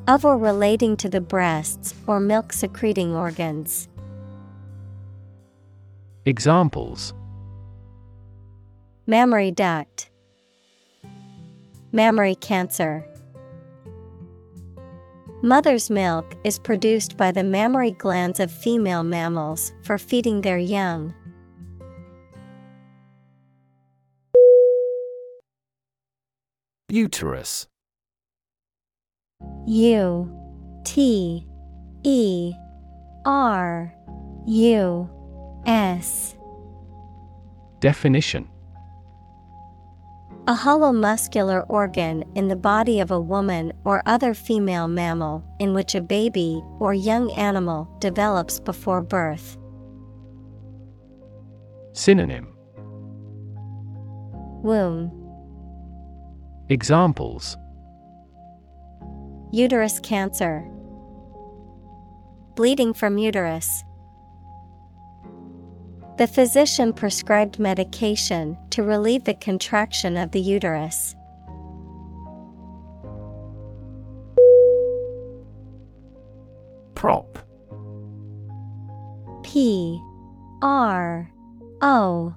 [0.07, 3.87] of or relating to the breasts or milk secreting organs.
[6.25, 7.13] Examples
[9.07, 10.09] Mammary duct,
[11.91, 13.05] Mammary cancer.
[15.43, 21.15] Mother's milk is produced by the mammary glands of female mammals for feeding their young.
[26.89, 27.70] Uterus.
[29.67, 30.31] U
[30.83, 31.47] T
[32.03, 32.53] E
[33.25, 33.93] R
[34.47, 35.09] U
[35.65, 36.35] S.
[37.79, 38.47] Definition
[40.47, 45.73] A hollow muscular organ in the body of a woman or other female mammal in
[45.73, 49.57] which a baby or young animal develops before birth.
[51.93, 52.47] Synonym
[54.63, 55.11] Womb,
[56.69, 57.57] Examples
[59.53, 60.65] Uterus cancer,
[62.55, 63.83] Bleeding from uterus.
[66.17, 71.15] The physician prescribed medication to relieve the contraction of the uterus.
[76.95, 77.37] Prop.
[79.43, 80.01] P
[80.61, 81.29] R
[81.81, 82.33] O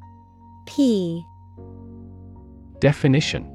[0.67, 1.25] P
[2.81, 3.54] Definition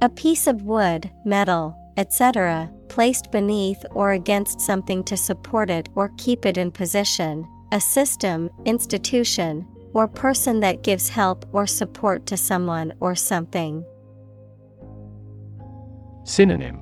[0.00, 6.12] A piece of wood, metal, etc., placed beneath or against something to support it or
[6.18, 12.36] keep it in position, a system, institution, or person that gives help or support to
[12.36, 13.84] someone or something.
[16.22, 16.80] Synonym.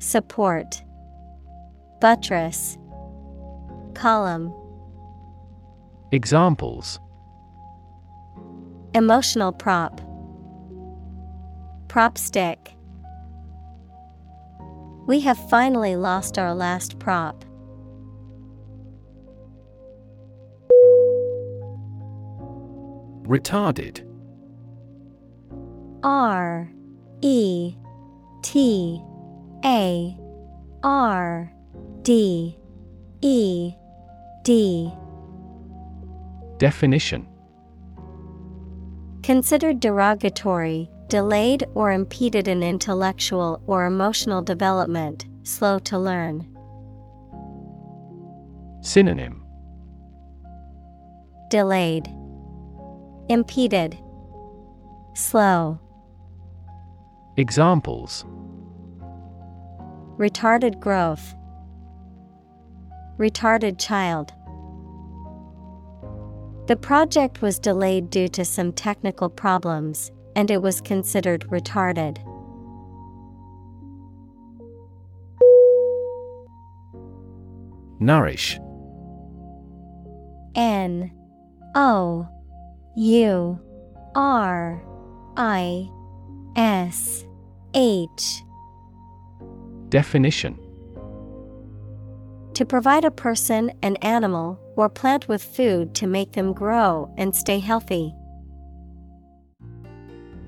[0.00, 0.82] Support.
[2.00, 2.76] Buttress.
[3.94, 4.52] Column.
[6.10, 6.98] Examples.
[8.92, 10.00] Emotional prop
[11.96, 12.74] Prop stick.
[15.06, 17.42] We have finally lost our last prop.
[23.22, 24.06] Retarded.
[26.02, 26.70] R
[27.22, 27.74] E
[28.42, 29.02] T
[29.64, 30.18] A
[30.82, 31.50] R
[32.02, 32.58] D
[33.22, 33.72] E
[34.42, 34.92] D.
[36.58, 37.26] Definition.
[39.22, 46.46] Considered derogatory, delayed or impeded in intellectual or emotional development, slow to learn.
[48.80, 49.42] Synonym
[51.48, 52.08] Delayed,
[53.28, 53.96] Impeded,
[55.14, 55.78] Slow.
[57.36, 58.24] Examples
[60.18, 61.34] Retarded growth,
[63.18, 64.32] Retarded child.
[66.66, 72.18] The project was delayed due to some technical problems, and it was considered retarded.
[77.98, 78.60] Nourish
[80.54, 81.10] N
[81.74, 82.28] O
[82.96, 83.58] U
[84.14, 84.82] R
[85.36, 85.88] I
[86.54, 87.24] S
[87.74, 88.42] H
[89.88, 90.58] Definition
[92.54, 97.34] To provide a person, an animal, or plant with food to make them grow and
[97.34, 98.14] stay healthy.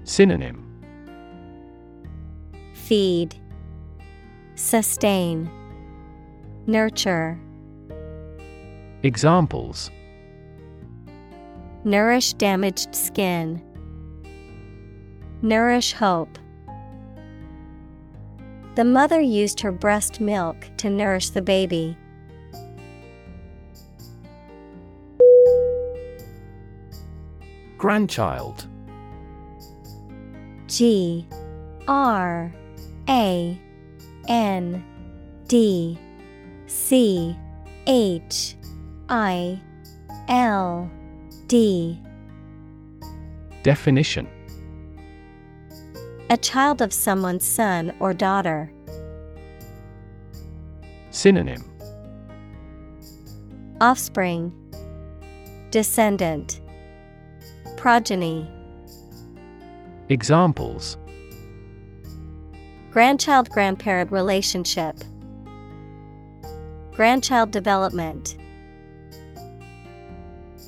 [0.09, 0.65] Synonym
[2.73, 3.35] Feed,
[4.55, 5.51] Sustain,
[6.67, 7.39] Nurture.
[9.03, 9.91] Examples
[11.85, 13.62] Nourish damaged skin.
[15.43, 16.39] Nourish hope.
[18.77, 21.99] The mother used her breast milk to nourish the baby.
[27.77, 28.67] Grandchild
[30.69, 31.27] G
[31.89, 32.55] R
[33.09, 33.61] A
[34.29, 34.85] N
[35.49, 35.99] D
[36.67, 37.37] C
[37.87, 38.55] H
[39.09, 39.61] I
[40.29, 40.91] L
[41.47, 41.99] D.
[43.63, 44.29] Definition.
[46.31, 48.71] A child of someone's son or daughter.
[51.11, 51.65] Synonym.
[53.81, 54.53] Offspring.
[55.71, 56.61] Descendant.
[57.79, 58.47] Progeny
[60.11, 60.97] Examples.
[62.91, 64.97] Grandchild grandparent relationship.
[66.93, 68.39] Grandchild development.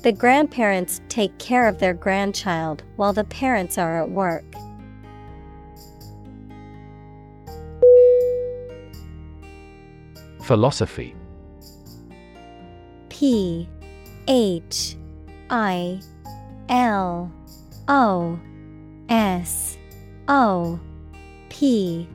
[0.03, 4.45] The grandparents take care of their grandchild while the parents are at work.
[10.43, 11.15] Philosophy.
[13.09, 13.67] P
[14.27, 14.97] H
[15.49, 15.99] I
[16.69, 17.31] L
[17.87, 18.39] O
[19.11, 19.77] S
[20.29, 20.79] O
[21.49, 22.07] P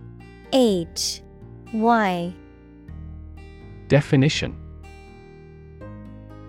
[0.54, 1.20] H
[1.74, 2.34] Y.
[3.88, 4.56] Definition.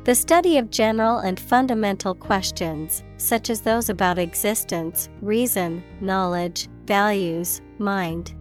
[0.05, 7.59] The study of general and fundamental questions, such as those about existence, reason, knowledge, values,
[7.77, 8.33] mind.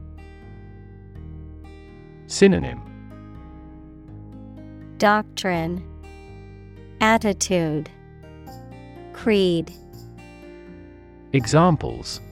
[2.28, 2.80] Synonym.
[4.98, 5.84] Doctrine,
[7.00, 7.90] Attitude,
[9.12, 9.72] Creed,
[11.36, 12.22] Examples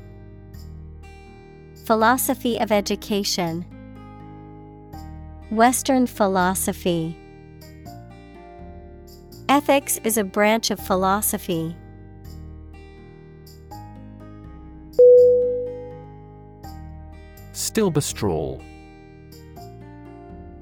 [1.84, 3.66] Philosophy of Education,
[5.50, 7.14] Western philosophy.
[9.50, 11.76] Ethics is a branch of philosophy.
[17.52, 18.64] Stilbestrol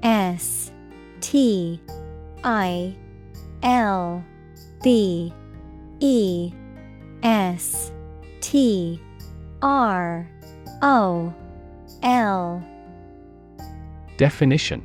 [0.03, 0.69] S
[1.21, 1.79] T
[2.43, 2.93] I
[3.63, 4.21] L
[4.83, 5.31] B
[6.01, 6.51] E
[7.23, 7.93] S
[8.43, 8.99] T
[9.61, 10.29] R
[10.81, 11.33] O
[12.03, 12.61] L
[14.17, 14.83] Definition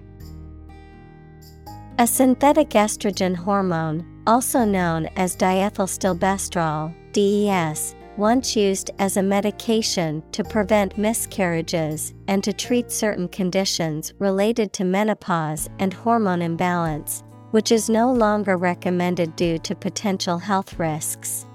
[1.98, 10.44] A synthetic estrogen hormone, also known as diethylstilbestrol, DES, once used as a medication to
[10.44, 17.90] prevent miscarriages and to treat certain conditions related to menopause and hormone imbalance, which is
[17.90, 21.47] no longer recommended due to potential health risks.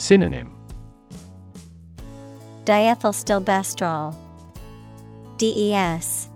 [0.00, 0.50] Synonym
[2.64, 4.16] Diethylstilbestrol.
[5.36, 6.28] DES.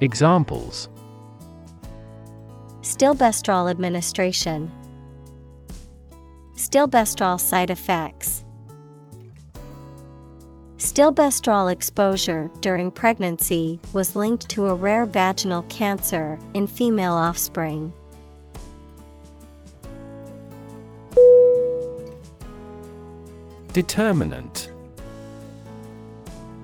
[0.00, 0.88] Examples
[2.82, 4.70] Stilbestrol administration.
[6.54, 8.44] Stilbestrol side effects.
[10.78, 17.92] Stilbestrol exposure during pregnancy was linked to a rare vaginal cancer in female offspring.
[23.74, 24.70] Determinant.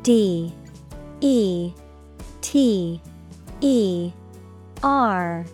[0.04, 0.54] D
[1.20, 1.72] E
[2.40, 3.00] T
[3.60, 4.12] E
[4.84, 5.44] R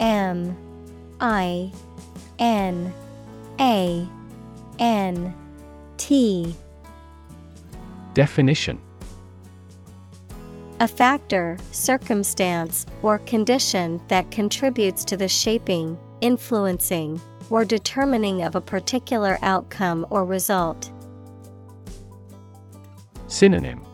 [0.00, 0.56] M
[1.20, 1.72] I
[2.40, 2.92] N
[3.60, 4.08] A
[4.80, 5.34] N
[5.96, 6.56] T.
[8.14, 8.80] Definition.
[10.80, 18.60] A factor, circumstance, or condition that contributes to the shaping, influencing, or determining of a
[18.60, 20.90] particular outcome or result.
[23.28, 23.84] Synonym.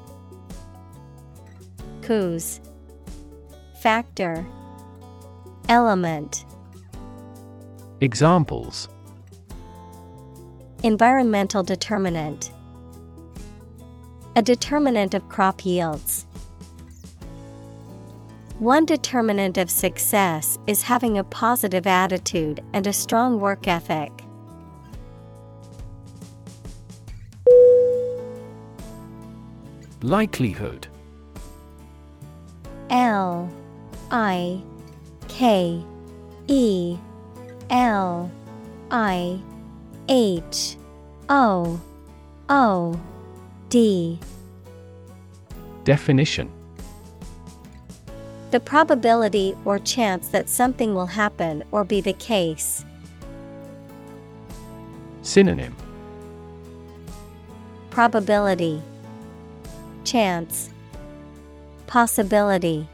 [2.03, 2.61] Cause
[3.83, 4.47] Factor.
[5.69, 6.45] Element.
[8.01, 8.89] Examples.
[10.83, 12.53] Environmental determinant.
[14.37, 16.27] A determinant of crop yields.
[18.59, 24.13] One determinant of success is having a positive attitude and a strong work ethic.
[30.03, 30.89] Likelihood.
[32.91, 33.49] L
[34.11, 34.61] I
[35.29, 35.81] K
[36.49, 36.97] E
[37.71, 38.31] L
[38.91, 39.41] I
[40.09, 40.77] H
[41.29, 41.81] O
[42.49, 43.01] O
[43.69, 44.19] D.
[45.85, 46.51] Definition.
[48.51, 52.85] The probability or chance that something will happen or be the case.
[55.23, 55.77] Synonym.
[57.91, 58.83] Probability
[60.05, 60.71] Chance
[61.87, 62.89] Possibility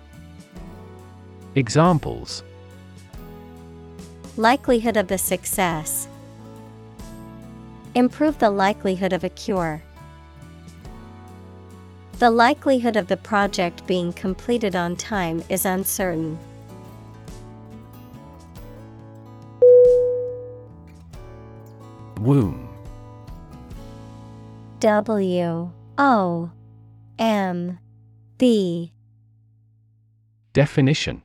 [1.55, 2.43] Examples
[4.37, 6.07] Likelihood of the success.
[7.95, 9.83] Improve the likelihood of a cure.
[12.19, 16.39] The likelihood of the project being completed on time is uncertain.
[22.21, 22.69] Womb
[24.81, 26.51] W O
[27.19, 27.81] M
[28.37, 28.93] B
[30.53, 31.23] Definition.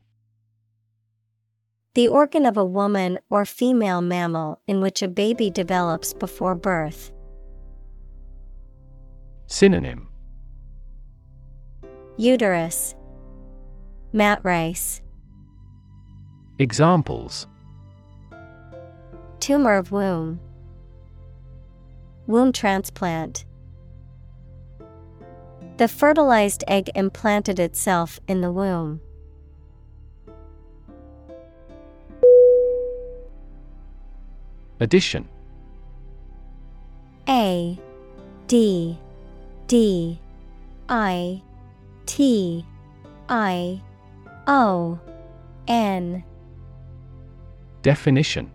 [1.93, 7.11] The organ of a woman or female mammal in which a baby develops before birth.
[9.45, 10.09] Synonym.
[12.17, 12.95] Uterus.
[14.11, 15.01] Matrice
[16.57, 17.45] Examples.
[19.39, 20.39] Tumor of womb.
[22.25, 23.45] Womb transplant
[25.83, 29.01] The fertilized egg implanted itself in the womb.
[34.79, 35.27] Addition.
[37.27, 37.77] A
[38.47, 38.97] D
[39.67, 40.21] D
[40.87, 41.41] I
[42.05, 42.65] T
[43.27, 43.81] I
[44.47, 44.97] O
[45.67, 46.23] N.
[47.81, 48.49] Definition.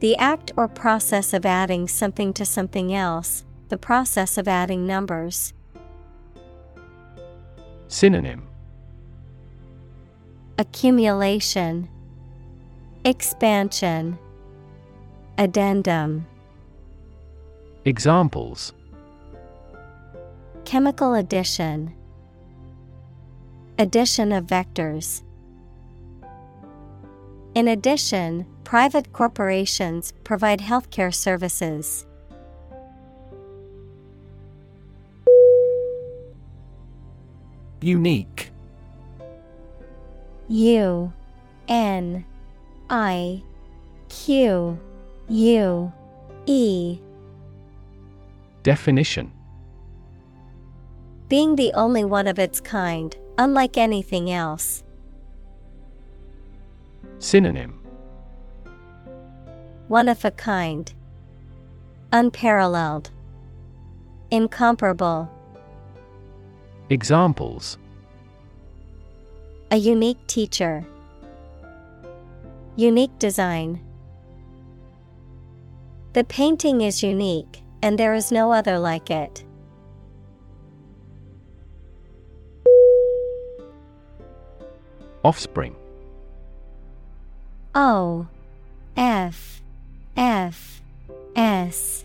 [0.00, 5.52] The act or process of adding something to something else, the process of adding numbers.
[7.88, 8.46] Synonym
[10.58, 11.88] Accumulation
[13.04, 14.18] Expansion
[15.38, 16.26] Addendum
[17.84, 18.72] Examples
[20.64, 21.94] Chemical addition
[23.78, 25.22] Addition of vectors.
[27.54, 32.06] In addition, private corporations provide healthcare services.
[37.86, 38.50] Unique
[40.48, 41.12] U
[41.68, 42.24] N
[42.90, 43.44] I
[44.08, 44.80] Q
[45.28, 45.92] U
[46.46, 46.98] E
[48.64, 49.30] Definition
[51.28, 54.82] Being the only one of its kind, unlike anything else.
[57.20, 57.78] Synonym
[59.86, 60.92] One of a kind.
[62.10, 63.12] Unparalleled.
[64.32, 65.30] Incomparable.
[66.88, 67.78] Examples
[69.72, 70.84] A unique teacher.
[72.76, 73.80] Unique design.
[76.12, 79.44] The painting is unique, and there is no other like it.
[85.24, 85.74] Offspring
[87.74, 88.28] O
[88.96, 89.60] F
[90.16, 90.80] F
[91.34, 92.04] S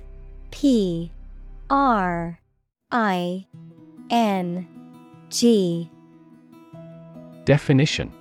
[0.49, 1.11] P
[1.69, 2.39] R
[2.91, 3.45] I
[4.11, 4.67] N
[5.29, 5.89] G.
[7.45, 8.11] Definition.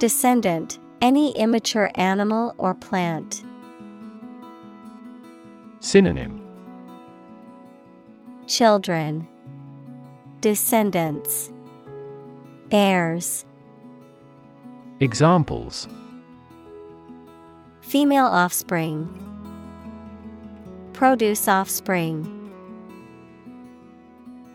[0.00, 3.44] Descendant, any immature animal or plant.
[5.78, 6.40] Synonym.
[8.48, 9.28] Children,
[10.40, 11.52] Descendants,
[12.72, 13.44] Heirs.
[14.98, 15.86] Examples.
[17.80, 19.08] Female offspring,
[20.92, 22.41] Produce offspring.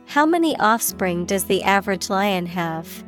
[0.08, 3.04] How many offspring does the average lion have?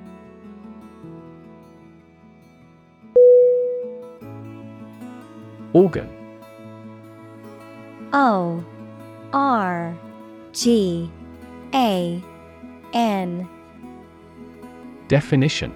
[5.72, 6.10] Organ
[8.11, 8.66] O
[9.32, 9.98] R
[10.52, 11.10] G
[11.74, 12.22] A
[12.94, 13.48] N
[15.08, 15.74] Definition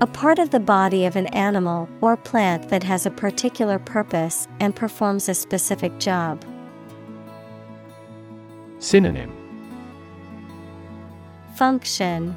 [0.00, 4.46] A part of the body of an animal or plant that has a particular purpose
[4.60, 6.44] and performs a specific job.
[8.78, 9.32] Synonym.
[11.56, 12.36] Function.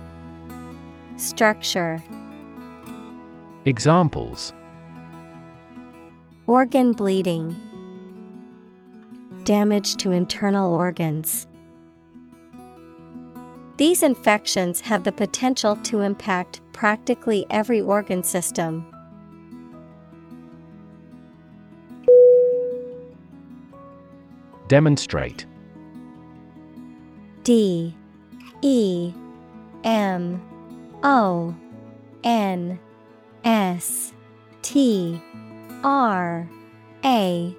[1.18, 2.02] Structure.
[3.66, 4.54] Examples.
[6.48, 7.56] Organ bleeding.
[9.44, 11.46] Damage to internal organs.
[13.76, 18.86] These infections have the potential to impact practically every organ system.
[24.70, 25.46] Demonstrate
[27.50, 27.96] D
[28.62, 29.12] E
[29.84, 30.40] M
[31.02, 31.56] O
[32.24, 32.80] N
[33.44, 34.14] S
[34.62, 35.20] T
[35.84, 36.48] R
[37.04, 37.56] A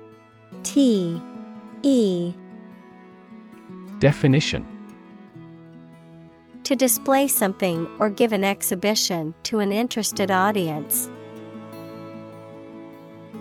[0.63, 1.21] T
[1.83, 2.33] E.
[3.99, 4.65] Definition.
[6.63, 11.11] To display something or give an exhibition to an interested audience.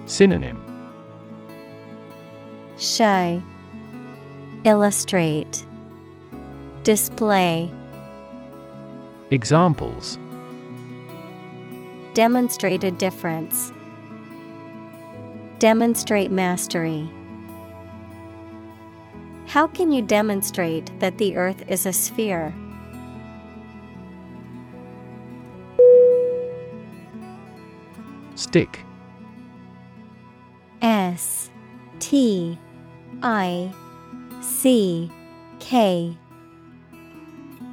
[0.07, 0.59] Synonym.
[2.79, 3.39] Show.
[4.63, 5.63] Illustrate
[6.89, 7.71] Display
[9.29, 10.17] Examples
[12.15, 13.71] Demonstrate a difference.
[15.59, 17.07] Demonstrate mastery.
[19.45, 22.55] How can you demonstrate that the earth is a sphere?
[28.33, 28.79] Stick
[30.81, 31.51] S
[31.99, 32.57] T
[33.21, 33.71] I
[34.41, 35.11] C
[35.59, 36.17] K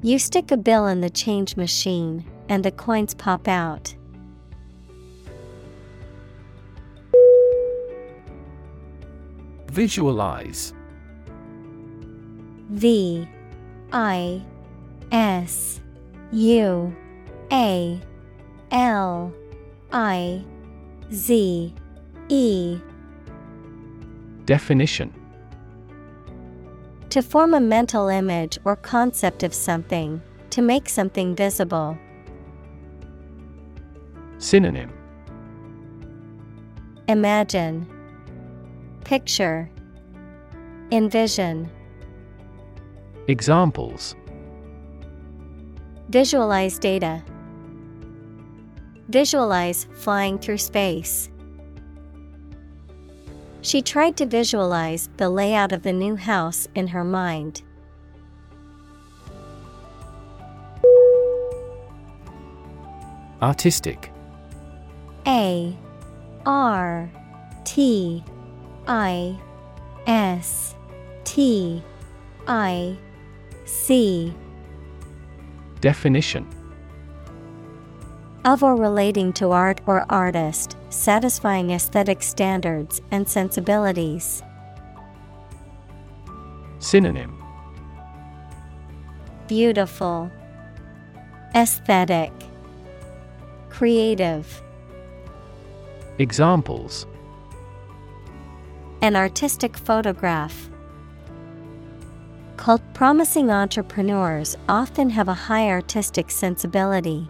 [0.00, 3.96] You stick a bill in the change machine, and the coins pop out.
[9.72, 10.72] Visualize.
[12.70, 13.26] V
[13.92, 14.40] I
[15.10, 15.80] S
[16.30, 16.94] U
[17.50, 18.00] A
[18.70, 19.32] L
[19.90, 20.44] I
[21.12, 21.74] Z
[22.28, 22.80] E.
[24.44, 25.12] Definition
[27.10, 30.20] To form a mental image or concept of something,
[30.50, 31.96] to make something visible.
[34.36, 34.92] Synonym
[37.08, 37.86] Imagine,
[39.04, 39.70] Picture,
[40.92, 41.70] Envision.
[43.26, 44.14] Examples
[46.10, 47.22] Visualize data.
[49.08, 51.30] Visualize flying through space.
[53.68, 57.60] She tried to visualize the layout of the new house in her mind.
[63.42, 64.10] Artistic.
[65.26, 65.76] A
[66.46, 67.10] R
[67.66, 68.24] T
[68.86, 69.38] I
[70.06, 70.74] S
[71.24, 71.82] T
[72.46, 72.96] I
[73.66, 74.32] C.
[75.82, 76.48] Definition
[78.48, 84.42] of or relating to art or artist, satisfying aesthetic standards and sensibilities.
[86.78, 87.42] Synonym
[89.48, 90.30] Beautiful,
[91.54, 92.32] Aesthetic,
[93.68, 94.62] Creative.
[96.18, 97.06] Examples
[99.02, 100.70] An artistic photograph.
[102.56, 107.28] Cult promising entrepreneurs often have a high artistic sensibility.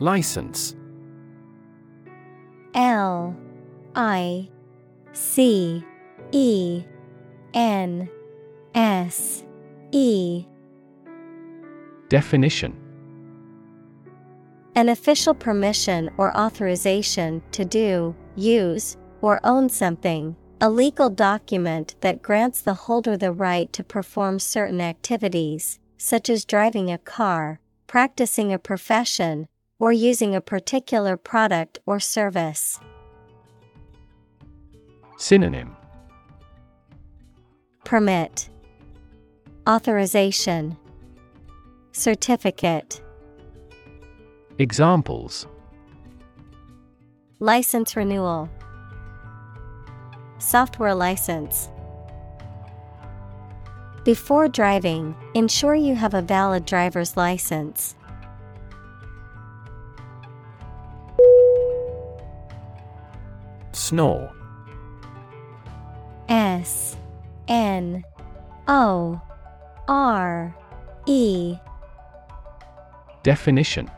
[0.00, 0.76] License.
[2.74, 3.36] L
[3.96, 4.48] I
[5.12, 5.84] C
[6.30, 6.84] E
[7.52, 8.08] N
[8.74, 9.44] S
[9.90, 10.44] E.
[12.08, 12.76] Definition.
[14.76, 22.22] An official permission or authorization to do, use, or own something, a legal document that
[22.22, 28.52] grants the holder the right to perform certain activities, such as driving a car, practicing
[28.52, 32.80] a profession, or using a particular product or service.
[35.16, 35.76] Synonym.
[37.84, 38.50] Permit.
[39.68, 40.76] Authorization.
[41.92, 43.02] Certificate.
[44.58, 45.46] Examples.
[47.40, 48.48] License renewal.
[50.38, 51.68] Software license.
[54.04, 57.94] Before driving, ensure you have a valid driver's license.
[63.78, 64.32] Snore
[66.28, 66.96] S
[67.46, 68.04] N
[68.66, 69.20] O
[69.86, 70.56] R
[71.06, 71.56] E
[73.22, 73.88] Definition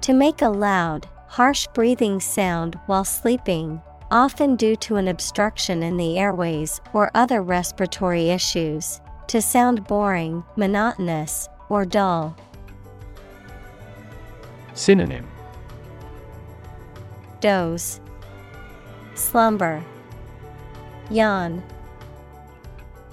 [0.00, 5.98] To make a loud, harsh breathing sound while sleeping, often due to an obstruction in
[5.98, 9.02] the airways or other respiratory issues.
[9.28, 12.34] To sound boring, monotonous, or dull.
[14.72, 15.31] Synonym
[17.42, 18.00] Doze,
[19.14, 19.84] Slumber,
[21.10, 21.60] Yawn.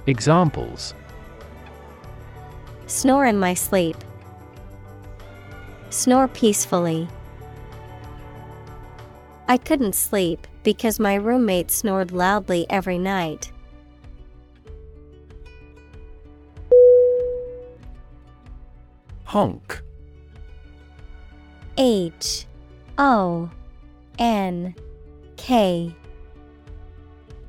[0.06, 0.94] Examples
[2.86, 3.98] Snore in my sleep.
[5.90, 7.08] Snore peacefully.
[9.48, 13.52] I couldn't sleep because my roommate snored loudly every night.
[19.24, 19.82] Honk
[21.78, 22.46] H
[23.00, 23.50] O
[24.20, 24.76] N
[25.38, 25.96] K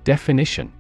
[0.05, 0.73] Definition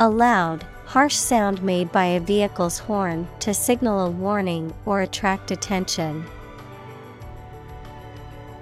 [0.00, 5.50] A loud, harsh sound made by a vehicle's horn to signal a warning or attract
[5.50, 6.24] attention.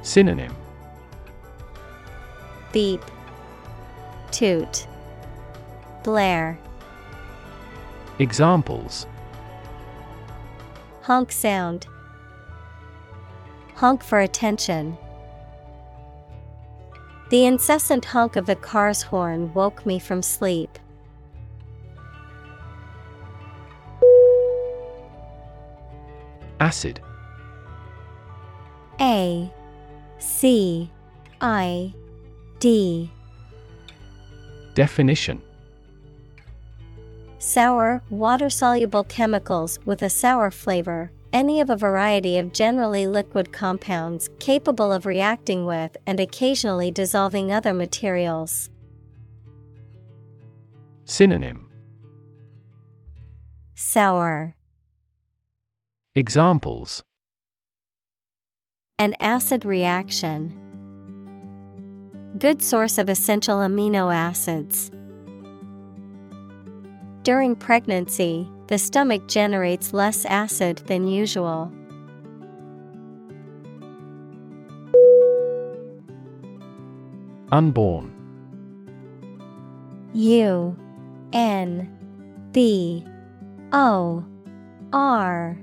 [0.02, 0.55] Synonym
[2.73, 3.02] Beep,
[4.33, 4.89] Toot,
[6.02, 6.58] Blare.
[8.18, 9.07] Examples
[11.02, 11.86] Honk sound.
[13.76, 14.99] Honk for attention.
[17.31, 20.79] The incessant honk of the car's horn woke me from sleep.
[26.59, 27.01] Acid.
[29.01, 29.53] A
[30.19, 30.91] C
[31.41, 31.95] I
[32.59, 33.11] D.
[34.75, 35.43] Definition.
[37.39, 43.53] Sour, water soluble chemicals with a sour flavor, any of a variety of generally liquid
[43.53, 48.71] compounds capable of reacting with and occasionally dissolving other materials.
[51.05, 51.69] Synonym
[53.75, 54.55] Sour.
[56.15, 57.03] Examples
[58.99, 60.53] An acid reaction.
[62.39, 64.91] Good source of essential amino acids.
[67.23, 71.73] During pregnancy, the stomach generates less acid than usual.
[77.51, 78.13] Unborn
[80.13, 80.77] U
[81.33, 81.89] N
[82.53, 83.05] B
[83.73, 84.23] O
[84.93, 85.59] R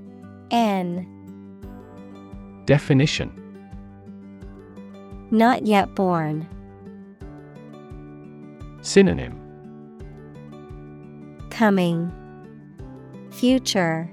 [0.50, 1.06] N
[2.64, 3.30] Definition
[5.30, 6.48] Not yet born.
[8.80, 9.40] Synonym
[11.50, 12.25] Coming.
[13.36, 14.10] Future.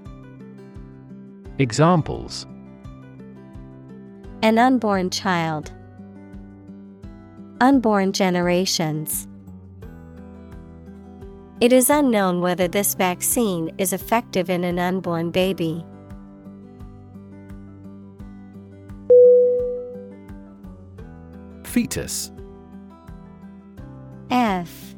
[1.57, 2.45] Examples
[4.41, 5.71] An unborn child.
[7.61, 9.29] Unborn generations.
[11.61, 15.85] It is unknown whether this vaccine is effective in an unborn baby.
[21.63, 22.29] Fetus
[24.29, 24.95] F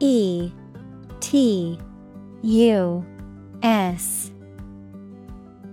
[0.00, 0.50] E
[1.20, 1.78] T
[2.40, 3.04] U
[3.62, 4.32] S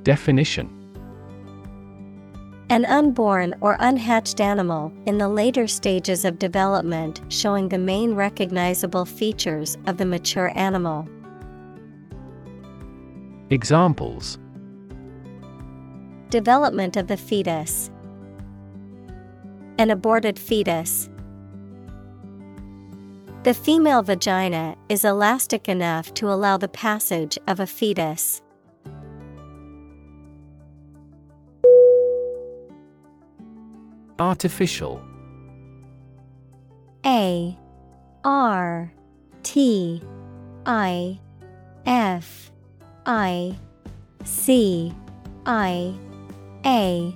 [0.03, 0.70] Definition
[2.70, 9.06] An unborn or unhatched animal in the later stages of development showing the main recognizable
[9.06, 11.08] features of the mature animal.
[13.50, 14.40] Examples
[16.30, 17.92] Development of the fetus.
[19.78, 21.10] An aborted fetus.
[23.43, 28.41] The female vagina is elastic enough to allow the passage of a fetus.
[34.17, 35.03] Artificial.
[37.05, 37.57] A.
[38.23, 38.93] R.
[39.43, 40.01] T.
[40.65, 41.19] I.
[41.85, 42.49] F.
[43.05, 43.57] I.
[44.23, 44.95] C.
[45.45, 45.93] I.
[46.65, 47.13] A.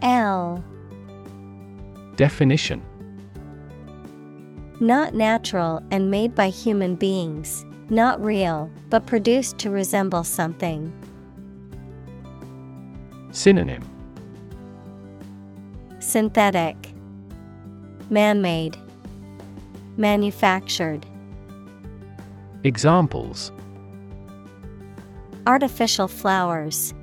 [0.00, 0.64] L.
[2.16, 2.80] Definition.
[4.82, 10.90] Not natural and made by human beings, not real, but produced to resemble something.
[13.30, 13.82] Synonym.
[15.98, 16.76] Synthetic.
[18.08, 18.78] Man made
[19.98, 21.04] Manufactured.
[22.64, 23.52] Examples.
[25.46, 26.94] Artificial flowers.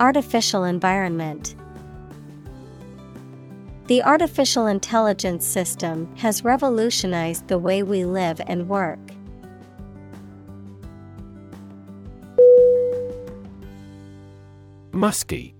[0.00, 1.56] Artificial environment
[3.90, 9.00] The artificial intelligence system has revolutionized the way we live and work.
[14.92, 15.56] Musky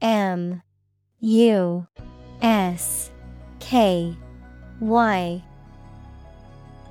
[0.00, 0.62] M
[1.18, 1.84] U
[2.40, 3.10] S
[3.58, 4.16] K
[4.78, 5.42] Y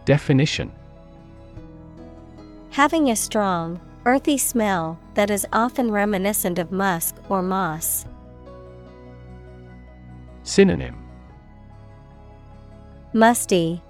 [0.03, 0.69] Definition
[2.71, 8.05] Having a strong, earthy smell that is often reminiscent of musk or moss.
[10.45, 10.95] Synonym.
[13.13, 13.81] Musty,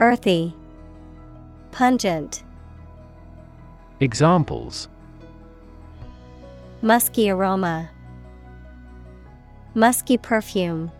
[0.00, 0.54] Earthy,
[1.70, 2.42] Pungent,
[4.00, 4.88] Examples.
[6.80, 7.90] Musky aroma,
[9.74, 10.90] Musky perfume.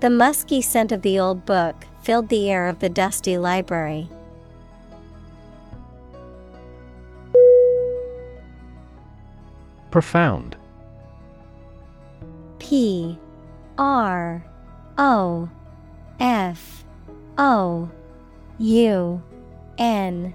[0.00, 4.08] The musky scent of the old book filled the air of the dusty library.
[9.92, 10.56] Profound
[12.68, 13.18] P
[13.78, 14.44] R
[14.98, 15.48] O
[16.20, 16.84] F
[17.38, 17.90] O
[18.58, 19.22] U
[19.78, 20.34] N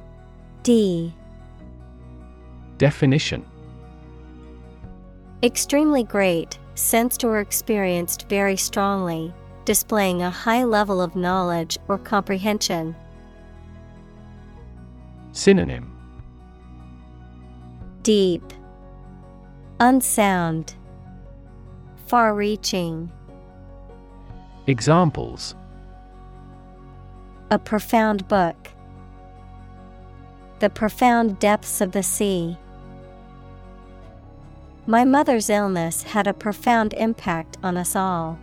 [0.64, 1.14] D.
[2.80, 3.46] Definition.
[5.44, 9.32] Extremely great, sensed or experienced very strongly,
[9.66, 12.96] displaying a high level of knowledge or comprehension.
[15.34, 15.96] Synonym.
[18.02, 18.42] Deep,
[19.80, 20.74] Unsound,
[22.14, 23.12] Far reaching,
[24.68, 25.56] Examples
[27.50, 28.70] a profound book.
[30.60, 32.56] The profound depths of the sea.
[34.86, 38.38] My mother's illness had a profound impact on us all.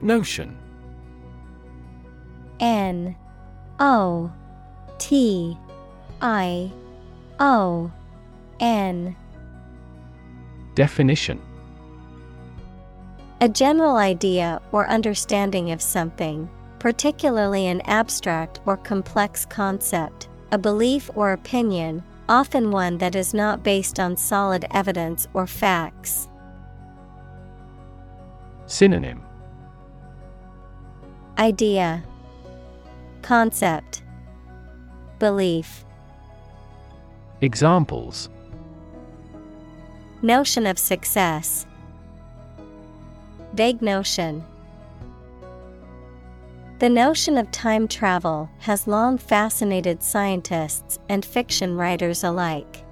[0.00, 0.56] Notion
[2.60, 3.16] N
[3.80, 4.30] O
[4.98, 5.58] T
[6.22, 6.70] I
[7.40, 7.90] O
[8.60, 9.16] N.
[10.74, 11.40] Definition.
[13.40, 16.50] A general idea or understanding of something,
[16.80, 23.62] particularly an abstract or complex concept, a belief or opinion, often one that is not
[23.62, 26.28] based on solid evidence or facts.
[28.66, 29.22] Synonym.
[31.38, 32.02] Idea.
[33.22, 34.02] Concept.
[35.20, 35.84] Belief
[37.40, 38.28] Examples.
[40.22, 41.66] Notion of success.
[43.54, 44.42] Vague notion.
[46.80, 52.84] The notion of time travel has long fascinated scientists and fiction writers alike.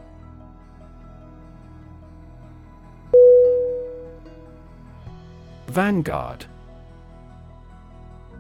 [5.67, 6.47] Vanguard.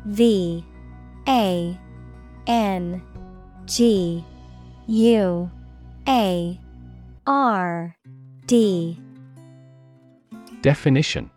[0.04, 0.64] V
[1.26, 1.76] A
[2.46, 3.02] N
[3.66, 4.24] G
[4.86, 5.50] U
[6.08, 6.60] A
[7.26, 7.96] R
[8.46, 9.00] D.
[10.60, 11.30] Definition.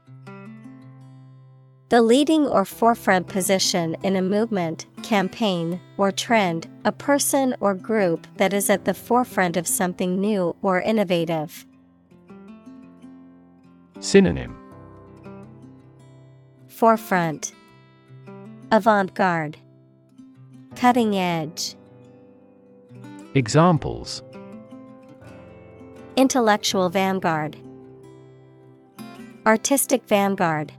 [1.89, 8.27] The leading or forefront position in a movement, campaign, or trend, a person or group
[8.37, 11.65] that is at the forefront of something new or innovative.
[13.99, 14.55] Synonym.
[16.67, 17.53] Forefront.
[18.71, 19.57] Avant garde
[20.75, 21.75] Cutting edge.
[23.33, 24.21] Examples
[26.19, 27.55] Intellectual vanguard.
[29.45, 30.73] Artistic vanguard.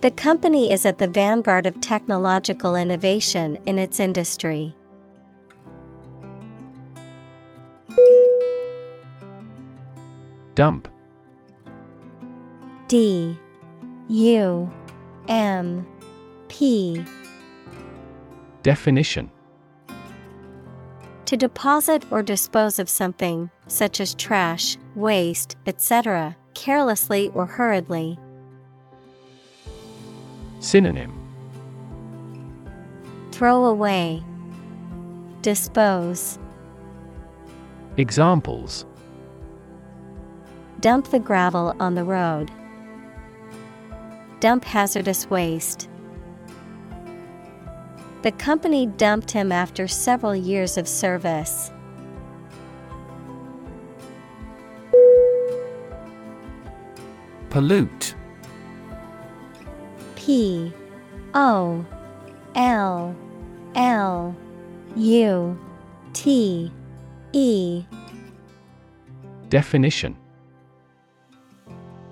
[0.00, 4.74] The company is at the vanguard of technological innovation in its industry.
[10.56, 10.88] Dump.
[12.88, 13.38] D.
[14.08, 14.72] U.
[15.28, 15.86] M.
[16.48, 17.04] P.
[18.64, 19.30] Definition
[21.26, 28.18] To deposit or dispose of something, such as trash, waste, etc., carelessly or hurriedly.
[30.60, 31.20] Synonym
[33.32, 34.22] Throw away,
[35.44, 36.38] Dispose.
[37.98, 38.86] Examples
[40.80, 42.50] Dump the gravel on the road.
[44.40, 45.88] Dump hazardous waste.
[48.24, 51.70] The company dumped him after several years of service.
[57.50, 58.14] Pollute
[60.16, 60.72] P
[61.34, 61.84] O
[62.54, 63.14] L
[63.74, 64.34] L
[64.96, 65.58] U
[66.14, 66.72] T
[67.34, 67.84] E
[69.50, 70.16] Definition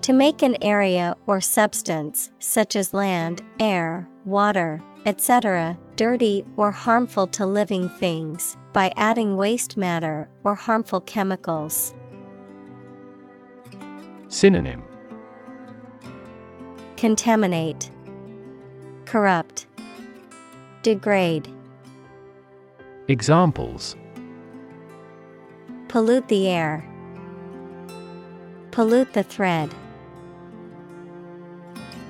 [0.02, 7.28] To make an area or substance, such as land, air, water, etc., dirty or harmful
[7.28, 11.94] to living things, by adding waste matter or harmful chemicals.
[14.26, 14.82] Synonym
[16.96, 17.88] Contaminate,
[19.04, 19.68] Corrupt,
[20.82, 21.46] Degrade,
[23.06, 23.94] Examples
[25.86, 26.84] Pollute the air,
[28.72, 29.72] Pollute the thread.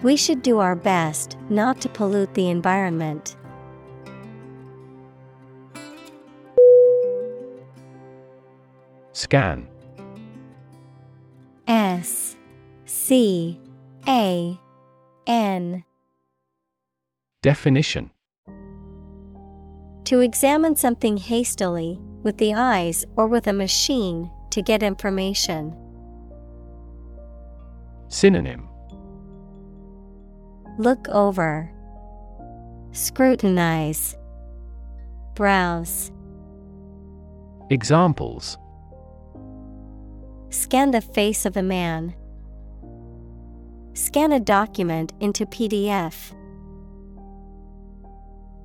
[0.02, 3.36] We should do our best not to pollute the environment.
[9.12, 9.68] Scan.
[11.66, 12.36] S
[12.86, 13.60] C
[14.08, 14.58] A
[15.26, 15.84] N.
[17.42, 18.10] Definition.
[20.04, 25.76] To examine something hastily, with the eyes or with a machine, to get information.
[28.08, 28.68] Synonym.
[30.78, 31.70] Look over,
[32.92, 34.16] Scrutinize,
[35.34, 36.10] Browse.
[37.70, 38.58] Examples
[40.52, 42.14] Scan the face of a man.
[43.94, 46.34] Scan a document into PDF.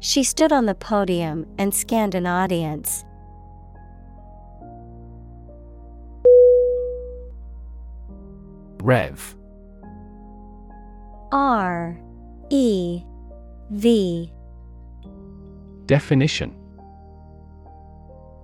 [0.01, 3.06] She stood on the podium and scanned an audience.
[8.83, 9.35] Rev
[11.32, 11.98] R
[12.49, 13.01] E
[13.72, 14.33] V
[15.85, 16.53] Definition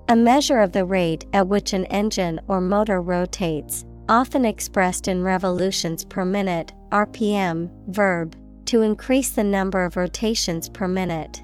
[0.09, 5.23] A measure of the rate at which an engine or motor rotates, often expressed in
[5.23, 11.41] revolutions per minute, RPM, verb, to increase the number of rotations per minute.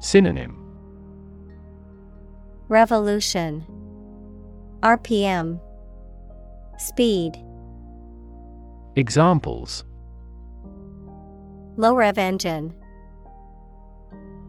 [0.00, 0.60] Synonym.
[2.68, 3.64] Revolution.
[4.82, 5.60] RPM
[6.78, 7.36] Speed.
[8.96, 9.84] Examples.
[11.76, 12.74] Low rev engine.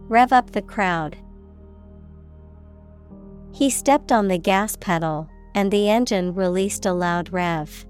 [0.07, 1.17] Rev up the crowd.
[3.55, 7.85] He stepped on the gas pedal, and the engine released a loud rev.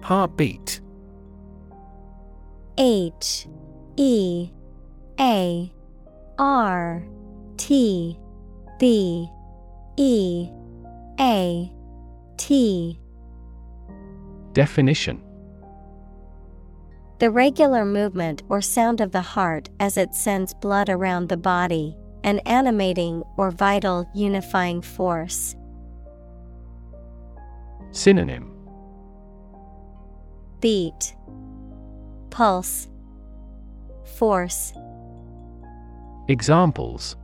[0.00, 0.80] Heartbeat.
[2.78, 3.48] H
[3.96, 4.50] E
[5.18, 5.72] A
[6.38, 7.02] R
[7.56, 8.16] T
[8.78, 9.28] B
[9.96, 10.48] E
[11.18, 11.72] A
[12.36, 13.00] T.
[14.52, 15.27] Definition
[17.18, 21.96] The regular movement or sound of the heart as it sends blood around the body,
[22.22, 25.56] an animating or vital unifying force.
[27.90, 28.54] Synonym
[30.60, 31.16] Beat,
[32.30, 32.88] Pulse,
[34.16, 34.72] Force.
[36.28, 37.16] Examples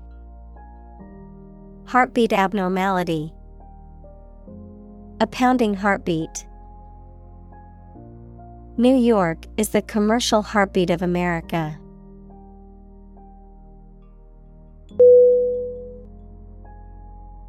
[1.86, 3.32] Heartbeat abnormality.
[5.20, 6.46] A pounding heartbeat.
[8.76, 11.78] New York is the commercial heartbeat of America.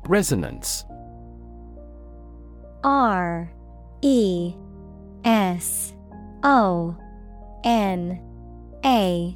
[0.08, 0.86] Resonance.
[2.84, 3.52] R
[4.04, 4.54] E
[5.24, 5.96] S
[6.44, 6.96] O
[7.64, 8.22] N
[8.86, 9.36] A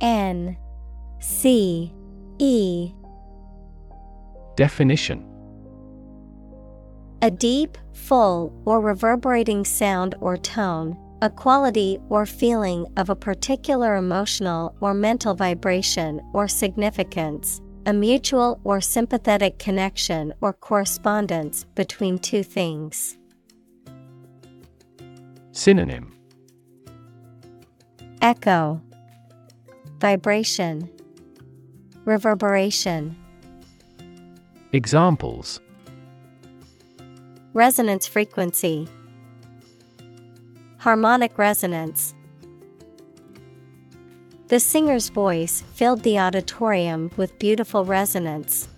[0.00, 0.56] N
[1.20, 1.94] C
[2.40, 2.92] E.
[4.56, 5.24] Definition.
[7.22, 13.94] A deep, full, or reverberating sound or tone, a quality or feeling of a particular
[13.94, 22.42] emotional or mental vibration or significance, a mutual or sympathetic connection or correspondence between two
[22.42, 23.16] things.
[25.52, 26.12] Synonym.
[28.20, 28.82] Echo,
[30.00, 30.90] Vibration,
[32.04, 33.16] Reverberation.
[34.72, 35.60] Examples.
[37.52, 38.88] Resonance frequency,
[40.82, 42.12] Harmonic resonance.
[44.48, 48.68] The singer's voice filled the auditorium with beautiful resonance.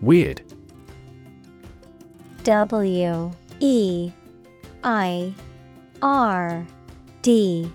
[0.00, 0.42] Weird
[2.42, 3.30] W
[3.60, 4.12] E
[4.82, 5.32] I
[6.02, 6.66] R
[7.22, 7.70] D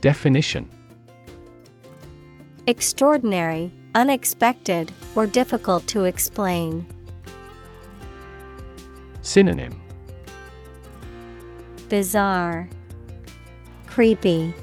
[0.00, 0.68] Definition
[2.66, 6.86] Extraordinary, unexpected, or difficult to explain.
[9.22, 9.80] Synonym
[11.88, 12.68] Bizarre,
[13.88, 14.54] Creepy,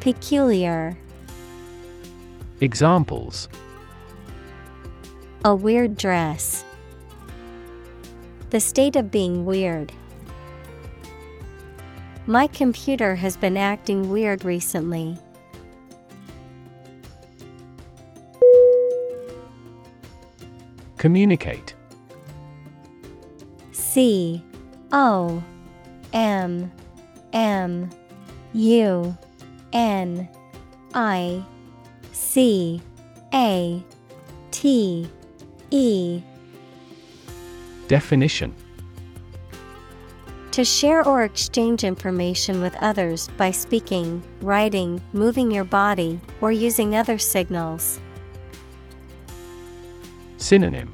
[0.00, 0.96] Peculiar.
[2.62, 3.50] Examples
[5.44, 6.64] A weird dress.
[8.48, 9.92] The state of being weird.
[12.26, 15.18] My computer has been acting weird recently.
[21.04, 21.74] Communicate.
[23.72, 24.42] C
[24.90, 25.44] O
[26.14, 26.72] M
[27.34, 27.90] M
[28.54, 29.18] U
[29.74, 30.26] N
[30.94, 31.44] I
[32.12, 32.80] C
[33.34, 33.84] A
[34.50, 35.06] T
[35.70, 36.22] E.
[37.86, 38.54] Definition.
[40.52, 46.96] To share or exchange information with others by speaking, writing, moving your body, or using
[46.96, 48.00] other signals.
[50.44, 50.93] Synonym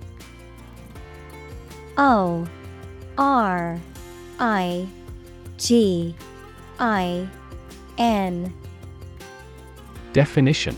[1.97, 2.47] O
[3.17, 3.79] R
[4.39, 4.87] I
[5.57, 6.15] G
[6.79, 7.27] I
[7.97, 8.53] N.
[10.13, 10.75] Definition.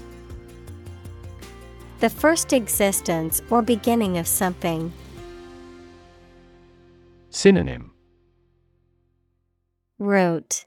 [2.00, 4.92] The first existence or beginning of something.
[7.30, 7.92] Synonym.
[10.00, 10.66] Root.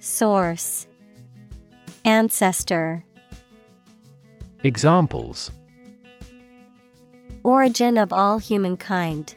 [0.00, 0.86] Source.
[2.04, 3.04] Ancestor.
[4.64, 5.52] Examples
[7.48, 9.34] Origin of all humankind.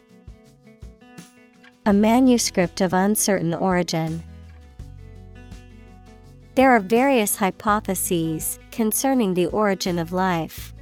[1.85, 4.21] A manuscript of uncertain origin.
[6.55, 10.73] There are various hypotheses concerning the origin of life.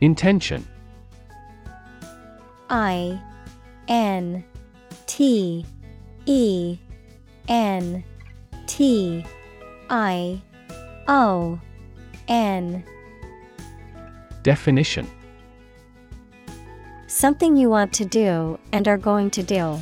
[0.00, 0.66] Intention
[2.70, 3.20] I
[3.86, 4.42] N
[5.06, 5.66] T
[6.24, 6.78] E
[7.48, 8.02] N
[8.66, 9.26] T
[9.90, 10.40] I
[11.10, 11.58] O
[12.28, 12.84] N.
[14.44, 15.10] Definition.
[17.08, 19.80] Something you want to do and are going to do.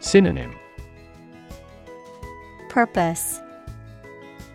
[0.00, 0.56] Synonym.
[2.68, 3.38] Purpose.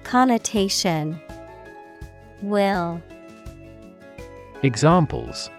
[0.03, 1.17] Connotation.
[2.41, 3.01] Will.
[4.63, 5.49] Examples.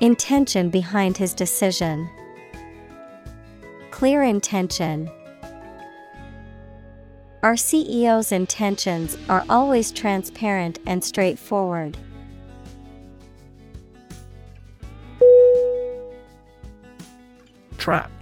[0.00, 2.06] Intention behind his decision.
[3.90, 5.10] Clear intention.
[7.42, 11.98] Our CEO's intentions are always transparent and straightforward.
[17.78, 18.12] Trap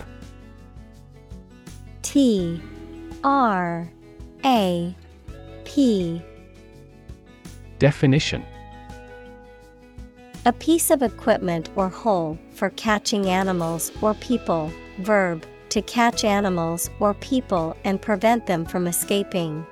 [2.00, 2.62] T
[3.22, 3.90] R
[4.42, 4.96] A
[5.64, 6.22] P
[7.78, 8.42] Definition
[10.46, 14.72] A piece of equipment or hole for catching animals or people.
[15.00, 19.66] Verb to catch animals or people and prevent them from escaping.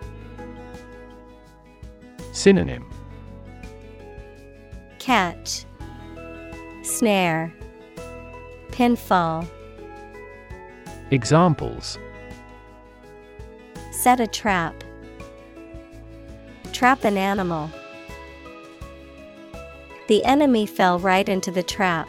[2.33, 2.89] Synonym
[4.99, 5.65] Catch
[6.83, 7.53] Snare
[8.71, 9.47] Pinfall
[11.11, 11.99] Examples
[13.91, 14.85] Set a trap.
[16.73, 17.69] Trap an animal.
[20.07, 22.09] The enemy fell right into the trap.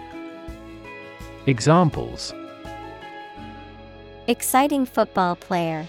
[1.47, 2.35] Examples
[4.27, 5.87] Exciting football player.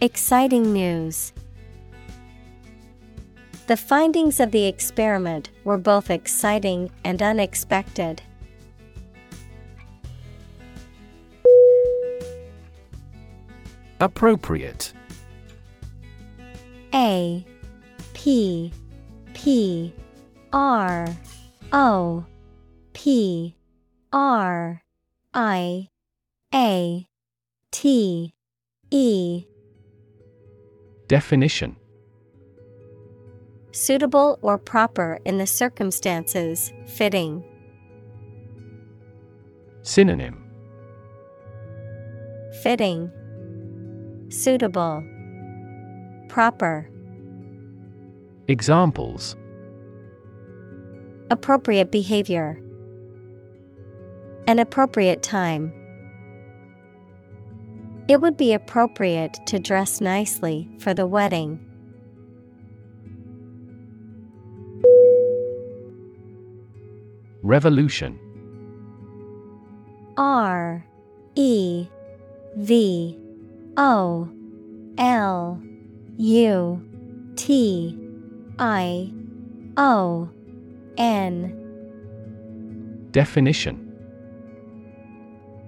[0.00, 1.32] Exciting news.
[3.68, 8.20] The findings of the experiment were both exciting and unexpected.
[14.00, 14.92] Appropriate
[16.92, 17.46] A
[18.12, 18.72] P
[19.34, 19.94] P
[20.52, 21.06] R
[21.72, 22.26] O
[22.92, 23.56] P
[24.12, 24.82] R
[25.34, 25.88] I
[26.54, 27.06] A
[27.70, 28.34] T
[28.90, 29.44] E.
[31.08, 31.76] Definition.
[33.72, 37.42] Suitable or proper in the circumstances, fitting.
[39.82, 40.44] Synonym.
[42.62, 43.10] Fitting,
[44.28, 45.02] Suitable,
[46.28, 46.88] Proper.
[48.48, 49.36] Examples.
[51.30, 52.61] Appropriate behavior.
[54.46, 55.72] An appropriate time.
[58.08, 61.60] It would be appropriate to dress nicely for the wedding.
[67.42, 68.18] Revolution
[70.16, 70.84] R
[71.34, 71.86] E
[72.56, 73.18] V
[73.76, 74.28] O
[74.98, 75.62] L
[76.18, 76.88] U
[77.36, 77.98] T
[78.58, 79.12] I
[79.76, 80.28] O
[80.98, 81.58] N
[83.10, 83.81] Definition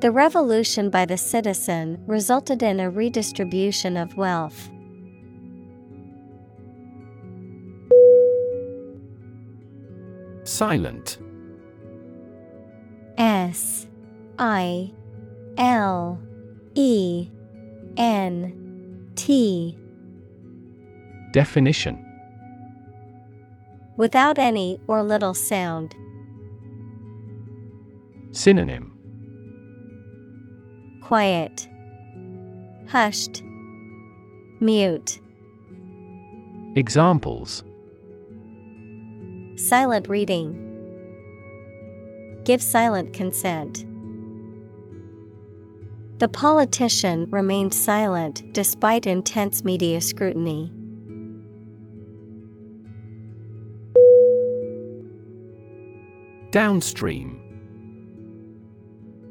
[0.00, 4.70] The revolution by the citizen resulted in a redistribution of wealth.
[10.44, 11.18] Silent
[13.18, 13.86] S
[14.38, 14.90] I
[15.58, 16.18] L
[16.74, 17.28] E
[17.98, 19.76] N T
[21.32, 22.06] Definition
[23.98, 25.94] Without any or little sound.
[28.32, 28.99] Synonym
[31.10, 31.66] Quiet.
[32.86, 33.42] Hushed.
[34.60, 35.18] Mute.
[36.76, 37.64] Examples
[39.56, 40.54] Silent reading.
[42.44, 43.84] Give silent consent.
[46.20, 50.72] The politician remained silent despite intense media scrutiny.
[56.52, 57.40] Downstream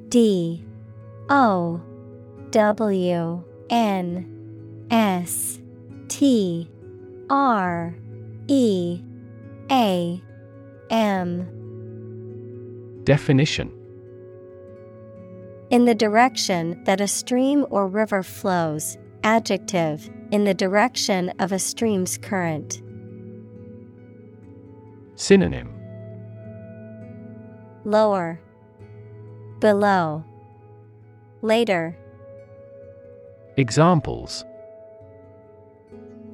[0.09, 0.65] D
[1.29, 1.79] O
[2.49, 5.59] W N S
[6.07, 6.67] T
[7.29, 7.95] R
[8.47, 9.01] E
[9.69, 10.23] A
[10.89, 13.01] M.
[13.03, 13.71] Definition.
[15.69, 21.59] In the direction that a stream or river flows, adjective, in the direction of a
[21.59, 22.81] stream's current.
[25.13, 25.71] Synonym.
[27.85, 28.41] Lower,
[29.59, 30.23] below,
[31.41, 31.97] later.
[33.57, 34.45] Examples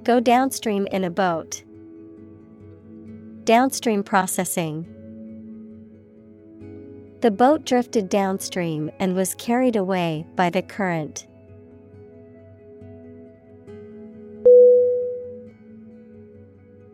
[0.04, 1.64] Go downstream in a boat.
[3.44, 4.86] Downstream processing.
[7.22, 11.26] The boat drifted downstream and was carried away by the current.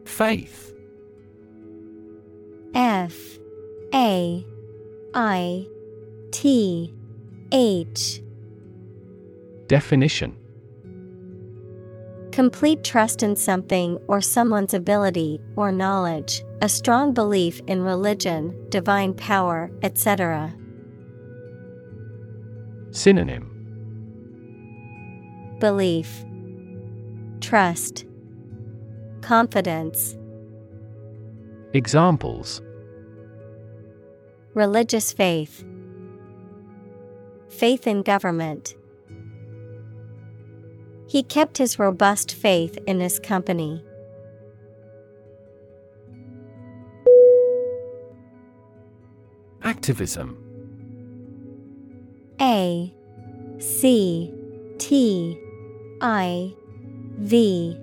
[0.06, 0.74] Faith
[2.74, 3.14] F
[3.94, 4.46] A
[5.14, 5.68] I
[6.32, 6.94] T
[7.52, 8.22] H.
[9.68, 10.38] Definition.
[12.32, 19.14] Complete trust in something or someone's ability or knowledge, a strong belief in religion, divine
[19.14, 20.56] power, etc.
[22.92, 23.48] Synonym.
[25.60, 26.24] Belief,
[27.42, 28.06] Trust,
[29.22, 30.18] Confidence,
[31.74, 32.62] Examples.
[34.54, 35.66] Religious faith,
[37.52, 38.76] Faith in government.
[41.08, 43.84] He kept his robust faith in his company.
[49.64, 50.38] Activism
[52.40, 52.94] A
[53.60, 54.34] C
[54.80, 55.38] T
[56.02, 56.54] I
[57.20, 57.78] V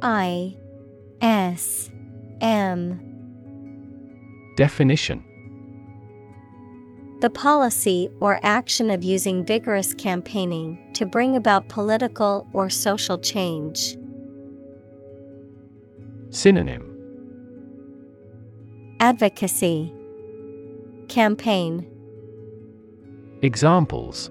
[0.00, 0.56] I
[1.20, 1.90] S
[2.40, 2.98] M
[4.56, 5.24] Definition
[7.22, 13.96] The policy or action of using vigorous campaigning to bring about political or social change.
[16.30, 16.82] Synonym.
[18.98, 19.94] Advocacy.
[21.06, 21.86] Campaign.
[23.40, 24.28] Examples.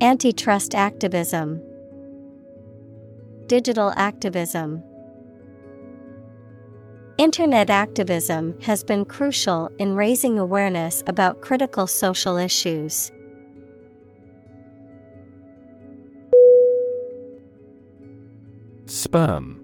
[0.00, 1.62] Antitrust activism.
[3.46, 4.82] Digital activism.
[7.18, 13.10] Internet activism has been crucial in raising awareness about critical social issues.
[18.86, 19.60] Sperm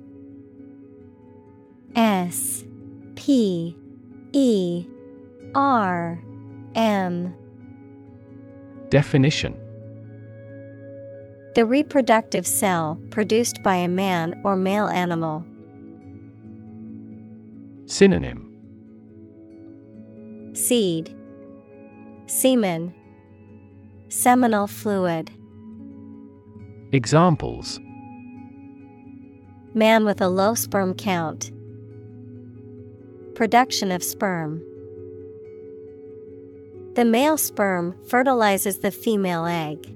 [1.95, 2.65] S
[3.15, 3.77] P
[4.33, 4.85] E
[5.55, 6.21] R
[6.75, 7.33] M
[8.89, 9.57] Definition
[11.55, 15.45] The reproductive cell produced by a man or male animal.
[17.87, 18.51] Synonym
[20.55, 21.15] Seed
[22.27, 22.95] Semen
[24.09, 25.31] Seminal fluid
[26.93, 27.79] Examples
[29.75, 31.51] Man with a low sperm count.
[33.35, 34.63] Production of sperm.
[36.95, 39.93] The male sperm fertilizes the female egg.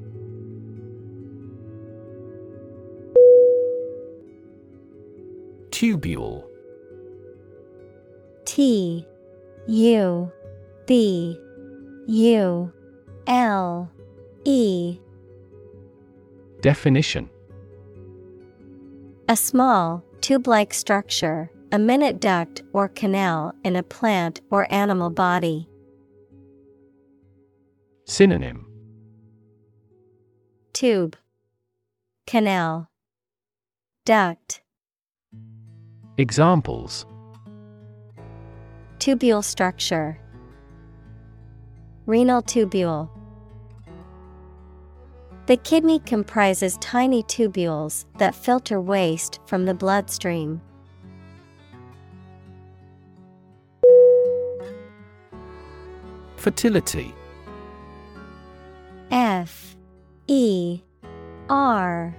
[5.70, 6.47] Tubule
[8.48, 9.06] T
[9.66, 10.32] U
[10.86, 11.38] B
[12.06, 12.72] U
[13.26, 13.90] L
[14.46, 14.98] E.
[16.62, 17.28] Definition.
[19.28, 25.10] A small, tube like structure, a minute duct or canal in a plant or animal
[25.10, 25.68] body.
[28.06, 28.64] Synonym.
[30.72, 31.16] Tube
[32.26, 32.88] Canal
[34.06, 34.62] Duct.
[36.16, 37.04] Examples
[38.98, 40.18] Tubule structure.
[42.06, 43.08] Renal tubule.
[45.46, 50.60] The kidney comprises tiny tubules that filter waste from the bloodstream.
[56.36, 57.14] Fertility.
[59.12, 59.76] F.
[60.26, 60.80] E.
[61.48, 62.16] R.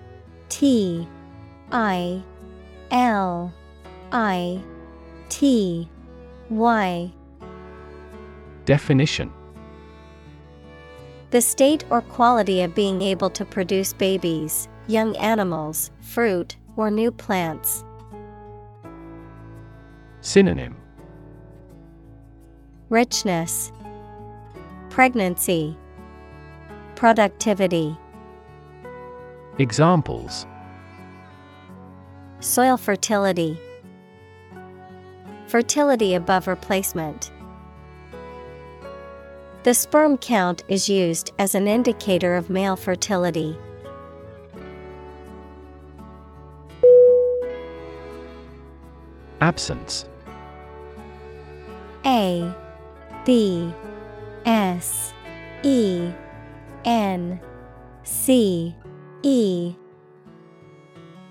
[0.47, 1.07] T.
[1.71, 2.23] I.
[2.89, 3.53] L.
[4.13, 4.63] I.
[5.27, 5.89] T
[6.49, 7.11] Y
[8.65, 9.31] Definition.
[11.31, 17.11] The state or quality of being able to produce babies, young animals, fruit, or new
[17.11, 17.83] plants.
[20.21, 20.75] Synonym.
[22.89, 23.71] Richness,
[24.89, 25.77] Pregnancy,
[26.95, 27.95] Productivity,
[29.59, 30.47] Examples.
[32.39, 33.59] Soil fertility,
[35.49, 37.31] Fertility above replacement.
[39.63, 43.57] The sperm count is used as an indicator of male fertility.
[49.41, 50.05] Absence
[52.05, 52.53] A
[53.25, 53.73] B
[54.45, 55.13] S
[55.63, 56.11] E
[56.85, 57.39] N
[58.03, 58.75] C
[59.23, 59.73] E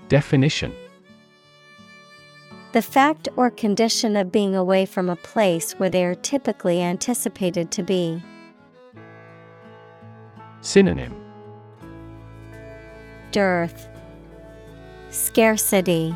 [0.08, 0.74] Definition
[2.72, 7.70] The fact or condition of being away from a place where they are typically anticipated
[7.70, 8.22] to be.
[10.60, 11.14] Synonym
[13.30, 13.88] Dearth,
[15.08, 16.14] Scarcity,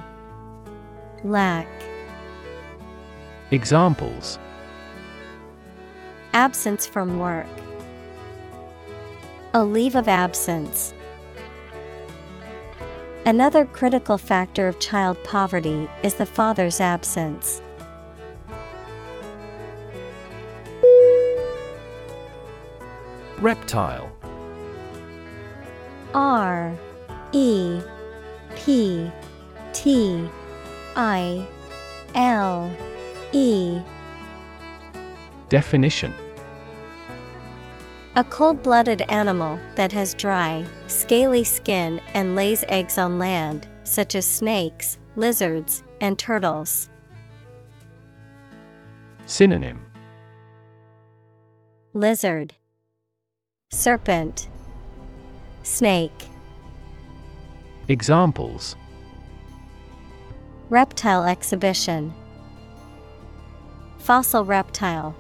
[1.24, 1.68] Lack.
[3.50, 4.38] Examples
[6.34, 7.46] Absence from work.
[9.54, 10.92] A leave of absence.
[13.24, 17.62] Another critical factor of child poverty is the father's absence.
[23.38, 24.10] Reptile.
[26.12, 26.76] R
[27.30, 27.80] E
[28.56, 29.08] P
[29.72, 30.28] T
[30.96, 31.46] I
[32.16, 32.76] L
[33.30, 33.80] E.
[35.48, 36.12] Definition
[38.14, 44.14] A cold blooded animal that has dry, scaly skin and lays eggs on land, such
[44.14, 46.90] as snakes, lizards, and turtles.
[49.24, 49.80] Synonym
[51.94, 52.52] Lizard,
[53.70, 54.50] Serpent,
[55.62, 56.28] Snake.
[57.88, 58.76] Examples
[60.68, 62.12] Reptile exhibition.
[64.00, 65.16] Fossil reptile.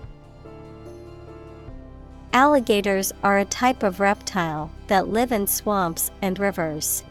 [2.34, 7.04] Alligators are a type of reptile that live in swamps and rivers.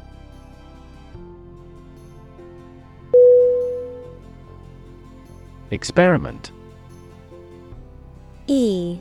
[5.70, 6.52] Experiment.
[8.48, 9.00] E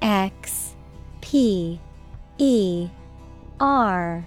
[0.00, 0.74] X
[1.20, 1.78] P
[2.38, 2.88] E
[3.60, 4.26] R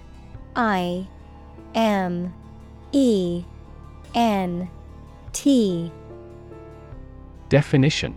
[0.54, 1.08] I
[1.74, 2.32] M
[2.92, 3.44] E
[4.14, 4.70] N
[5.32, 5.90] T.
[7.48, 8.16] Definition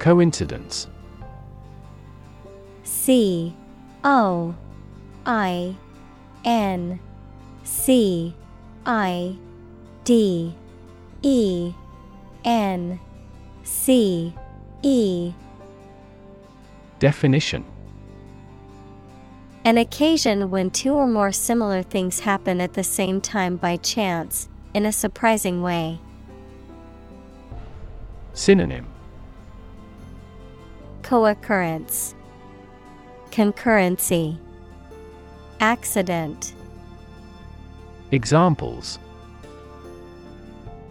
[0.00, 0.88] Coincidence.
[2.84, 3.54] C
[4.02, 4.54] O
[5.26, 5.76] I
[6.42, 6.98] N
[7.64, 8.34] C
[8.86, 9.36] I
[10.04, 10.54] D
[11.20, 11.74] E
[12.46, 12.98] N
[13.62, 14.34] C
[14.82, 15.34] E.
[16.98, 17.66] Definition.
[19.66, 24.48] An occasion when two or more similar things happen at the same time by chance,
[24.72, 26.00] in a surprising way.
[28.32, 28.89] Synonym
[31.10, 32.14] Co-occurrence
[33.32, 34.38] Concurrency
[35.58, 36.54] Accident
[38.12, 39.00] Examples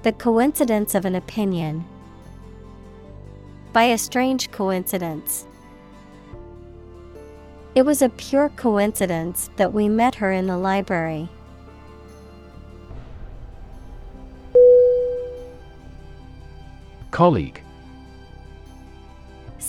[0.03, 1.85] The coincidence of an opinion.
[3.71, 5.47] By a strange coincidence.
[7.73, 11.29] It was a pure coincidence that we met her in the library.
[17.09, 17.63] Colleague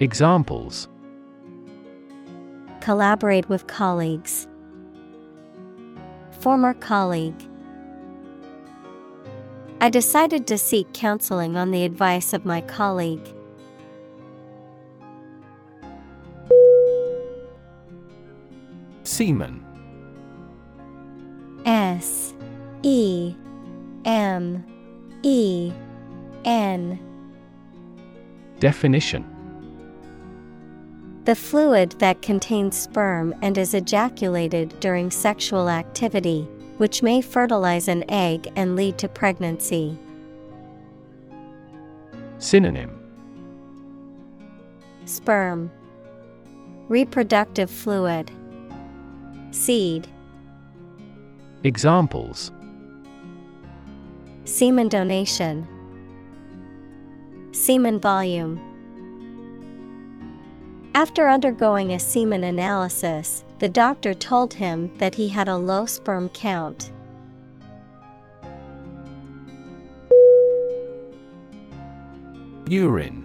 [0.00, 0.88] Examples
[2.80, 4.46] Collaborate with colleagues.
[6.30, 7.34] Former colleague.
[9.80, 13.26] I decided to seek counseling on the advice of my colleague.
[19.02, 19.64] Semen
[21.66, 22.34] S
[22.84, 23.34] E
[24.04, 24.64] M
[25.24, 25.72] E
[26.44, 27.00] N
[28.60, 29.37] Definition
[31.28, 36.48] The fluid that contains sperm and is ejaculated during sexual activity,
[36.78, 39.98] which may fertilize an egg and lead to pregnancy.
[42.38, 42.98] Synonym.
[45.04, 45.70] Sperm.
[46.88, 48.30] Reproductive fluid.
[49.50, 50.08] Seed.
[51.62, 52.52] Examples.
[54.46, 55.68] Semen donation.
[57.52, 58.67] Semen volume
[60.94, 66.28] After undergoing a semen analysis, the doctor told him that he had a low sperm
[66.30, 66.90] count.
[72.66, 73.24] Urine.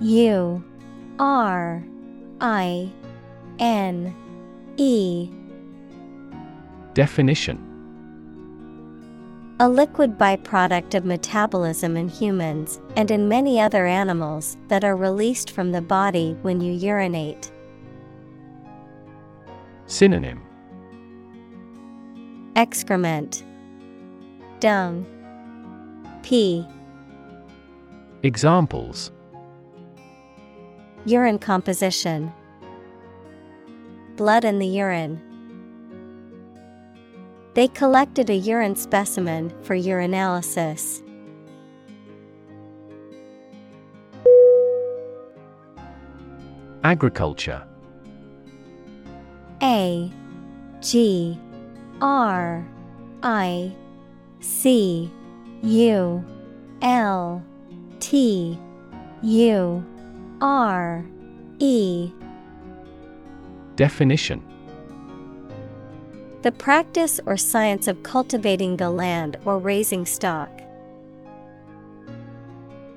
[0.00, 0.62] U
[1.18, 1.84] R
[2.40, 2.90] I
[3.58, 4.14] N
[4.76, 5.30] E.
[6.94, 7.71] Definition
[9.62, 15.52] A liquid byproduct of metabolism in humans and in many other animals that are released
[15.52, 17.52] from the body when you urinate.
[19.86, 20.42] Synonym.
[22.56, 23.44] Excrement.
[24.58, 25.06] Dung.
[26.24, 26.66] Pee
[28.24, 29.12] Examples.
[31.04, 32.32] Urine composition.
[34.16, 35.22] Blood in the urine.
[37.54, 41.02] They collected a urine specimen for urinalysis.
[46.82, 47.62] Agriculture.
[49.62, 50.10] A
[50.80, 51.38] G
[52.00, 52.66] R
[53.22, 53.72] I
[54.40, 55.10] C
[55.62, 56.24] U
[56.80, 57.44] L
[58.00, 58.58] T
[59.22, 59.84] U
[60.40, 61.04] R
[61.58, 62.10] E.
[63.76, 64.42] Definition
[66.42, 70.50] The practice or science of cultivating the land or raising stock.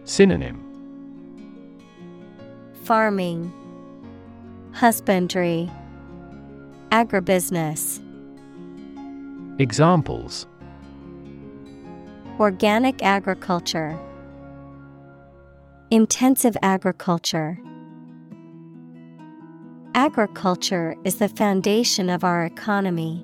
[0.03, 0.64] Synonym
[2.85, 3.53] Farming,
[4.74, 5.69] Husbandry,
[6.90, 8.01] Agribusiness.
[9.59, 10.48] Examples
[12.40, 13.95] Organic agriculture,
[15.91, 17.59] Intensive agriculture.
[19.93, 23.24] Agriculture is the foundation of our economy.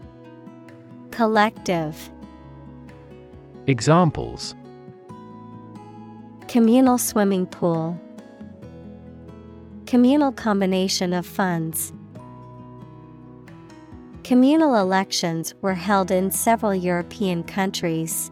[1.11, 2.09] Collective.
[3.67, 4.55] Examples
[6.47, 7.99] Communal swimming pool,
[9.85, 11.91] Communal combination of funds.
[14.23, 18.31] Communal elections were held in several European countries.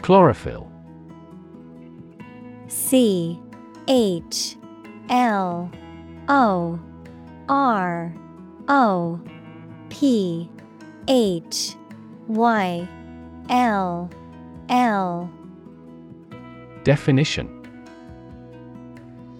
[0.00, 0.70] Chlorophyll
[2.68, 3.38] C
[3.88, 4.56] H
[5.10, 5.70] L
[6.28, 6.80] O
[7.48, 8.14] R
[8.68, 9.20] O
[9.90, 10.48] P
[11.08, 11.76] H
[12.28, 12.88] Y
[13.50, 14.10] L
[14.68, 15.30] L
[16.84, 17.50] Definition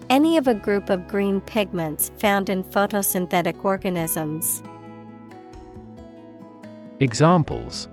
[0.09, 4.61] Any of a group of green pigments found in photosynthetic organisms.
[6.99, 7.89] Examples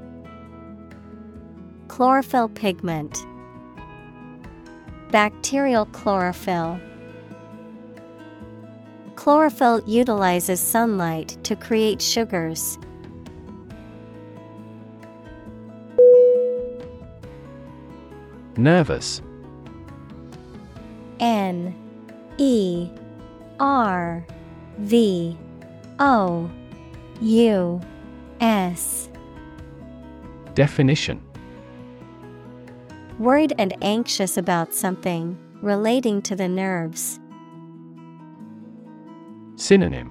[1.88, 3.18] Chlorophyll pigment,
[5.10, 6.80] Bacterial chlorophyll.
[9.22, 12.76] Chlorophyll utilizes sunlight to create sugars.
[18.56, 19.22] Nervous
[21.20, 21.72] N
[22.36, 22.90] E
[23.60, 24.26] R
[24.78, 25.38] V
[26.00, 26.50] O
[27.20, 27.80] U
[28.40, 29.08] S
[30.54, 31.22] Definition
[33.20, 37.20] Worried and anxious about something relating to the nerves.
[39.62, 40.10] Synonym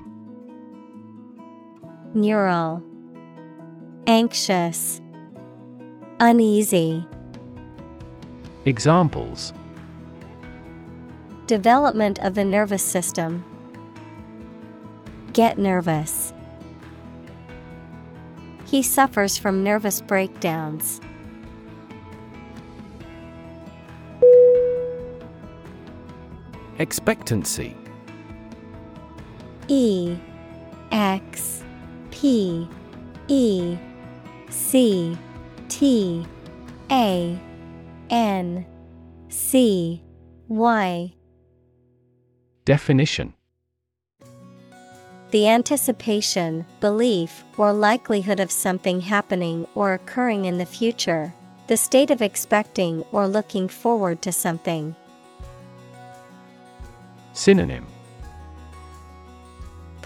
[2.13, 2.81] Neural
[4.07, 5.01] Anxious
[6.21, 7.05] Uneasy
[8.63, 9.51] Examples
[11.47, 13.43] Development of the nervous system.
[15.33, 16.33] Get nervous.
[18.67, 21.01] He suffers from nervous breakdowns.
[26.79, 27.75] Expectancy
[29.71, 30.17] E
[30.91, 31.63] X
[32.11, 32.67] P
[33.29, 33.77] E
[34.49, 35.17] C
[35.69, 36.25] T
[36.91, 37.39] A
[38.09, 38.65] N
[39.29, 40.03] C
[40.49, 41.13] Y
[42.65, 43.33] Definition
[45.31, 51.33] The anticipation, belief, or likelihood of something happening or occurring in the future.
[51.67, 54.97] The state of expecting or looking forward to something.
[57.31, 57.87] Synonym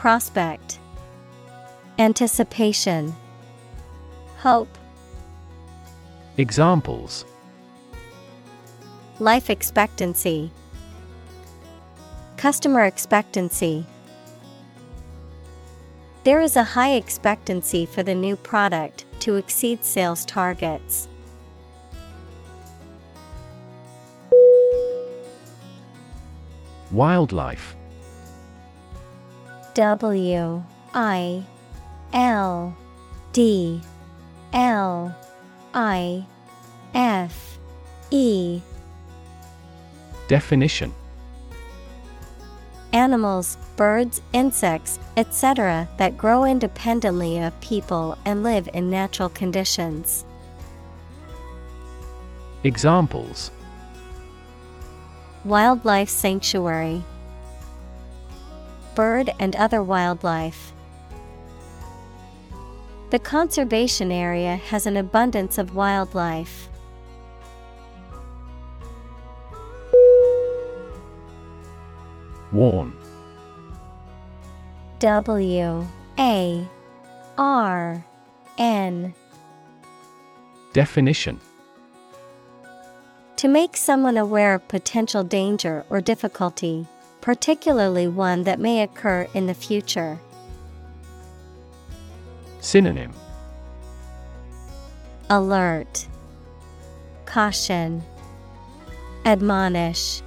[0.06, 0.78] Prospect.
[1.98, 3.16] Anticipation.
[4.38, 4.78] Hope.
[6.38, 7.26] Examples.
[9.18, 10.52] Life expectancy.
[12.38, 13.88] Customer expectancy.
[16.24, 21.08] There is a high expectancy for the new product to exceed sales targets.
[26.92, 27.76] Wildlife
[29.76, 30.64] W
[30.94, 31.44] I
[32.14, 32.78] L
[33.34, 33.82] D
[34.54, 35.14] L
[35.74, 36.26] I
[36.94, 37.58] F
[38.10, 38.62] E
[40.30, 40.94] Definition
[42.94, 50.24] Animals, birds, insects, etc., that grow independently of people and live in natural conditions.
[52.64, 53.52] Examples
[55.44, 57.04] Wildlife Sanctuary
[58.96, 60.72] Bird and other wildlife.
[63.12, 66.70] The conservation area has an abundance of wildlife.
[72.52, 72.94] Warn
[75.00, 76.68] W A
[77.38, 78.06] R
[78.58, 79.14] N
[80.72, 81.40] Definition
[83.36, 86.88] To make someone aware of potential danger or difficulty,
[87.26, 90.20] particularly one that may occur in the future.
[92.62, 93.12] Synonym
[95.32, 96.06] Alert,
[97.26, 98.04] Caution,
[99.26, 100.22] Admonish.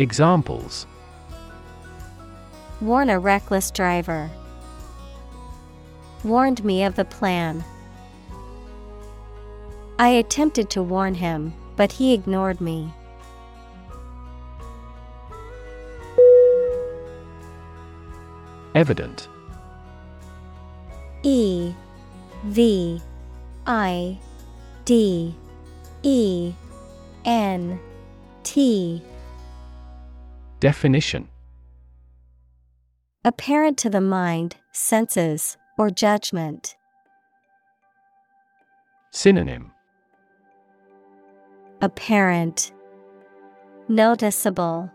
[0.00, 0.84] Examples
[2.80, 4.28] Warn a reckless driver.
[6.24, 7.62] Warned me of the plan.
[9.96, 12.92] I attempted to warn him, but he ignored me.
[18.76, 19.28] Evident.
[21.22, 21.72] E
[22.44, 23.00] V
[23.66, 24.18] I
[24.84, 25.34] D
[26.02, 26.52] E
[27.24, 27.80] N
[28.42, 29.02] T.
[30.60, 31.26] Definition.
[33.24, 36.76] Apparent to the mind, senses, or judgment.
[39.10, 39.72] Synonym.
[41.80, 42.72] Apparent,
[43.88, 44.90] Noticeable,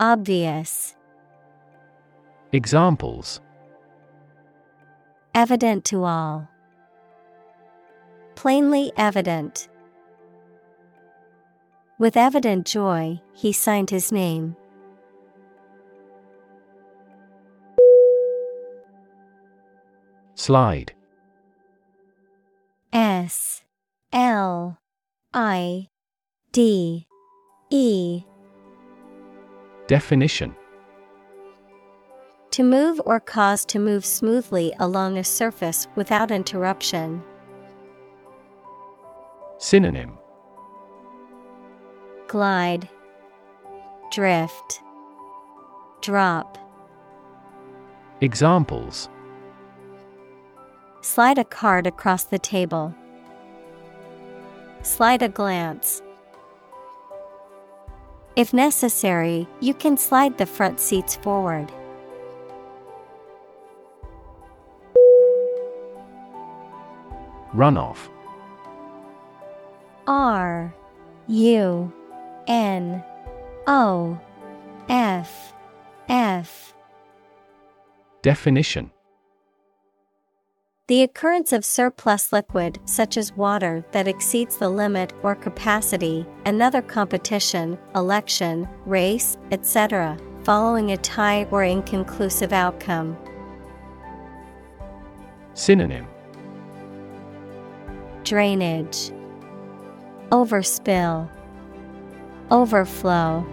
[0.00, 0.95] Obvious.
[2.56, 3.42] Examples.
[5.34, 6.48] Evident to all.
[8.34, 9.68] Plainly evident.
[11.98, 14.56] With evident joy, he signed his name.
[20.34, 20.94] Slide.
[22.90, 23.64] S.
[24.14, 24.78] L.
[25.34, 25.88] I.
[26.52, 27.06] D.
[27.68, 28.24] E.
[29.88, 30.56] Definition
[32.56, 37.22] To move or cause to move smoothly along a surface without interruption.
[39.58, 40.16] Synonym
[42.28, 42.88] Glide,
[44.10, 44.80] Drift,
[46.00, 46.56] Drop.
[48.22, 49.10] Examples
[51.02, 52.94] Slide a card across the table.
[54.80, 56.00] Slide a glance.
[58.34, 61.70] If necessary, you can slide the front seats forward.
[67.56, 68.10] Runoff
[70.06, 70.74] R
[71.26, 71.92] U
[72.46, 73.02] N
[73.66, 74.20] O
[74.90, 75.54] F
[76.06, 76.74] F
[78.20, 78.90] Definition
[80.86, 86.82] The occurrence of surplus liquid, such as water, that exceeds the limit or capacity, another
[86.82, 93.16] competition, election, race, etc., following a tie or inconclusive outcome.
[95.54, 96.06] Synonym
[98.26, 99.12] Drainage,
[100.32, 101.28] Overspill,
[102.50, 103.46] Overflow.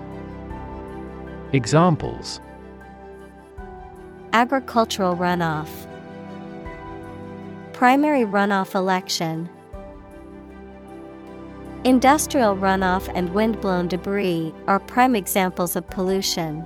[1.54, 2.42] Examples
[4.34, 5.70] Agricultural runoff.
[7.74, 9.48] Primary runoff election.
[11.84, 16.66] Industrial runoff and windblown debris are prime examples of pollution.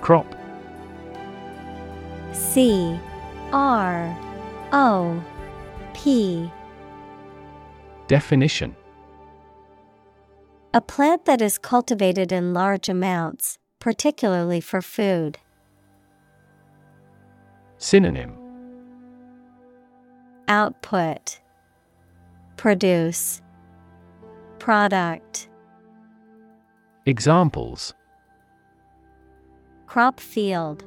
[0.00, 0.39] Crop
[2.52, 2.98] C
[3.52, 4.18] R
[4.72, 5.22] O
[5.94, 6.50] P
[8.08, 8.74] Definition.
[10.74, 15.38] A plant that is cultivated in large amounts, particularly for food.
[17.78, 18.36] Synonym.
[20.48, 21.38] Output.
[22.56, 23.42] Produce.
[24.58, 25.48] Product.
[27.06, 27.94] Examples.
[29.86, 30.84] Crop field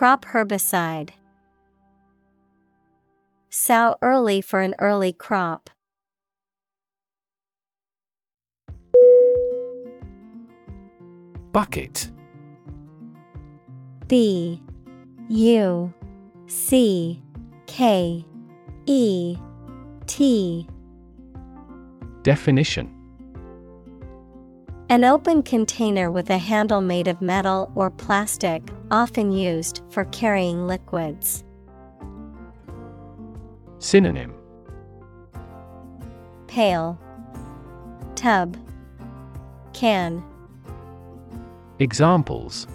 [0.00, 1.10] Crop herbicide.
[3.50, 5.68] Sow early for an early crop.
[11.52, 12.10] Bucket.
[14.08, 14.62] B
[15.28, 15.92] U
[16.46, 17.22] C
[17.66, 18.24] K
[18.86, 19.36] E
[20.06, 20.66] T.
[22.22, 22.99] Definition
[24.90, 28.60] An open container with a handle made of metal or plastic,
[28.90, 31.44] often used for carrying liquids.
[33.78, 34.34] Synonym
[36.48, 36.98] Pail,
[38.16, 38.56] Tub,
[39.74, 40.24] Can.
[41.78, 42.66] Examples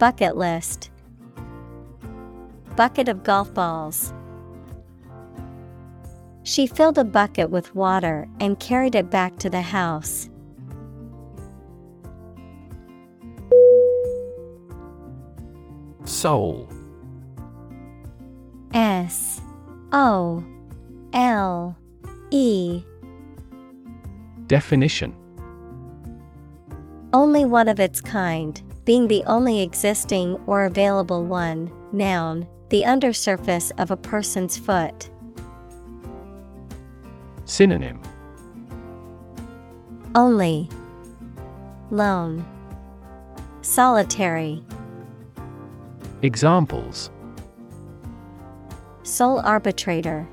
[0.00, 0.90] Bucket list
[2.74, 4.12] Bucket of golf balls.
[6.46, 10.30] She filled a bucket with water and carried it back to the house.
[16.04, 16.68] Sole
[18.72, 19.40] S
[19.90, 20.44] O
[21.12, 21.76] L
[22.30, 22.84] E
[24.46, 25.16] Definition
[27.12, 31.72] Only one of its kind, being the only existing or available one.
[31.90, 35.10] Noun, the undersurface of a person's foot.
[37.46, 38.00] Synonym
[40.16, 40.68] Only.
[41.92, 42.44] Lone.
[43.62, 44.64] Solitary.
[46.22, 47.10] Examples
[49.04, 50.26] Sole arbitrator.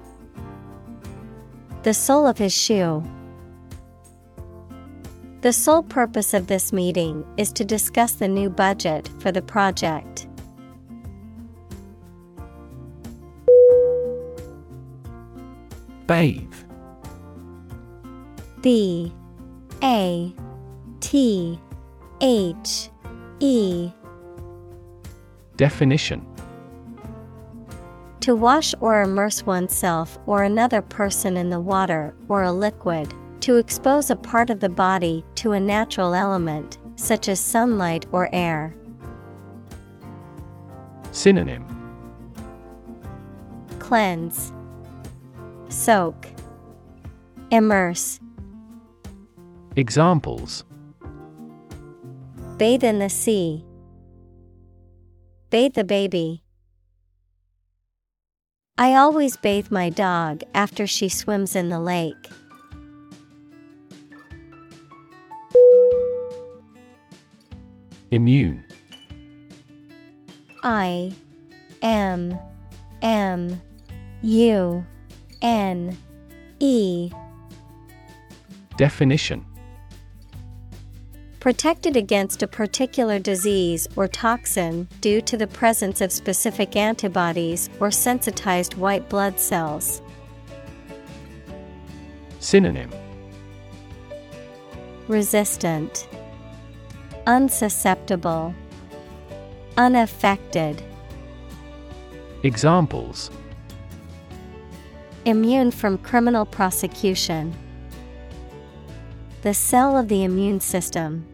[1.84, 3.04] The sole of his shoe.
[5.42, 10.26] The sole purpose of this meeting is to discuss the new budget for the project.
[16.08, 16.73] Bathe
[18.64, 19.12] B
[19.84, 20.34] A
[21.02, 21.60] T
[22.22, 22.90] H
[23.42, 23.92] E.
[25.58, 26.26] Definition.
[28.22, 33.58] To wash or immerse oneself or another person in the water or a liquid, to
[33.58, 38.74] expose a part of the body to a natural element, such as sunlight or air.
[41.12, 41.66] Synonym.
[43.80, 44.54] Cleanse,
[45.68, 46.28] Soak,
[47.52, 48.23] Immerse.
[49.76, 50.66] Examples
[52.58, 53.66] Bathe in the sea.
[55.50, 56.44] Bathe the baby.
[58.78, 62.16] I always bathe my dog after she swims in the lake.
[68.12, 68.64] Immune
[70.64, 71.12] I
[71.82, 72.38] M
[73.02, 73.60] M
[74.22, 74.86] U
[75.42, 75.98] N
[76.60, 77.12] E
[78.78, 79.44] Definition
[81.44, 87.92] Protected against a particular disease or toxin due to the presence of specific antibodies or
[87.92, 90.02] sensitized white blood cells.
[92.40, 92.90] Synonym
[95.10, 96.08] Resistant,
[97.28, 98.56] Unsusceptible,
[99.76, 100.82] Unaffected.
[102.44, 103.30] Examples
[105.26, 107.54] Immune from criminal prosecution.
[109.42, 111.28] The cell of the immune system.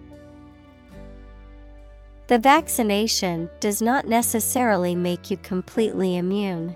[2.29, 6.75] The vaccination does not necessarily make you completely immune.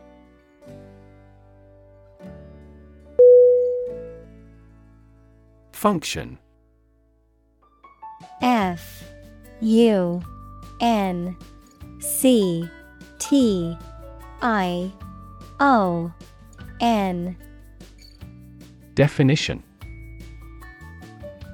[5.72, 6.40] Function.
[8.42, 9.04] F
[9.62, 10.24] U
[10.82, 11.38] N
[12.00, 12.68] C
[13.20, 13.78] T
[14.42, 14.92] I
[15.60, 16.12] O
[16.82, 17.38] N.
[18.96, 19.62] Definition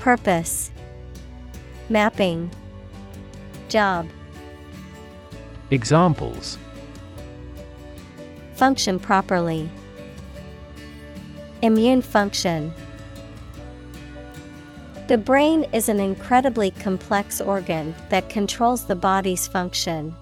[0.00, 0.70] Purpose
[1.90, 2.50] Mapping
[3.68, 4.08] Job
[5.70, 6.56] Examples
[8.54, 9.68] Function properly.
[11.60, 12.72] Immune function.
[15.08, 20.14] The brain is an incredibly complex organ that controls the body's function.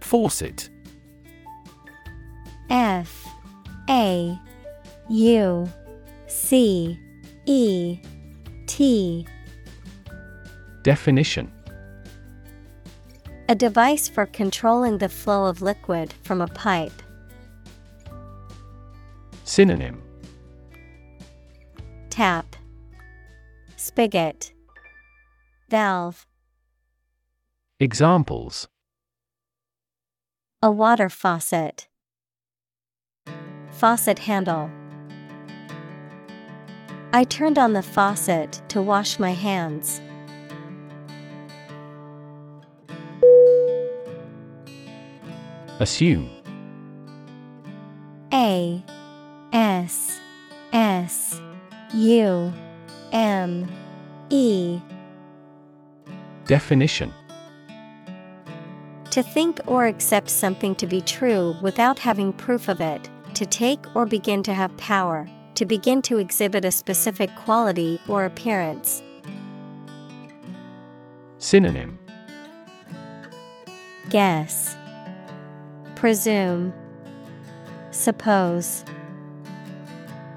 [0.00, 0.70] Faucet
[2.70, 3.27] F
[3.88, 4.38] A
[5.08, 5.68] U
[6.26, 6.98] C
[7.46, 7.98] E
[8.66, 9.26] T.
[10.82, 11.50] Definition.
[13.48, 17.02] A device for controlling the flow of liquid from a pipe.
[19.44, 20.02] Synonym.
[22.10, 22.56] Tap.
[23.76, 24.52] Spigot.
[25.70, 26.26] Valve.
[27.80, 28.68] Examples.
[30.60, 31.87] A water faucet
[33.78, 34.68] Faucet handle.
[37.12, 40.00] I turned on the faucet to wash my hands.
[45.78, 46.28] Assume.
[48.32, 48.82] A
[49.52, 50.18] S
[50.72, 51.40] S
[51.94, 52.52] U
[53.12, 53.70] M
[54.28, 54.80] E.
[56.46, 57.14] Definition.
[59.12, 63.08] To think or accept something to be true without having proof of it,
[63.38, 68.24] to take or begin to have power, to begin to exhibit a specific quality or
[68.24, 69.00] appearance.
[71.38, 72.00] Synonym
[74.10, 74.76] Guess,
[75.94, 76.72] Presume,
[77.92, 78.84] Suppose.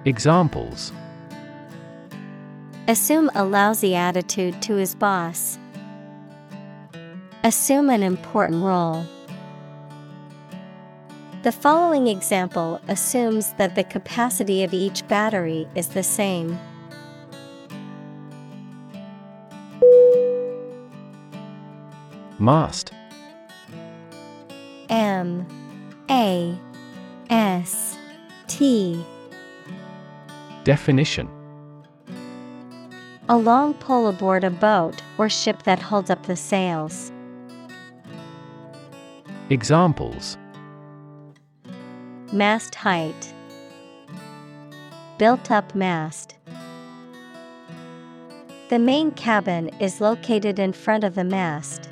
[0.05, 0.91] Examples
[2.87, 5.57] Assume a lousy attitude to his boss.
[7.43, 9.03] Assume an important role.
[11.43, 16.59] The following example assumes that the capacity of each battery is the same.
[22.37, 22.91] Mast
[24.89, 25.47] M.
[26.11, 26.55] A.
[27.31, 27.97] S.
[28.45, 29.03] T.
[30.63, 31.27] Definition.
[33.29, 37.11] A long pole aboard a boat or ship that holds up the sails.
[39.49, 40.37] Examples
[42.33, 43.33] Mast height,
[45.17, 46.35] built up mast.
[48.69, 51.89] The main cabin is located in front of the mast.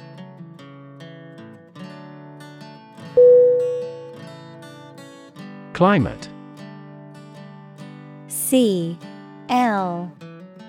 [5.73, 6.29] Climate
[8.29, 8.97] C
[9.49, 10.09] L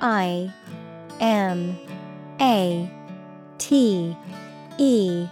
[0.01, 0.53] I
[1.21, 1.79] M
[2.41, 2.91] A
[3.59, 4.17] T
[4.79, 5.29] E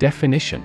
[0.00, 0.64] Definition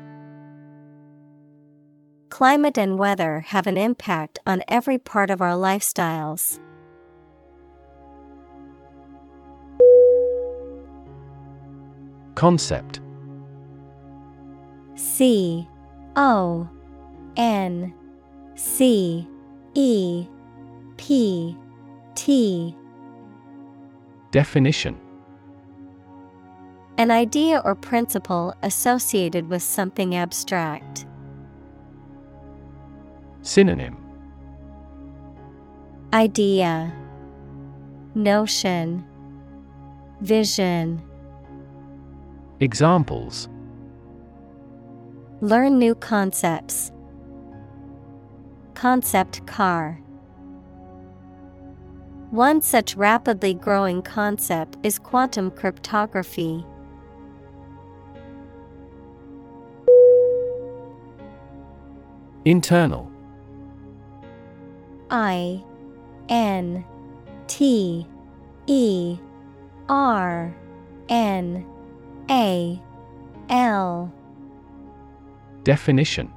[2.41, 6.59] Climate and weather have an impact on every part of our lifestyles.
[12.33, 12.99] Concept
[14.95, 15.67] C
[16.15, 16.67] O
[17.37, 17.93] N
[18.55, 19.27] C
[19.75, 20.25] E
[20.97, 21.55] P
[22.15, 22.75] T
[24.31, 24.99] Definition
[26.97, 31.05] An idea or principle associated with something abstract.
[33.43, 33.97] Synonym
[36.13, 36.93] Idea
[38.13, 39.03] Notion
[40.21, 41.01] Vision
[42.59, 43.49] Examples
[45.43, 46.91] Learn new concepts.
[48.75, 49.99] Concept car.
[52.29, 56.63] One such rapidly growing concept is quantum cryptography.
[62.45, 63.11] Internal
[65.11, 65.61] I
[66.29, 66.85] N
[67.47, 68.07] T
[68.65, 69.17] E
[69.89, 70.55] R
[71.09, 71.65] N
[72.29, 72.81] A
[73.49, 74.13] L.
[75.63, 76.31] Definition.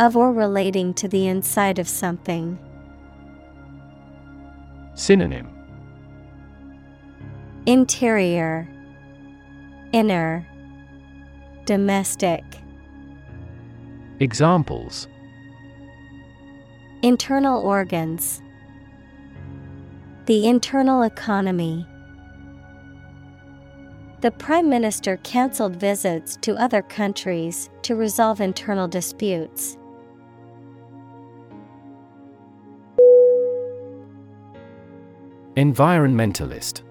[0.00, 2.58] Of or relating to the inside of something.
[4.94, 5.48] Synonym.
[7.66, 8.68] Interior.
[9.92, 10.46] Inner.
[11.64, 12.42] Domestic.
[14.18, 15.06] Examples
[17.04, 18.40] Internal organs
[20.26, 21.84] The internal economy
[24.20, 29.76] The Prime Minister cancelled visits to other countries to resolve internal disputes.
[35.56, 36.82] Environmentalist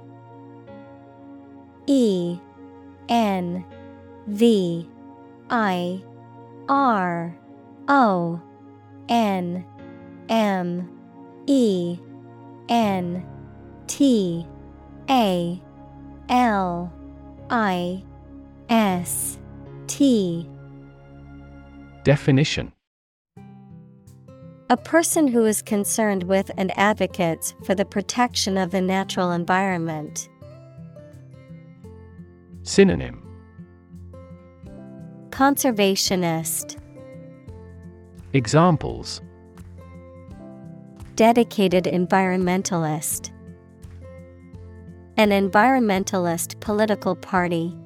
[1.87, 2.37] E
[3.07, 3.63] N
[4.27, 4.89] V
[5.49, 6.03] I
[6.67, 7.33] R
[7.87, 8.41] O
[9.07, 9.65] N
[10.31, 10.89] M
[11.45, 11.99] E
[12.69, 13.27] N
[13.87, 14.47] T
[15.09, 15.61] A
[16.29, 16.93] L
[17.49, 18.03] I
[18.69, 19.37] S
[19.87, 20.49] T.
[22.05, 22.71] Definition.
[24.69, 30.29] A person who is concerned with and advocates for the protection of the natural environment.
[32.63, 33.21] Synonym.
[35.31, 36.77] Conservationist.
[38.31, 39.21] Examples
[41.21, 43.29] Dedicated environmentalist.
[45.17, 47.77] An environmentalist political party.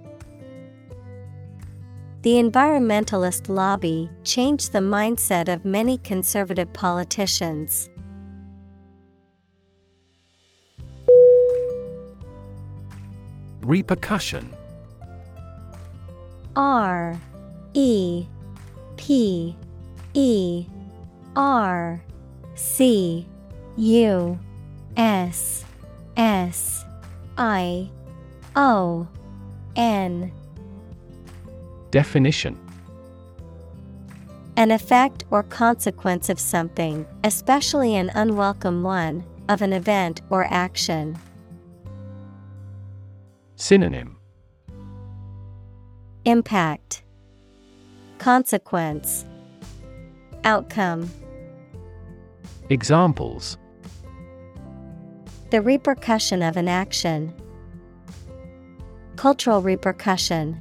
[2.21, 7.89] The environmentalist lobby changed the mindset of many conservative politicians.
[13.63, 14.55] Repercussion
[16.55, 17.19] R
[17.73, 18.27] E
[18.95, 19.57] P
[20.13, 20.65] E
[21.35, 22.01] R
[22.55, 23.27] C
[23.77, 24.39] U
[24.97, 25.65] S
[26.17, 26.85] S
[27.37, 27.89] I
[28.55, 29.07] O
[29.75, 30.31] N.
[31.91, 32.59] Definition.
[34.57, 41.17] An effect or consequence of something, especially an unwelcome one, of an event or action.
[43.57, 44.17] Synonym.
[46.23, 47.03] Impact.
[48.17, 49.25] Consequence.
[50.45, 51.09] Outcome
[52.69, 53.57] Examples
[55.51, 57.31] The repercussion of an action.
[59.15, 60.59] Cultural repercussion.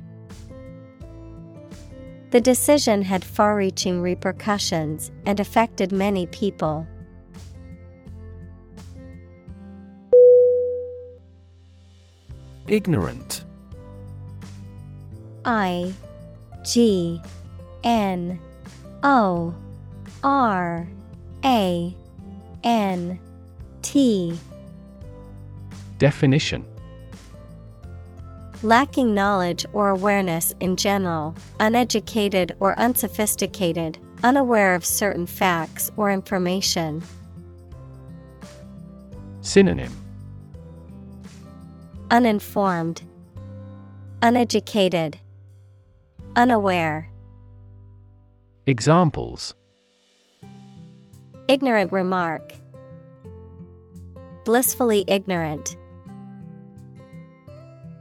[2.31, 6.87] The decision had far reaching repercussions and affected many people.
[12.69, 13.45] Ignorant
[15.47, 15.95] I
[16.65, 17.21] G
[17.83, 18.39] N
[19.03, 19.55] O
[20.23, 20.89] R
[21.45, 21.95] A
[22.63, 23.19] N
[23.83, 24.39] T.
[25.99, 26.65] Definition.
[28.63, 37.03] Lacking knowledge or awareness in general, uneducated or unsophisticated, unaware of certain facts or information.
[39.43, 39.93] Synonym.
[42.11, 43.03] Uninformed,
[44.23, 45.19] Uneducated,
[46.37, 47.11] Unaware.
[48.67, 49.55] Examples
[51.47, 52.55] Ignorant remark.
[54.45, 55.77] Blissfully ignorant.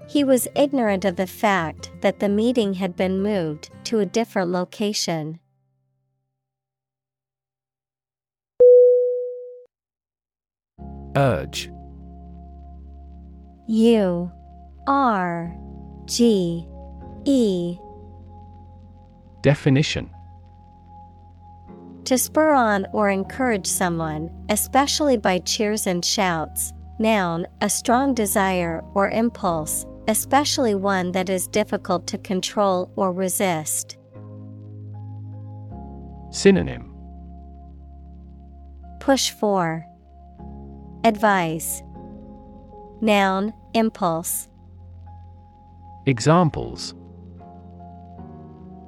[0.08, 4.52] He was ignorant of the fact that the meeting had been moved to a different
[4.52, 5.40] location.
[11.16, 11.70] Urge
[13.68, 14.32] U
[14.88, 15.56] R
[16.06, 16.68] G
[17.26, 17.78] E
[19.42, 20.10] Definition
[22.06, 26.74] To spur on or encourage someone, especially by cheers and shouts.
[27.00, 33.98] Noun, a strong desire or impulse, especially one that is difficult to control or resist.
[36.30, 36.94] Synonym
[39.00, 39.86] Push for,
[41.06, 41.84] Advise.
[43.02, 44.48] Noun, impulse.
[46.06, 46.96] Examples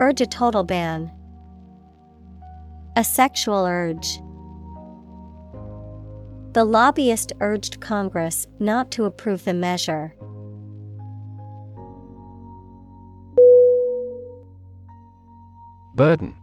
[0.02, 1.12] Urge a total ban.
[2.98, 4.20] A sexual urge.
[6.54, 10.16] The lobbyist urged Congress not to approve the measure.
[15.96, 16.34] Burden.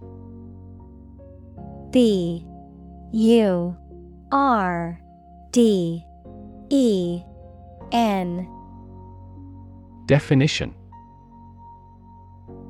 [1.90, 2.47] B.
[3.12, 3.76] U.
[4.31, 5.00] R.
[5.50, 6.05] D.
[6.68, 7.22] E.
[7.92, 8.48] N.
[10.06, 10.74] Definition.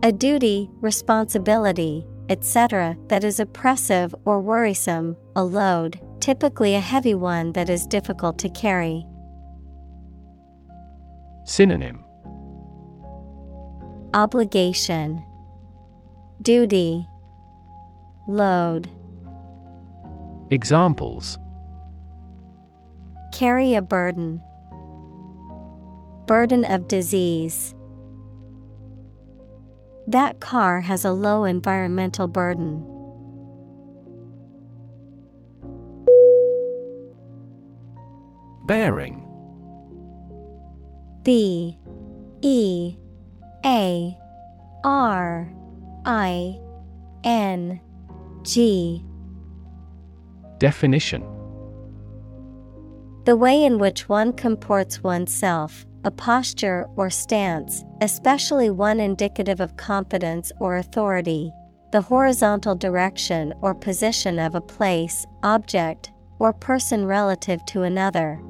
[0.05, 7.53] A duty, responsibility, etc., that is oppressive or worrisome, a load, typically a heavy one
[7.53, 9.07] that is difficult to carry.
[11.45, 12.05] Synonym
[14.15, 15.25] Obligation,
[16.41, 17.07] Duty,
[18.27, 18.89] Load.
[20.51, 21.39] Examples
[23.33, 24.41] Carry a burden.
[26.27, 27.75] Burden of disease.
[30.07, 32.85] That car has a low environmental burden.
[38.67, 39.29] Bearing.
[41.23, 41.79] B.
[42.41, 42.97] E.
[43.65, 44.19] A.
[44.85, 45.53] R.
[46.05, 46.59] I.
[47.25, 47.81] N.
[48.43, 49.05] G.
[50.59, 51.23] Definition.
[53.25, 59.77] The way in which one comports oneself, a posture or stance, especially one indicative of
[59.77, 61.53] confidence or authority,
[61.93, 68.43] the horizontal direction or position of a place, object, or person relative to another.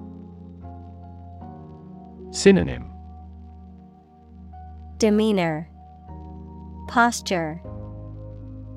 [2.30, 2.88] Synonym
[4.96, 5.68] Demeanor,
[6.88, 7.60] Posture,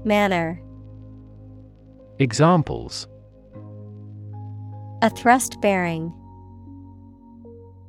[0.03, 0.61] Manner.
[2.19, 3.07] Examples
[5.01, 6.13] A thrust bearing.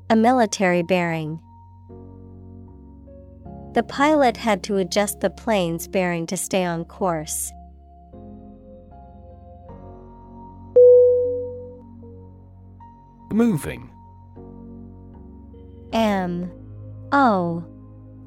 [0.08, 1.40] A military bearing.
[3.74, 7.50] The pilot had to adjust the plane's bearing to stay on course.
[13.32, 13.90] Moving.
[15.92, 16.52] M.
[17.10, 17.64] O.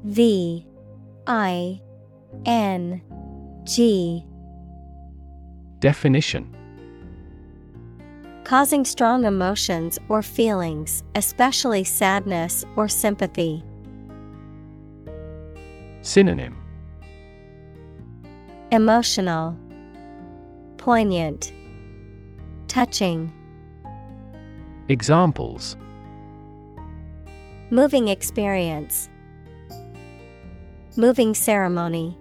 [0.03, 0.67] V.
[1.27, 1.79] I.
[2.45, 3.01] N.
[3.63, 4.25] G.
[5.79, 6.58] Definition
[8.49, 13.63] Causing strong emotions or feelings, especially sadness or sympathy.
[16.01, 16.57] Synonym
[18.71, 19.55] Emotional,
[20.77, 21.53] Poignant,
[22.67, 23.31] Touching.
[24.87, 25.77] Examples
[27.69, 29.09] Moving experience.
[30.97, 32.17] Moving ceremony.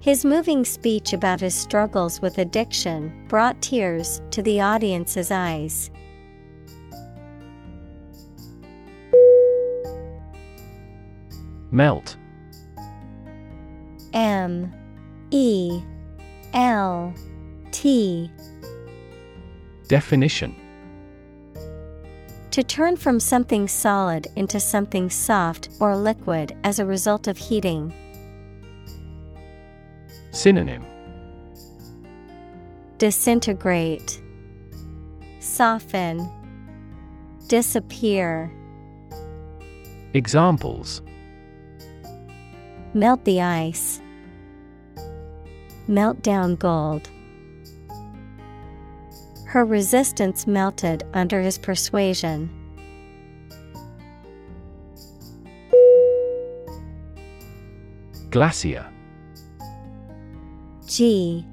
[0.00, 5.90] His moving speech about his struggles with addiction brought tears to the audience's eyes.
[11.70, 12.16] Melt.
[14.14, 14.72] M.
[15.30, 15.82] E.
[16.54, 17.12] L.
[17.70, 18.30] T.
[19.86, 20.56] Definition.
[22.52, 27.92] To turn from something solid into something soft or liquid as a result of heating.
[30.32, 30.84] Synonym
[32.98, 34.20] Disintegrate,
[35.40, 36.30] Soften,
[37.48, 38.52] Disappear.
[40.14, 41.02] Examples
[42.94, 44.00] Melt the ice.
[45.88, 47.08] Melt down gold.
[49.46, 52.50] Her resistance melted under his persuasion.
[58.30, 58.86] Glacier
[60.90, 61.46] G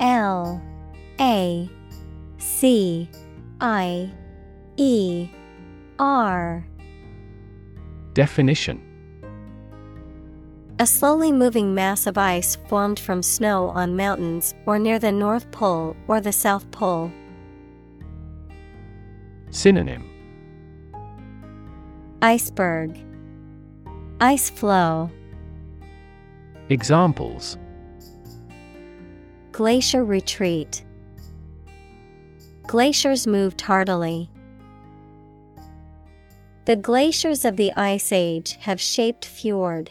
[0.00, 0.60] L
[1.20, 1.70] A
[2.38, 3.08] C
[3.60, 4.10] I
[4.76, 5.28] E
[6.00, 6.66] R.
[8.12, 8.82] Definition.
[10.80, 15.48] A slowly moving mass of ice formed from snow on mountains or near the North
[15.52, 17.12] Pole or the South Pole.
[19.50, 20.10] Synonym.
[22.20, 22.98] Iceberg.
[24.20, 25.08] Ice flow.
[26.68, 27.58] Examples
[29.52, 30.82] Glacier retreat
[32.66, 34.30] Glaciers moved tardily.
[36.64, 39.90] The glaciers of the Ice Age have shaped fjord.